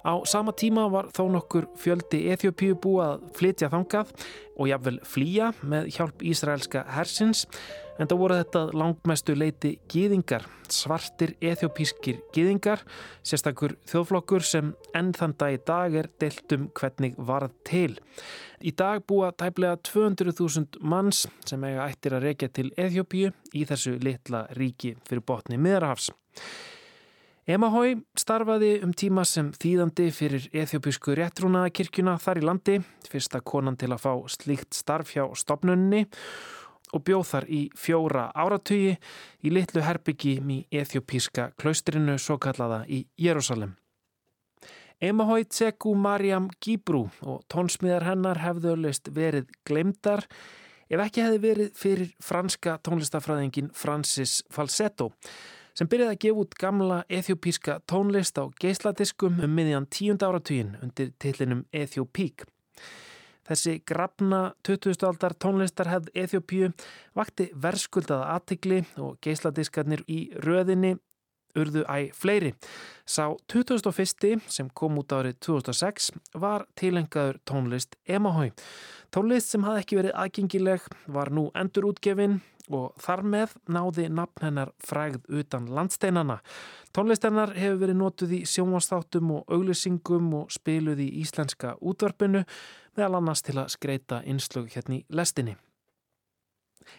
Á 0.07 0.23
sama 0.23 0.53
tíma 0.55 0.85
var 0.87 1.09
þó 1.11 1.25
nokkur 1.33 1.65
fjöldi 1.75 2.21
Eþjópíu 2.31 2.77
búið 2.79 3.03
að 3.03 3.25
flytja 3.35 3.67
þangað 3.73 4.13
og 4.55 4.69
jáfnvel 4.69 5.01
flýja 5.03 5.49
með 5.67 5.89
hjálp 5.97 6.23
Ísraelska 6.23 6.85
hersins 6.95 7.43
en 7.99 8.07
þá 8.07 8.13
voru 8.21 8.37
þetta 8.37 8.61
langmestu 8.77 9.35
leiti 9.35 9.73
gýðingar, 9.91 10.45
svartir 10.71 11.33
eþjópískir 11.41 12.21
gýðingar, 12.35 12.83
sérstakur 13.25 13.75
þjóðflokkur 13.89 14.45
sem 14.45 14.71
enn 14.95 15.11
þann 15.17 15.35
dag 15.41 15.57
í 15.57 15.59
dag 15.67 15.97
er 16.03 16.09
deilt 16.21 16.55
um 16.55 16.69
hvernig 16.77 17.17
varð 17.17 17.57
til. 17.67 17.97
Í 18.63 18.71
dag 18.77 19.03
búa 19.09 19.33
tæplega 19.35 19.81
200.000 19.89 20.79
manns 20.87 21.25
sem 21.45 21.67
eiga 21.67 21.89
ættir 21.89 22.15
að 22.15 22.29
reykja 22.29 22.53
til 22.53 22.69
Eþjópíu 22.77 23.33
í 23.53 23.67
þessu 23.67 23.97
litla 23.99 24.45
ríki 24.55 24.95
fyrir 25.09 25.25
botni 25.25 25.59
miðrahafs. 25.61 26.13
Emahói 27.47 27.93
starfaði 28.19 28.73
um 28.83 28.91
tíma 28.91 29.23
sem 29.23 29.53
þýðandi 29.55 30.09
fyrir 30.11 30.49
Eþjópísku 30.51 31.13
réttrúnaðakirkjuna 31.15 32.17
þar 32.19 32.41
í 32.41 32.43
landi, 32.43 32.75
fyrsta 33.07 33.39
konan 33.39 33.77
til 33.79 33.87
að 33.95 34.01
fá 34.03 34.11
slíkt 34.33 34.75
starf 34.75 35.13
hjá 35.15 35.23
stopnunni 35.31 36.01
og 36.91 37.05
bjóð 37.07 37.23
þar 37.31 37.47
í 37.47 37.61
fjóra 37.79 38.25
áratugi 38.35 38.97
í 39.47 39.55
litlu 39.55 39.85
herbyggi 39.87 40.35
í 40.43 40.59
Eþjópíska 40.75 41.53
klaustrinu 41.55 42.19
svo 42.19 42.35
kallaða 42.35 42.83
í 42.91 43.05
Jérúsalem. 43.15 43.77
Emahói 44.99 45.47
Tseku 45.47 45.95
Mariam 45.95 46.49
Gíbrú 46.59 47.05
og 47.23 47.45
tónsmíðar 47.47 48.09
hennar 48.09 48.43
hefðu 48.43 48.75
öllist 48.75 49.07
verið 49.15 49.47
glemdar 49.63 50.27
ef 50.91 50.99
ekki 50.99 51.23
hefði 51.23 51.45
verið 51.47 51.75
fyrir 51.79 52.11
franska 52.19 52.75
tónlistafræðingin 52.83 53.71
Francis 53.71 54.41
Falsetto 54.51 55.13
sem 55.77 55.89
byrjaði 55.89 56.15
að 56.15 56.21
gefa 56.23 56.43
út 56.43 56.55
gamla 56.57 56.99
ethiopíska 57.13 57.79
tónlist 57.89 58.39
á 58.41 58.49
geisladiskum 58.61 59.41
um 59.45 59.51
miðjan 59.53 59.85
tíund 59.93 60.23
áratugin 60.25 60.73
undir 60.81 61.11
tillinum 61.21 61.65
Ethiopík. 61.71 62.47
Þessi 63.47 63.77
grafna 63.87 64.55
20. 64.67 65.05
aldar 65.07 65.35
tónlistar 65.37 65.87
hefð 65.87 66.09
Ethiopíu 66.17 66.71
vakti 67.15 67.51
verðskuldaða 67.53 68.33
aðtikli 68.33 68.81
og 68.99 69.21
geisladiskarnir 69.23 70.01
í 70.11 70.25
röðinni 70.43 70.97
urðu 71.57 71.85
æg 71.89 72.11
fleiri. 72.17 72.51
Sá 73.05 73.29
2001. 73.53 74.41
sem 74.51 74.67
kom 74.73 74.97
út 74.99 75.13
árið 75.13 75.39
2006 75.45 76.11
var 76.33 76.67
tilengaður 76.75 77.39
tónlist 77.47 77.95
Emahói. 78.05 78.51
Tónlist 79.13 79.53
sem 79.53 79.63
hafði 79.63 79.85
ekki 79.85 80.01
verið 80.01 80.19
aðgengileg 80.25 80.91
var 81.07 81.31
nú 81.31 81.47
endur 81.55 81.87
útgefin 81.93 82.41
og 82.73 82.97
þar 83.01 83.23
með 83.23 83.53
náði 83.71 84.07
nafn 84.11 84.43
hennar 84.43 84.73
frægð 84.83 85.27
utan 85.39 85.69
landsteinana. 85.71 86.39
Tónlistennar 86.95 87.53
hefur 87.57 87.81
verið 87.83 87.99
notuð 88.01 88.35
í 88.39 88.41
sjónvastáttum 88.49 89.31
og 89.37 89.53
auglýsingum 89.53 90.33
og 90.41 90.51
spiluð 90.53 91.03
í 91.05 91.11
íslenska 91.21 91.77
útvarpinu 91.79 92.43
meðal 92.97 93.21
annars 93.21 93.45
til 93.45 93.57
að 93.61 93.71
skreita 93.75 94.23
innslög 94.25 94.71
hérna 94.73 94.99
í 94.99 95.05
lestinni. 95.09 95.57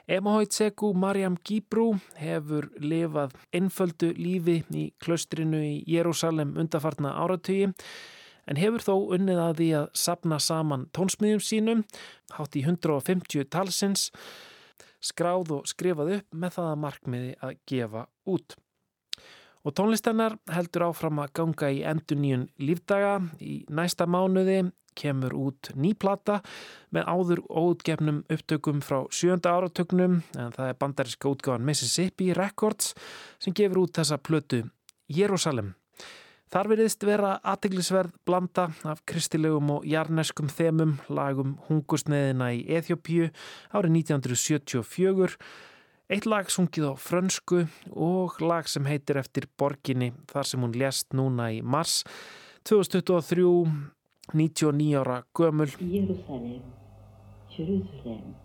Emohoitsegu 0.08 0.92
Mariam 0.92 1.38
Gíbrú 1.48 1.94
hefur 2.20 2.68
lifað 2.80 3.34
einföldu 3.56 4.12
lífi 4.16 4.60
í 4.76 4.84
klaustrinu 5.00 5.60
í 5.64 5.74
Jérúsalem 5.88 6.54
undarfarna 6.60 7.14
áratögi 7.22 7.70
en 8.48 8.60
hefur 8.60 8.84
þó 8.84 8.94
unnið 9.16 9.40
að 9.44 9.56
því 9.60 9.68
að 9.80 9.88
sapna 10.02 10.38
saman 10.40 10.86
tónsmiðjum 10.96 11.42
sínum, 11.44 11.82
hátt 12.36 12.56
í 12.56 12.64
150 12.64 13.48
talsins 13.52 14.08
skráð 15.04 15.52
og 15.58 15.68
skrifað 15.70 16.14
upp 16.18 16.40
með 16.40 16.56
það 16.56 16.70
að 16.70 16.80
markmiði 16.84 17.36
að 17.44 17.60
gefa 17.70 18.06
út. 18.28 18.56
Og 19.66 19.74
tónlistennar 19.76 20.38
heldur 20.54 20.86
áfram 20.88 21.20
að 21.22 21.32
ganga 21.40 21.70
í 21.74 21.80
endur 21.86 22.20
nýjun 22.22 22.46
lífdaga. 22.62 23.18
Í 23.42 23.64
næsta 23.68 24.06
mánuði 24.08 24.62
kemur 24.98 25.34
út 25.38 25.70
nýplata 25.78 26.40
með 26.94 27.10
áður 27.12 27.42
óutgefnum 27.46 28.22
upptökum 28.32 28.80
frá 28.82 29.04
sjönda 29.14 29.54
áratögnum 29.54 30.20
en 30.34 30.54
það 30.56 30.72
er 30.72 30.80
bandariska 30.80 31.30
útgáðan 31.30 31.66
Mississippi 31.68 32.32
Records 32.34 32.94
sem 33.38 33.54
gefur 33.54 33.84
út 33.84 33.98
þessa 34.00 34.18
plötu 34.18 34.64
Jérúsalem. 35.08 35.77
Þar 36.48 36.70
veriðst 36.72 37.04
vera 37.04 37.34
aðteglisverð 37.44 38.14
blanda 38.24 38.70
af 38.88 39.02
kristilegum 39.08 39.68
og 39.74 39.84
jarneskum 39.88 40.48
þemum 40.48 40.94
lagum 41.12 41.58
hungusneðina 41.66 42.54
í 42.56 42.62
Eþjóppíu 42.78 43.28
árið 43.76 43.98
1974, 43.98 45.36
eitt 46.08 46.24
lag 46.24 46.48
sungið 46.48 46.88
á 46.88 46.94
frönsku 46.96 47.66
og 47.92 48.40
lag 48.40 48.64
sem 48.64 48.88
heitir 48.88 49.20
eftir 49.20 49.44
borginni 49.60 50.14
þar 50.32 50.48
sem 50.48 50.64
hún 50.64 50.72
lést 50.72 51.12
núna 51.12 51.50
í 51.52 51.60
mars 51.60 52.00
2023, 52.64 53.44
99 54.32 54.96
ára 55.04 55.22
gömul. 55.36 55.68
Jérúsalem, 55.84 56.64
Jérúsalem. 57.52 58.36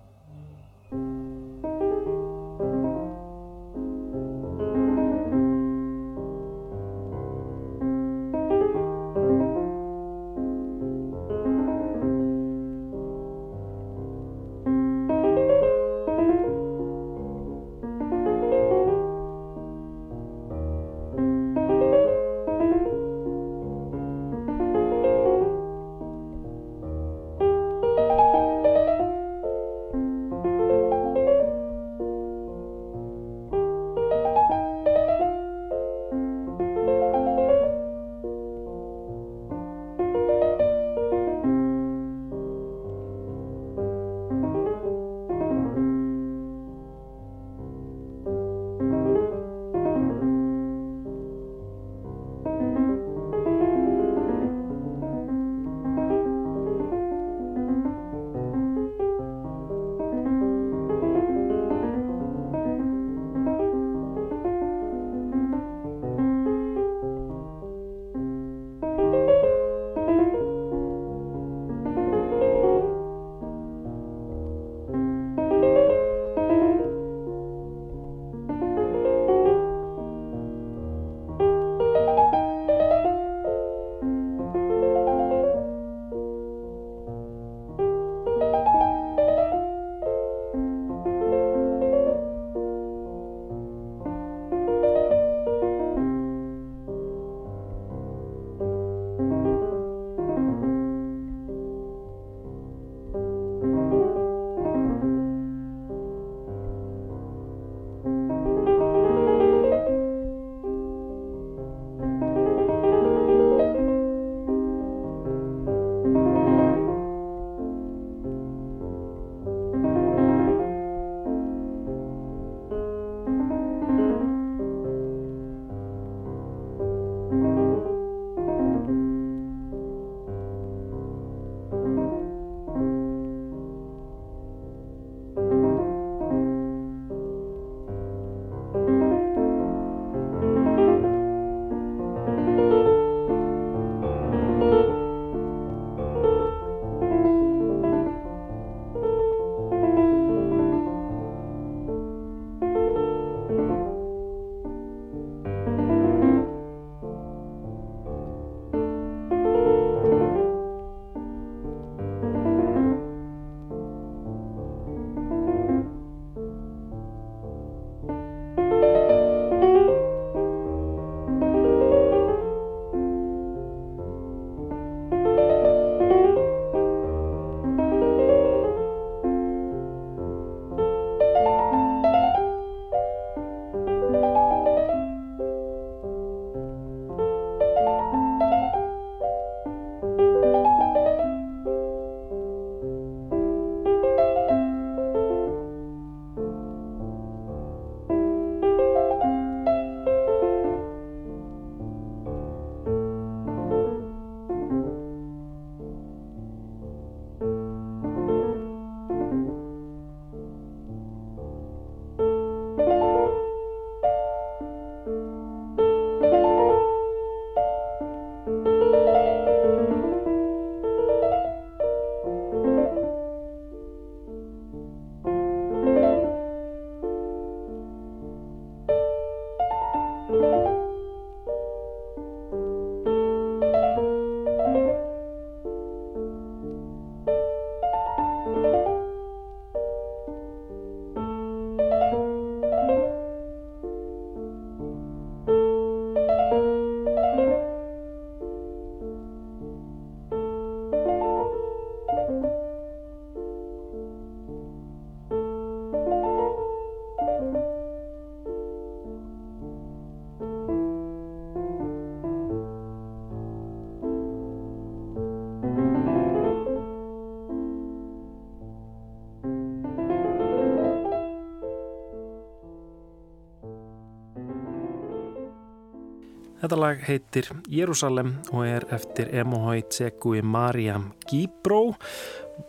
Þetta 276.74 276.88
lag 276.88 277.02
heitir 277.06 277.48
Jérúsalem 277.70 278.30
og 278.50 278.64
er 278.66 278.86
eftir 278.96 279.28
Emohoi 279.38 279.84
Tsekui 279.94 280.40
Mariam 280.42 281.12
Gibró. 281.30 281.94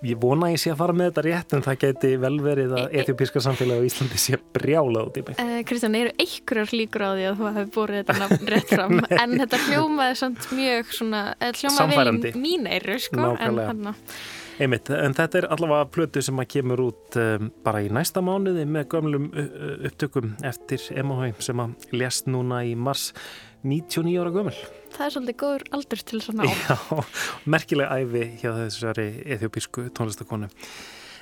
Ég 0.04 0.18
vona 0.20 0.50
að 0.50 0.58
ég 0.58 0.60
sé 0.60 0.72
að 0.74 0.82
fara 0.82 0.96
með 0.98 1.08
þetta 1.08 1.22
rétt 1.24 1.54
en 1.56 1.64
það 1.64 1.78
geti 1.86 2.10
vel 2.20 2.34
verið 2.44 2.74
að 2.76 2.98
etiopíska 3.00 3.40
samfélagi 3.46 3.80
á 3.80 3.88
Íslandi 3.88 4.20
sé 4.20 4.36
brjálað 4.58 5.08
út 5.08 5.16
í 5.16 5.24
mig. 5.24 5.40
Uh, 5.40 5.54
Kristján, 5.64 5.96
eru 5.96 6.12
einhverjar 6.20 6.74
líkur 6.76 7.06
á 7.08 7.10
því 7.14 7.24
að 7.30 7.40
þú 7.40 7.46
hefði 7.48 7.64
búið 7.78 7.94
þetta 8.02 8.18
nafn 8.20 8.44
rétt 8.52 8.74
fram? 8.74 8.94
En 9.08 9.38
þetta 9.40 9.62
hljómaði 9.70 10.20
samt 10.20 10.50
mjög 10.60 10.92
svona, 10.98 11.24
hljómaði 11.62 11.98
vel 12.02 12.14
í 12.28 12.34
mín 12.44 12.68
eiru 12.76 12.98
sko, 13.06 13.30
en 13.32 13.62
þarna. 13.62 13.94
Einmitt, 14.60 14.92
en 14.92 15.16
þetta 15.16 15.40
er 15.40 15.48
allavega 15.56 15.88
plötu 15.96 16.20
sem 16.22 16.44
að 16.44 16.50
kemur 16.58 16.84
út 16.90 17.16
um, 17.18 17.48
bara 17.64 17.80
í 17.82 17.88
næsta 17.88 18.20
mánuði 18.22 18.68
með 18.68 18.84
gömlum 18.92 19.32
upptökum 19.88 20.36
eftir 20.44 20.84
Emohau 20.92 21.32
sem 21.42 21.64
að 21.64 21.88
lést 21.96 22.28
núna 22.28 22.60
í 22.68 22.76
mars 22.76 23.08
99 23.64 24.20
ára 24.20 24.32
gömul. 24.34 24.56
Það 24.94 25.06
er 25.06 25.14
svolítið 25.14 25.38
góður 25.40 25.64
aldur 25.76 26.02
til 26.10 26.20
svona 26.22 26.44
á. 26.46 26.52
Já, 26.68 26.76
merkilega 27.50 27.96
æfi 27.98 28.26
hjá 28.42 28.50
þessari 28.58 29.08
ethiopísku 29.36 29.88
tónlistakonu. 29.96 30.50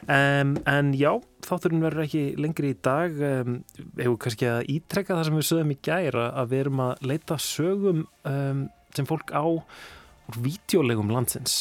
Um, 0.03 0.57
en 0.67 0.89
já, 0.99 1.13
þátturinn 1.47 1.83
verður 1.85 2.09
ekki 2.09 2.23
lengri 2.43 2.73
í 2.73 2.79
dag. 2.83 3.15
Um, 3.23 3.61
hefur 4.01 4.19
kannski 4.25 4.49
að 4.51 4.73
ítrekka 4.75 5.15
það 5.15 5.29
sem 5.29 5.39
við 5.39 5.49
sögum 5.53 5.71
í 5.71 5.79
gæra 5.79 6.27
að 6.43 6.51
við 6.51 6.65
erum 6.65 6.83
að 6.89 7.07
leita 7.13 7.39
sögum 7.39 8.05
um, 8.27 8.67
sem 8.97 9.09
fólk 9.09 9.31
á 9.31 9.47
úr 9.47 10.41
vídeolegum 10.43 11.15
landsins. 11.15 11.57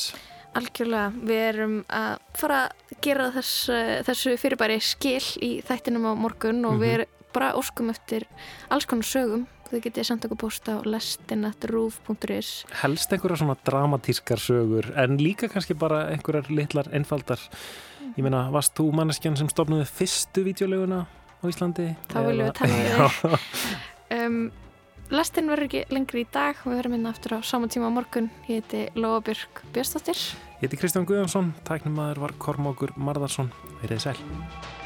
Algjörlega, 0.58 1.14
við 1.22 1.46
erum 1.46 1.78
að 1.96 2.18
fara 2.42 2.64
að 2.66 2.98
gera 3.06 3.30
þess, 3.38 3.70
þessu 4.10 4.34
fyrirbæri 4.42 4.82
skil 4.84 5.24
í 5.46 5.52
þættinum 5.64 6.10
á 6.10 6.14
morgun 6.18 6.66
og 6.66 6.74
mm 6.74 6.76
-hmm. 6.76 6.82
við 6.82 6.96
erum 6.98 7.18
bara 7.32 7.54
óskum 7.56 7.90
eftir 7.94 8.26
alls 8.70 8.86
konar 8.90 9.08
sögum. 9.08 9.46
Þau 9.72 9.80
getið 9.86 10.04
sendt 10.04 10.26
okkur 10.28 10.40
post 10.42 10.68
á 10.68 10.84
lestinattrúf.is 10.84 12.48
Helst 12.82 13.14
einhverja 13.16 13.38
svona 13.40 13.56
dramatískar 13.64 14.42
sögur 14.44 14.90
en 15.00 15.16
líka 15.22 15.48
kannski 15.48 15.78
bara 15.80 16.10
einhverjar 16.12 16.50
litlar 16.52 16.90
einfaldar. 16.92 17.40
Ég 18.18 18.26
meina, 18.26 18.50
varst 18.52 18.76
þú 18.76 18.90
manneskjan 19.00 19.38
sem 19.40 19.48
stofnuði 19.48 19.86
fyrstu 19.88 20.44
videoleguna 20.44 21.06
á 21.08 21.44
Íslandi? 21.48 21.88
Það 22.12 22.28
viljum 22.28 22.50
við 22.50 22.60
tala 22.60 23.40
um, 24.18 24.44
Lestin 25.12 25.48
verður 25.52 25.70
ekki 25.70 25.86
lengri 25.96 26.26
í 26.26 26.30
dag 26.36 26.60
og 26.66 26.74
við 26.74 26.78
verðum 26.82 27.00
inn 27.00 27.10
aftur 27.14 27.36
á 27.36 27.40
saman 27.40 27.72
tíma 27.72 27.88
á 27.88 27.96
morgun. 27.96 28.28
Ég 28.52 28.60
heiti 28.60 28.84
Lóabjörg 29.00 29.64
Björnstóttir. 29.72 30.20
Ég 30.60 30.68
heiti 30.68 30.84
Kristján 30.84 31.08
Guðjónsson, 31.08 31.56
tæknum 31.68 32.04
aður 32.04 32.26
var 32.28 32.38
Kormákur 32.44 32.96
Marðarsson. 33.00 33.56
Verðið 33.80 34.08
sæl. 34.10 34.80